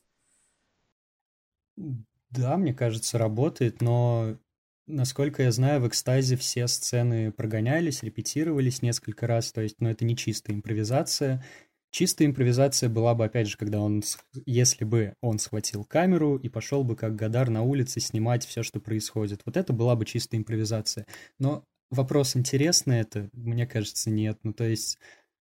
Да, 2.32 2.58
мне 2.58 2.74
кажется, 2.74 3.18
работает, 3.18 3.82
но 3.82 4.38
насколько 4.86 5.44
я 5.44 5.52
знаю, 5.52 5.82
в 5.82 5.88
экстазе 5.88 6.36
все 6.36 6.68
сцены 6.68 7.32
прогонялись, 7.32 8.04
репетировались 8.04 8.82
несколько 8.82 9.28
раз, 9.28 9.52
то 9.52 9.62
есть, 9.62 9.78
ну, 9.80 9.90
это 9.90 10.06
не 10.06 10.16
чистая 10.16 10.56
импровизация. 10.56 11.44
Чистая 11.92 12.28
импровизация 12.28 12.88
была 12.88 13.16
бы, 13.16 13.26
опять 13.26 13.48
же, 13.48 13.58
когда 13.58 13.80
он, 13.80 14.04
если 14.46 14.86
бы 14.86 15.16
он 15.22 15.40
схватил 15.40 15.84
камеру 15.86 16.38
и 16.38 16.48
пошел 16.48 16.84
бы 16.84 16.96
как 16.96 17.16
Гадар 17.16 17.50
на 17.50 17.64
улице 17.64 18.00
снимать 18.00 18.46
все, 18.46 18.62
что 18.62 18.80
происходит. 18.80 19.42
Вот 19.46 19.58
это 19.58 19.74
была 19.74 19.96
бы 19.96 20.06
чистая 20.06 20.40
импровизация. 20.40 21.08
Но 21.40 21.64
вопрос, 21.90 22.36
интересно 22.36 22.94
это? 22.94 23.30
Мне 23.34 23.66
кажется, 23.66 24.12
нет. 24.12 24.38
Ну, 24.44 24.54
то 24.54 24.66
есть 24.66 25.00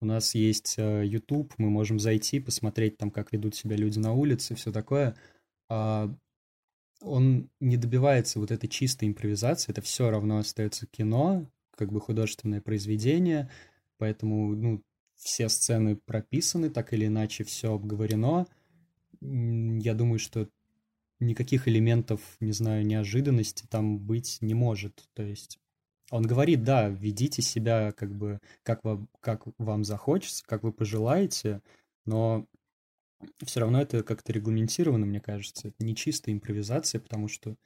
у 0.01 0.07
нас 0.07 0.37
есть 0.37 0.77
э, 0.79 1.05
YouTube, 1.05 1.55
мы 1.59 1.71
можем 1.71 1.99
зайти, 1.99 2.39
посмотреть 2.39 2.99
там, 2.99 3.11
как 3.11 3.33
ведут 3.33 3.57
себя 3.57 3.75
люди 3.75 3.99
на 3.99 4.13
улице, 4.13 4.55
все 4.55 4.71
такое– 4.71 5.17
он 5.69 7.51
не 7.61 7.77
добивается 7.77 8.41
вот 8.41 8.51
этой 8.51 8.69
чистой 8.69 9.09
импровизации, 9.09 9.71
это 9.71 9.83
все 9.83 10.11
равно 10.11 10.39
остается 10.39 10.87
кино, 10.87 11.47
как 11.77 11.93
бы 11.93 12.01
художественное 12.01 12.61
произведение, 12.61 13.51
поэтому, 13.99 14.55
ну, 14.57 14.83
все 15.15 15.49
сцены 15.49 15.97
прописаны, 15.97 16.71
так 16.71 16.93
или 16.93 17.07
иначе 17.07 17.45
все 17.45 17.75
обговорено. 17.75 18.47
Я 19.21 19.95
думаю, 19.95 20.19
что 20.19 20.49
никаких 21.21 21.67
элементов, 21.67 22.21
не 22.41 22.53
знаю, 22.53 22.87
неожиданности 22.87 23.67
там 23.69 23.99
быть 23.99 24.39
не 24.41 24.55
может. 24.55 25.09
То 25.15 25.23
есть 25.23 25.59
он 26.11 26.23
говорит, 26.23 26.63
да, 26.63 26.89
ведите 26.89 27.43
себя 27.43 27.93
как 27.93 28.15
бы 28.15 28.41
как 28.63 28.85
вам, 28.85 29.09
как 29.21 29.45
вам 29.59 29.85
захочется, 29.85 30.45
как 30.47 30.63
вы 30.63 30.73
пожелаете, 30.73 31.61
но 32.07 32.47
все 33.45 33.61
равно 33.61 33.81
это 33.81 34.03
как-то 34.03 34.33
регламентировано, 34.33 35.07
мне 35.07 35.21
кажется. 35.21 35.69
Это 35.69 35.85
не 35.85 35.95
чистая 35.95 36.35
импровизация, 36.35 37.01
потому 37.01 37.29
что, 37.29 37.57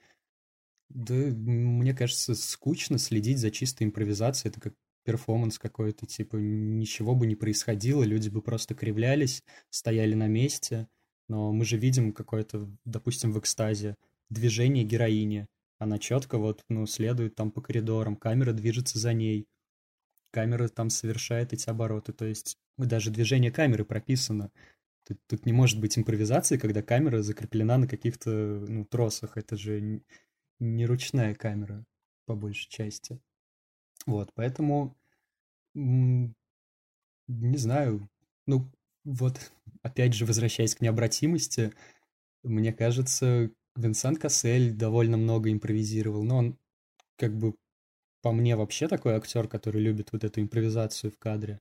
да, 0.89 1.15
мне 1.15 1.95
кажется, 1.95 2.35
скучно 2.35 2.99
следить 2.99 3.39
за 3.39 3.51
чистой 3.51 3.85
импровизацией. 3.85 4.51
Это 4.51 4.61
как 4.61 4.75
перформанс 5.05 5.59
какой-то, 5.59 6.07
типа, 6.07 6.37
ничего 6.37 7.15
бы 7.15 7.27
не 7.27 7.35
происходило, 7.35 8.03
люди 8.03 8.29
бы 8.29 8.41
просто 8.41 8.75
кривлялись, 8.75 9.43
стояли 9.71 10.15
на 10.15 10.29
месте. 10.29 10.89
Но 11.29 11.53
мы 11.53 11.65
же 11.65 11.77
видим 11.77 12.13
какое-то, 12.13 12.69
допустим, 12.85 13.33
в 13.33 13.39
экстазе 13.39 13.97
движение 14.31 14.85
героини. 14.85 15.47
Она 15.79 15.99
четко 15.99 16.39
вот, 16.39 16.63
ну, 16.69 16.87
следует 16.87 17.35
там 17.35 17.51
по 17.51 17.61
коридорам, 17.61 18.17
камера 18.17 18.53
движется 18.53 18.99
за 18.99 19.13
ней, 19.13 19.47
камера 20.31 20.69
там 20.69 20.91
совершает 20.91 21.53
эти 21.53 21.69
обороты. 21.69 22.13
То 22.13 22.25
есть 22.25 22.57
даже 22.79 23.11
движение 23.11 23.51
камеры 23.51 23.85
прописано. 23.85 24.51
Тут, 25.05 25.19
тут 25.27 25.47
не 25.47 25.53
может 25.53 25.81
быть 25.81 25.99
импровизации, 25.99 26.57
когда 26.57 26.83
камера 26.83 27.23
закреплена 27.23 27.79
на 27.79 27.89
каких-то 27.89 28.31
ну, 28.31 28.85
тросах. 28.85 29.37
Это 29.37 29.57
же 29.57 30.03
не 30.61 30.87
ручная 30.87 31.35
камера, 31.35 31.85
по 32.27 32.35
большей 32.37 32.69
части. 32.69 33.21
Вот, 34.07 34.33
поэтому, 34.35 34.97
не 35.75 36.35
знаю, 37.29 38.09
ну, 38.47 38.71
вот, 39.05 39.53
опять 39.83 40.15
же, 40.15 40.27
возвращаясь 40.27 40.75
к 40.75 40.81
необратимости, 40.81 41.73
мне 42.43 42.73
кажется, 42.73 43.51
Винсент 43.77 44.19
Кассель 44.19 44.73
довольно 44.73 45.17
много 45.17 45.51
импровизировал, 45.51 46.25
но 46.25 46.39
он, 46.39 46.59
как 47.17 47.37
бы, 47.37 47.55
по 48.21 48.33
мне, 48.33 48.57
вообще 48.57 48.89
такой 48.89 49.15
актер, 49.15 49.49
который 49.49 49.81
любит 49.81 50.13
вот 50.13 50.25
эту 50.25 50.41
импровизацию 50.41 51.11
в 51.11 51.19
кадре. 51.19 51.61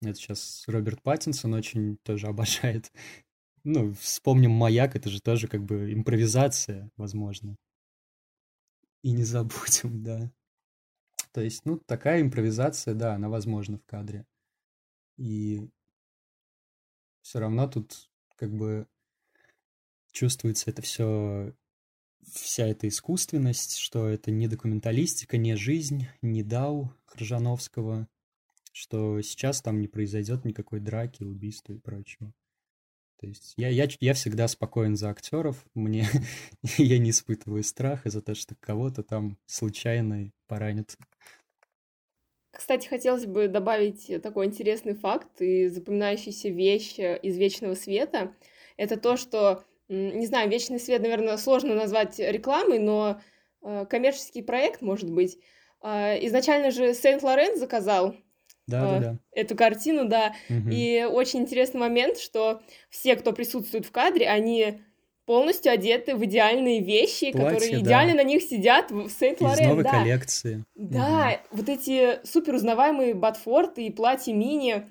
Это 0.00 0.14
сейчас 0.14 0.64
Роберт 0.66 1.02
Паттинсон 1.02 1.54
очень 1.54 1.96
тоже 1.98 2.26
обожает. 2.28 2.92
Ну, 3.64 3.92
вспомним 3.94 4.52
«Маяк», 4.52 4.96
это 4.96 5.10
же 5.10 5.20
тоже 5.20 5.48
как 5.48 5.64
бы 5.64 5.92
импровизация, 5.92 6.90
возможно. 6.96 7.56
И 9.02 9.10
не 9.12 9.24
забудем, 9.24 10.02
да. 10.02 10.32
То 11.32 11.42
есть, 11.42 11.64
ну, 11.64 11.78
такая 11.78 12.22
импровизация, 12.22 12.94
да, 12.94 13.14
она 13.14 13.28
возможна 13.28 13.78
в 13.78 13.84
кадре. 13.84 14.26
И 15.16 15.68
все 17.22 17.40
равно 17.40 17.68
тут 17.68 18.08
как 18.36 18.52
бы 18.54 18.86
чувствуется 20.12 20.70
это 20.70 20.80
все, 20.82 21.52
вся 22.32 22.66
эта 22.66 22.88
искусственность, 22.88 23.76
что 23.76 24.06
это 24.06 24.30
не 24.30 24.48
документалистика, 24.48 25.36
не 25.36 25.56
жизнь, 25.56 26.06
не 26.22 26.42
Дау 26.42 26.94
Хржановского, 27.06 28.08
что 28.78 29.20
сейчас 29.22 29.60
там 29.60 29.80
не 29.80 29.88
произойдет 29.88 30.44
никакой 30.44 30.78
драки, 30.78 31.24
убийства 31.24 31.72
и 31.72 31.78
прочего. 31.78 32.32
То 33.20 33.26
есть 33.26 33.54
я, 33.56 33.68
я, 33.68 33.88
я 33.98 34.14
всегда 34.14 34.46
спокоен 34.46 34.96
за 34.96 35.10
актеров, 35.10 35.64
мне 35.74 36.06
я 36.78 36.98
не 36.98 37.10
испытываю 37.10 37.64
страха 37.64 38.08
за 38.08 38.22
то, 38.22 38.36
что 38.36 38.54
кого-то 38.60 39.02
там 39.02 39.36
случайно 39.46 40.30
поранят. 40.46 40.96
Кстати, 42.52 42.86
хотелось 42.86 43.26
бы 43.26 43.48
добавить 43.48 44.22
такой 44.22 44.46
интересный 44.46 44.94
факт 44.94 45.40
и 45.40 45.66
запоминающийся 45.68 46.48
вещь 46.48 46.98
э, 46.98 47.18
из 47.18 47.36
«Вечного 47.36 47.74
света». 47.74 48.34
Это 48.76 48.96
то, 48.96 49.16
что, 49.16 49.64
не 49.88 50.26
знаю, 50.26 50.48
«Вечный 50.48 50.78
свет», 50.78 51.02
наверное, 51.02 51.36
сложно 51.36 51.74
назвать 51.74 52.18
рекламой, 52.20 52.78
но 52.78 53.20
э, 53.62 53.86
коммерческий 53.86 54.42
проект, 54.42 54.82
может 54.82 55.10
быть, 55.10 55.38
А, 55.80 56.14
изначально 56.26 56.70
же 56.70 56.92
Сент-Лорен 56.94 57.56
заказал 57.56 58.16
да, 58.68 58.82
да, 58.82 58.98
да. 59.00 59.18
эту 59.32 59.56
картину, 59.56 60.06
да. 60.08 60.34
Угу. 60.48 60.68
И 60.70 61.04
очень 61.04 61.40
интересный 61.40 61.80
момент, 61.80 62.18
что 62.18 62.62
все, 62.90 63.16
кто 63.16 63.32
присутствует 63.32 63.86
в 63.86 63.90
кадре, 63.90 64.28
они 64.28 64.80
полностью 65.26 65.72
одеты 65.72 66.16
в 66.16 66.24
идеальные 66.24 66.82
вещи, 66.82 67.32
Платье, 67.32 67.50
которые 67.50 67.80
идеально 67.82 68.12
да. 68.12 68.22
на 68.22 68.26
них 68.26 68.42
сидят 68.42 68.90
в 68.90 69.10
Сент-Лорен. 69.10 69.64
Из 69.64 69.68
новой 69.68 69.84
да. 69.84 69.90
коллекции. 69.90 70.64
Да, 70.74 71.40
угу. 71.50 71.58
вот 71.58 71.68
эти 71.68 72.24
супер 72.26 72.54
узнаваемые 72.54 73.14
ботфорты 73.14 73.86
и 73.86 73.90
платья 73.90 74.32
мини. 74.32 74.90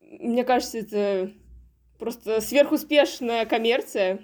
Мне 0.00 0.42
кажется, 0.44 0.78
это 0.78 1.32
просто 1.98 2.40
сверхуспешная 2.40 3.44
коммерция. 3.44 4.20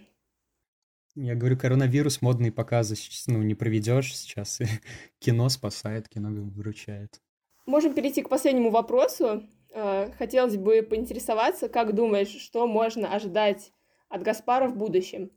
Я 1.16 1.36
говорю, 1.36 1.56
коронавирус, 1.56 2.22
модные 2.22 2.50
показы 2.50 2.96
ну, 3.28 3.42
не 3.42 3.54
проведешь 3.54 4.16
сейчас. 4.16 4.60
кино 5.20 5.48
спасает, 5.48 6.08
кино 6.08 6.30
выручает. 6.30 7.20
Можем 7.66 7.94
перейти 7.94 8.22
к 8.22 8.28
последнему 8.28 8.70
вопросу. 8.70 9.42
Э, 9.72 10.10
хотелось 10.18 10.56
бы 10.56 10.82
поинтересоваться, 10.82 11.68
как 11.68 11.94
думаешь, 11.94 12.28
что 12.28 12.66
можно 12.66 13.14
ожидать 13.14 13.72
от 14.08 14.22
Гаспара 14.22 14.68
в 14.68 14.76
будущем? 14.76 15.30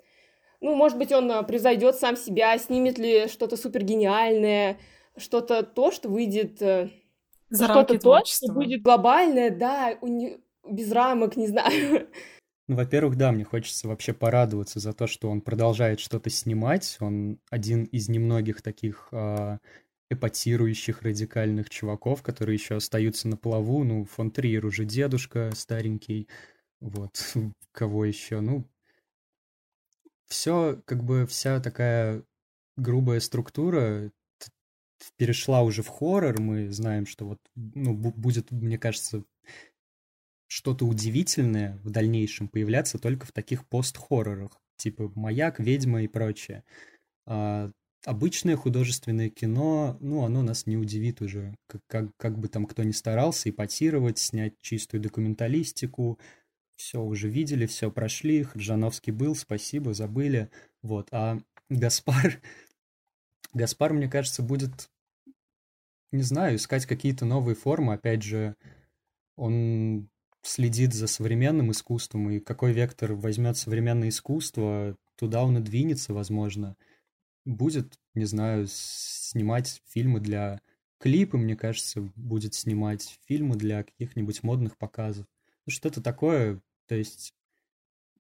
Ну, 0.59 0.75
может 0.75 0.97
быть, 0.97 1.11
он 1.11 1.32
э, 1.32 1.43
превзойдет 1.43 1.95
сам 1.95 2.15
себя, 2.15 2.57
снимет 2.57 2.97
ли 2.97 3.28
что-то 3.28 3.57
супер 3.57 3.84
гениальное, 3.84 4.78
что-то 5.15 5.63
то, 5.63 5.91
что 5.91 6.09
выйдет... 6.09 6.61
Э, 6.61 6.89
что-то 7.53 7.97
то, 7.97 8.25
что 8.25 8.51
будет 8.51 8.82
глобальное, 8.82 9.49
да, 9.49 9.97
без 10.69 10.91
рамок, 10.91 11.38
не 11.38 11.47
знаю. 11.47 12.07
Ну, 12.67 12.75
во-первых, 12.75 13.15
да, 13.15 13.32
мне 13.32 13.45
хочется 13.45 13.88
вообще 13.88 14.13
порадоваться 14.13 14.80
за 14.80 14.91
то, 14.91 15.07
что 15.07 15.30
он 15.30 15.39
продолжает 15.39 16.01
что-то 16.01 16.30
снимать. 16.30 16.97
Он 16.99 17.39
один 17.49 17.86
из 17.86 18.09
немногих 18.09 18.61
таких 18.61 19.07
э, 19.13 19.59
эпатирующих 20.10 21.01
радикальных 21.01 21.70
чуваков, 21.70 22.22
которые 22.22 22.55
еще 22.55 22.76
остаются 22.76 23.28
на 23.28 23.38
плаву. 23.38 23.84
Ну, 23.84 24.05
фон 24.05 24.32
Триер 24.32 24.66
уже 24.66 24.86
дедушка 24.86 25.51
старенький. 25.55 26.28
Вот, 26.80 27.36
кого 27.72 28.05
еще? 28.05 28.39
Ну, 28.39 28.66
все, 30.28 30.82
как 30.86 31.03
бы 31.03 31.26
вся 31.26 31.60
такая 31.60 32.24
грубая 32.76 33.20
структура 33.20 34.12
перешла 35.18 35.62
уже 35.64 35.84
в 35.84 35.88
хоррор. 35.88 36.39
Мы 36.39 36.72
знаем, 36.72 37.05
что 37.05 37.26
вот, 37.26 37.39
ну, 37.55 37.93
будет, 37.93 38.51
мне 38.51 38.78
кажется, 38.78 39.24
что-то 40.47 40.86
удивительное 40.86 41.78
в 41.84 41.89
дальнейшем 41.89 42.47
появляться 42.47 42.99
только 42.99 43.26
в 43.26 43.32
таких 43.32 43.68
пост-хоррорах, 43.68 44.62
типа 44.78 45.12
«Маяк», 45.16 45.60
«Ведьма» 45.60 46.03
и 46.03 46.08
прочее. 46.08 46.64
А, 47.26 47.72
обычное 48.05 48.55
художественное 48.55 49.29
кино, 49.29 49.97
ну, 49.99 50.23
оно 50.23 50.41
нас 50.41 50.65
не 50.65 50.77
удивит 50.77 51.21
уже, 51.21 51.55
как, 51.67 51.81
как, 51.87 52.09
как 52.17 52.37
бы 52.37 52.47
там 52.47 52.65
кто 52.65 52.83
ни 52.83 52.91
старался 52.91 53.49
эпатировать, 53.49 54.17
снять 54.17 54.53
чистую 54.61 55.01
документалистику, 55.01 56.19
все 56.75 57.01
уже 57.01 57.27
видели, 57.27 57.65
все 57.65 57.91
прошли, 57.91 58.43
Хаджановский 58.43 59.11
был, 59.11 59.35
спасибо, 59.35 59.93
забыли, 59.93 60.49
вот, 60.81 61.07
а 61.11 61.39
Гаспар, 61.69 62.41
Гаспар, 63.53 63.93
мне 63.93 64.07
кажется, 64.07 64.43
будет, 64.43 64.89
не 66.11 66.21
знаю, 66.21 66.55
искать 66.55 66.85
какие-то 66.85 67.25
новые 67.25 67.55
формы, 67.55 67.93
опять 67.93 68.23
же, 68.23 68.55
он 69.35 70.09
следит 70.43 70.93
за 70.93 71.07
современным 71.07 71.71
искусством, 71.71 72.29
и 72.29 72.39
какой 72.39 72.71
вектор 72.71 73.13
возьмет 73.13 73.57
современное 73.57 74.09
искусство, 74.09 74.95
туда 75.15 75.43
он 75.43 75.57
и 75.57 75.61
двинется, 75.61 76.13
возможно. 76.13 76.77
Будет, 77.47 77.97
не 78.13 78.25
знаю, 78.25 78.67
снимать 78.67 79.81
фильмы 79.87 80.19
для 80.19 80.59
клипы, 80.99 81.37
мне 81.37 81.55
кажется, 81.55 82.01
будет 82.15 82.53
снимать 82.53 83.19
фильмы 83.25 83.55
для 83.55 83.83
каких-нибудь 83.83 84.43
модных 84.43 84.77
показов. 84.77 85.25
Ну, 85.65 85.71
что-то 85.71 86.01
такое, 86.01 86.61
то 86.87 86.95
есть 86.95 87.33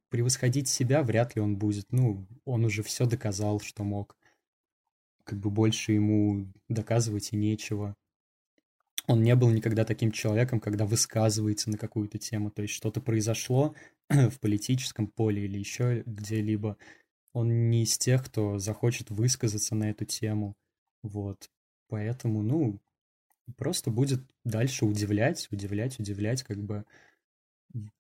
превосходить 0.09 0.69
себя 0.69 1.03
вряд 1.03 1.35
ли 1.35 1.41
он 1.41 1.57
будет. 1.57 1.91
Ну, 1.91 2.25
он 2.45 2.63
уже 2.65 2.83
все 2.83 3.05
доказал, 3.05 3.59
что 3.59 3.83
мог. 3.83 4.15
Как 5.23 5.39
бы 5.39 5.49
больше 5.49 5.91
ему 5.91 6.47
доказывать 6.69 7.33
и 7.33 7.35
нечего. 7.35 7.95
Он 9.07 9.21
не 9.23 9.35
был 9.35 9.49
никогда 9.49 9.83
таким 9.83 10.11
человеком, 10.11 10.59
когда 10.59 10.85
высказывается 10.85 11.69
на 11.69 11.77
какую-то 11.77 12.17
тему. 12.17 12.51
То 12.51 12.61
есть 12.61 12.73
что-то 12.73 13.01
произошло 13.01 13.75
в 14.09 14.39
политическом 14.39 15.07
поле 15.07 15.45
или 15.45 15.57
еще 15.57 16.03
где-либо. 16.05 16.77
Он 17.33 17.69
не 17.69 17.83
из 17.83 17.97
тех, 17.97 18.25
кто 18.25 18.57
захочет 18.59 19.09
высказаться 19.09 19.75
на 19.75 19.89
эту 19.89 20.05
тему. 20.05 20.55
Вот. 21.03 21.49
Поэтому, 21.87 22.41
ну, 22.41 22.79
просто 23.55 23.91
будет 23.91 24.21
дальше 24.43 24.85
удивлять, 24.85 25.47
удивлять, 25.51 25.99
удивлять, 25.99 26.43
как 26.43 26.57
бы 26.57 26.85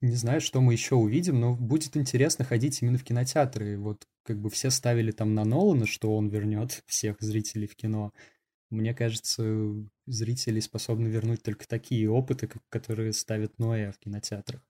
не 0.01 0.15
знаю, 0.15 0.41
что 0.41 0.61
мы 0.61 0.73
еще 0.73 0.95
увидим, 0.95 1.39
но 1.39 1.55
будет 1.55 1.97
интересно 1.97 2.45
ходить 2.45 2.81
именно 2.81 2.97
в 2.97 3.03
кинотеатры. 3.03 3.77
Вот 3.77 4.07
как 4.23 4.39
бы 4.39 4.49
все 4.49 4.69
ставили 4.69 5.11
там 5.11 5.35
на 5.35 5.45
Нолана, 5.45 5.85
что 5.85 6.15
он 6.15 6.29
вернет 6.29 6.83
всех 6.85 7.17
зрителей 7.19 7.67
в 7.67 7.75
кино. 7.75 8.13
Мне 8.69 8.93
кажется, 8.93 9.43
зрители 10.05 10.59
способны 10.59 11.07
вернуть 11.07 11.43
только 11.43 11.67
такие 11.67 12.09
опыты, 12.09 12.49
которые 12.69 13.13
ставят 13.13 13.57
Ноэ 13.59 13.91
в 13.91 13.99
кинотеатрах. 13.99 14.61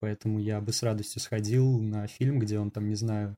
Поэтому 0.00 0.38
я 0.38 0.60
бы 0.60 0.72
с 0.72 0.82
радостью 0.82 1.20
сходил 1.20 1.80
на 1.80 2.06
фильм, 2.06 2.38
где 2.38 2.58
он 2.58 2.70
там, 2.70 2.88
не 2.88 2.94
знаю, 2.94 3.36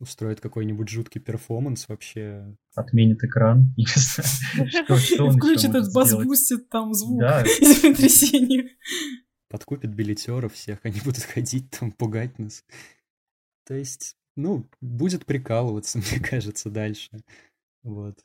устроит 0.00 0.40
какой-нибудь 0.40 0.88
жуткий 0.88 1.20
перформанс 1.20 1.88
вообще. 1.88 2.56
Отменит 2.74 3.22
экран. 3.24 3.74
Включит 3.76 5.70
этот 5.70 5.92
bass 5.92 6.20
boosted 6.20 6.68
там 6.68 6.94
звук 6.94 7.22
из 7.22 7.82
землетрясения 7.82 8.68
подкупит 9.48 9.94
билетеров 9.94 10.54
всех, 10.54 10.78
они 10.82 11.00
будут 11.00 11.22
ходить 11.22 11.70
там, 11.70 11.92
пугать 11.92 12.38
нас. 12.38 12.64
То 13.66 13.74
есть, 13.74 14.16
ну, 14.36 14.68
будет 14.80 15.26
прикалываться, 15.26 15.98
мне 15.98 16.20
кажется, 16.20 16.70
дальше. 16.70 17.10
Вот. 17.82 18.18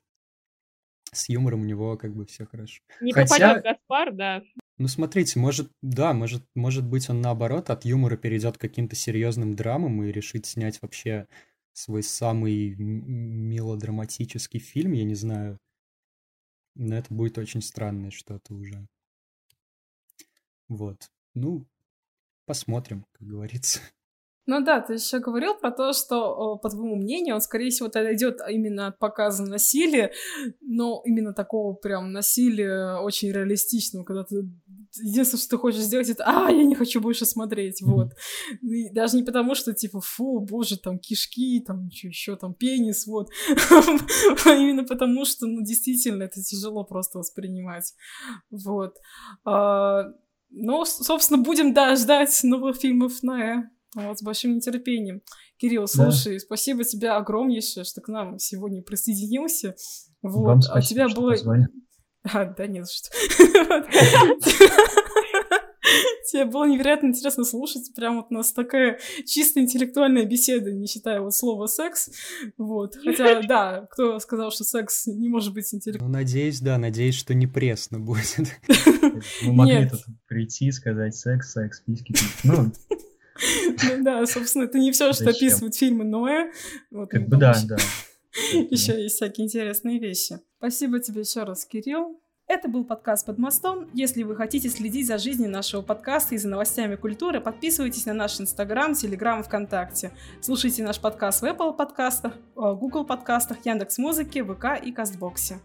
С 1.11 1.29
юмором 1.29 1.61
у 1.61 1.65
него 1.65 1.95
как 1.97 2.15
бы 2.15 2.25
все 2.25 2.45
хорошо. 2.45 2.81
Не 3.01 3.13
Хотя... 3.13 3.35
попадет 3.35 3.63
Гаспар, 3.63 4.13
да. 4.13 4.43
Ну, 4.79 4.87
смотрите, 4.87 5.39
может, 5.39 5.71
да, 5.81 6.13
может, 6.13 6.43
может 6.55 6.83
быть, 6.83 7.09
он 7.09 7.21
наоборот 7.21 7.69
от 7.69 7.85
юмора 7.85 8.17
перейдет 8.17 8.57
к 8.57 8.61
каким-то 8.61 8.95
серьезным 8.95 9.55
драмам 9.55 10.03
и 10.03 10.11
решит 10.11 10.47
снять 10.47 10.81
вообще 10.81 11.27
свой 11.73 12.03
самый 12.03 12.75
мелодраматический 12.75 14.59
фильм, 14.59 14.93
я 14.93 15.03
не 15.03 15.15
знаю. 15.15 15.59
Но 16.75 16.95
это 16.95 17.13
будет 17.13 17.37
очень 17.37 17.61
странное 17.61 18.11
что-то 18.11 18.53
уже. 18.55 18.87
Вот. 20.67 21.11
Ну, 21.33 21.67
посмотрим, 22.45 23.05
как 23.11 23.27
говорится. 23.27 23.79
Ну 24.45 24.61
да, 24.61 24.81
ты 24.81 24.93
еще 24.95 25.19
говорил 25.19 25.55
про 25.55 25.71
то, 25.71 25.93
что, 25.93 26.57
по 26.57 26.69
твоему 26.69 26.95
мнению, 26.95 27.35
он, 27.35 27.41
скорее 27.41 27.69
всего, 27.69 27.87
идет 27.87 28.39
именно 28.49 28.87
от 28.87 28.99
показа 28.99 29.43
насилия, 29.43 30.11
но 30.59 31.01
именно 31.05 31.33
такого 31.33 31.73
прям 31.73 32.11
насилия 32.11 32.97
очень 32.97 33.31
реалистичного, 33.31 34.03
когда 34.03 34.25
ты 34.25 34.43
единственное, 35.01 35.41
что 35.41 35.49
ты 35.51 35.57
хочешь 35.57 35.81
сделать, 35.81 36.09
это 36.09 36.23
«А, 36.25 36.51
я 36.51 36.63
не 36.63 36.75
хочу 36.75 37.01
больше 37.01 37.25
смотреть», 37.25 37.81
вот. 37.81 38.11
И 38.61 38.89
даже 38.89 39.15
не 39.15 39.23
потому, 39.23 39.55
что, 39.55 39.73
типа, 39.73 40.01
фу, 40.01 40.39
боже, 40.39 40.77
там, 40.77 40.99
кишки, 40.99 41.63
там, 41.65 41.87
еще, 41.87 42.35
там, 42.35 42.53
пенис, 42.53 43.07
вот. 43.07 43.29
а 44.45 44.53
именно 44.53 44.83
потому, 44.83 45.25
что, 45.25 45.47
ну, 45.47 45.63
действительно, 45.63 46.23
это 46.23 46.41
тяжело 46.41 46.83
просто 46.83 47.19
воспринимать, 47.19 47.93
вот. 48.51 48.97
А, 49.45 50.03
ну, 50.49 50.85
собственно, 50.85 51.41
будем, 51.41 51.73
да, 51.73 51.95
ждать 51.95 52.39
новых 52.43 52.77
фильмов 52.77 53.23
на 53.23 53.71
вот, 53.95 54.19
с 54.19 54.23
большим 54.23 54.55
нетерпением. 54.55 55.21
Кирилл, 55.57 55.87
слушай, 55.87 56.33
да. 56.33 56.39
спасибо 56.39 56.83
тебе 56.83 57.11
огромнейшее, 57.11 57.83
что 57.83 58.01
к 58.01 58.07
нам 58.07 58.39
сегодня 58.39 58.81
присоединился. 58.81 59.75
Вот, 60.21 60.45
Вам 60.45 60.61
спасибо, 60.61 61.05
а 61.05 61.09
тебя 61.09 61.15
было... 61.15 61.35
А, 62.25 62.45
да 62.45 62.67
нет, 62.67 62.87
что. 62.89 63.09
Тебе 66.31 66.45
было 66.45 66.65
невероятно 66.65 67.07
интересно 67.07 67.43
слушать. 67.43 67.93
Прям 67.95 68.17
вот 68.17 68.27
у 68.29 68.33
нас 68.33 68.53
такая 68.53 68.99
чисто 69.25 69.59
интеллектуальная 69.59 70.25
беседа, 70.25 70.71
не 70.71 70.87
считая 70.87 71.21
вот 71.21 71.33
слова 71.35 71.67
секс. 71.67 72.09
Вот. 72.57 72.95
Хотя, 73.03 73.41
да, 73.43 73.87
кто 73.91 74.19
сказал, 74.19 74.51
что 74.51 74.63
секс 74.63 75.05
не 75.07 75.29
может 75.29 75.53
быть 75.53 75.73
интеллектуальным? 75.73 76.11
Ну, 76.11 76.17
надеюсь, 76.17 76.59
да, 76.61 76.77
надеюсь, 76.77 77.15
что 77.15 77.33
не 77.33 77.47
пресно 77.47 77.99
будет. 77.99 78.47
Мы 79.43 79.53
могли 79.53 79.89
тут 79.89 80.01
прийти, 80.27 80.71
сказать 80.71 81.15
секс, 81.15 81.51
секс, 81.51 81.81
письки, 81.81 82.15
ну, 82.43 82.71
ну 83.83 84.03
да, 84.03 84.25
собственно, 84.25 84.63
это 84.63 84.77
не 84.77 84.91
все, 84.91 85.13
что 85.13 85.29
описывают 85.29 85.75
фильмы 85.75 86.03
Ноя. 86.03 86.51
как 86.91 87.27
бы 87.27 87.37
да, 87.37 87.55
да. 87.65 87.77
Еще 88.69 89.01
есть 89.01 89.15
всякие 89.15 89.45
интересные 89.45 89.99
вещи. 89.99 90.39
Спасибо 90.57 90.99
тебе 90.99 91.21
еще 91.21 91.43
раз, 91.43 91.65
Кирилл. 91.65 92.19
Это 92.47 92.67
был 92.67 92.83
подкаст 92.83 93.25
«Под 93.25 93.37
мостом». 93.37 93.89
Если 93.93 94.23
вы 94.23 94.35
хотите 94.35 94.69
следить 94.69 95.07
за 95.07 95.17
жизнью 95.17 95.49
нашего 95.49 95.81
подкаста 95.81 96.35
и 96.35 96.37
за 96.37 96.49
новостями 96.49 96.95
культуры, 96.95 97.39
подписывайтесь 97.39 98.05
на 98.05 98.13
наш 98.13 98.39
Инстаграм, 98.39 98.95
Телеграм, 98.95 99.43
ВКонтакте. 99.43 100.11
Слушайте 100.41 100.83
наш 100.83 100.99
подкаст 100.99 101.41
в 101.41 101.45
Apple 101.45 101.75
подкастах, 101.75 102.33
э, 102.35 102.39
Google 102.55 103.05
подкастах, 103.05 103.65
Яндекс 103.65 103.97
Музыке, 103.97 104.43
ВК 104.43 104.65
и 104.83 104.91
Кастбоксе. 104.91 105.59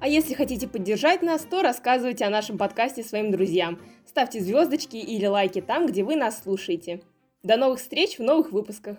А 0.00 0.08
если 0.08 0.34
хотите 0.34 0.66
поддержать 0.66 1.22
нас, 1.22 1.42
то 1.42 1.62
рассказывайте 1.62 2.24
о 2.24 2.30
нашем 2.30 2.58
подкасте 2.58 3.04
своим 3.04 3.30
друзьям. 3.30 3.78
Ставьте 4.06 4.40
звездочки 4.40 4.96
или 4.96 5.26
лайки 5.26 5.60
там, 5.60 5.86
где 5.86 6.02
вы 6.02 6.16
нас 6.16 6.42
слушаете. 6.42 7.00
До 7.44 7.58
новых 7.58 7.78
встреч 7.78 8.18
в 8.18 8.22
новых 8.22 8.52
выпусках. 8.52 8.96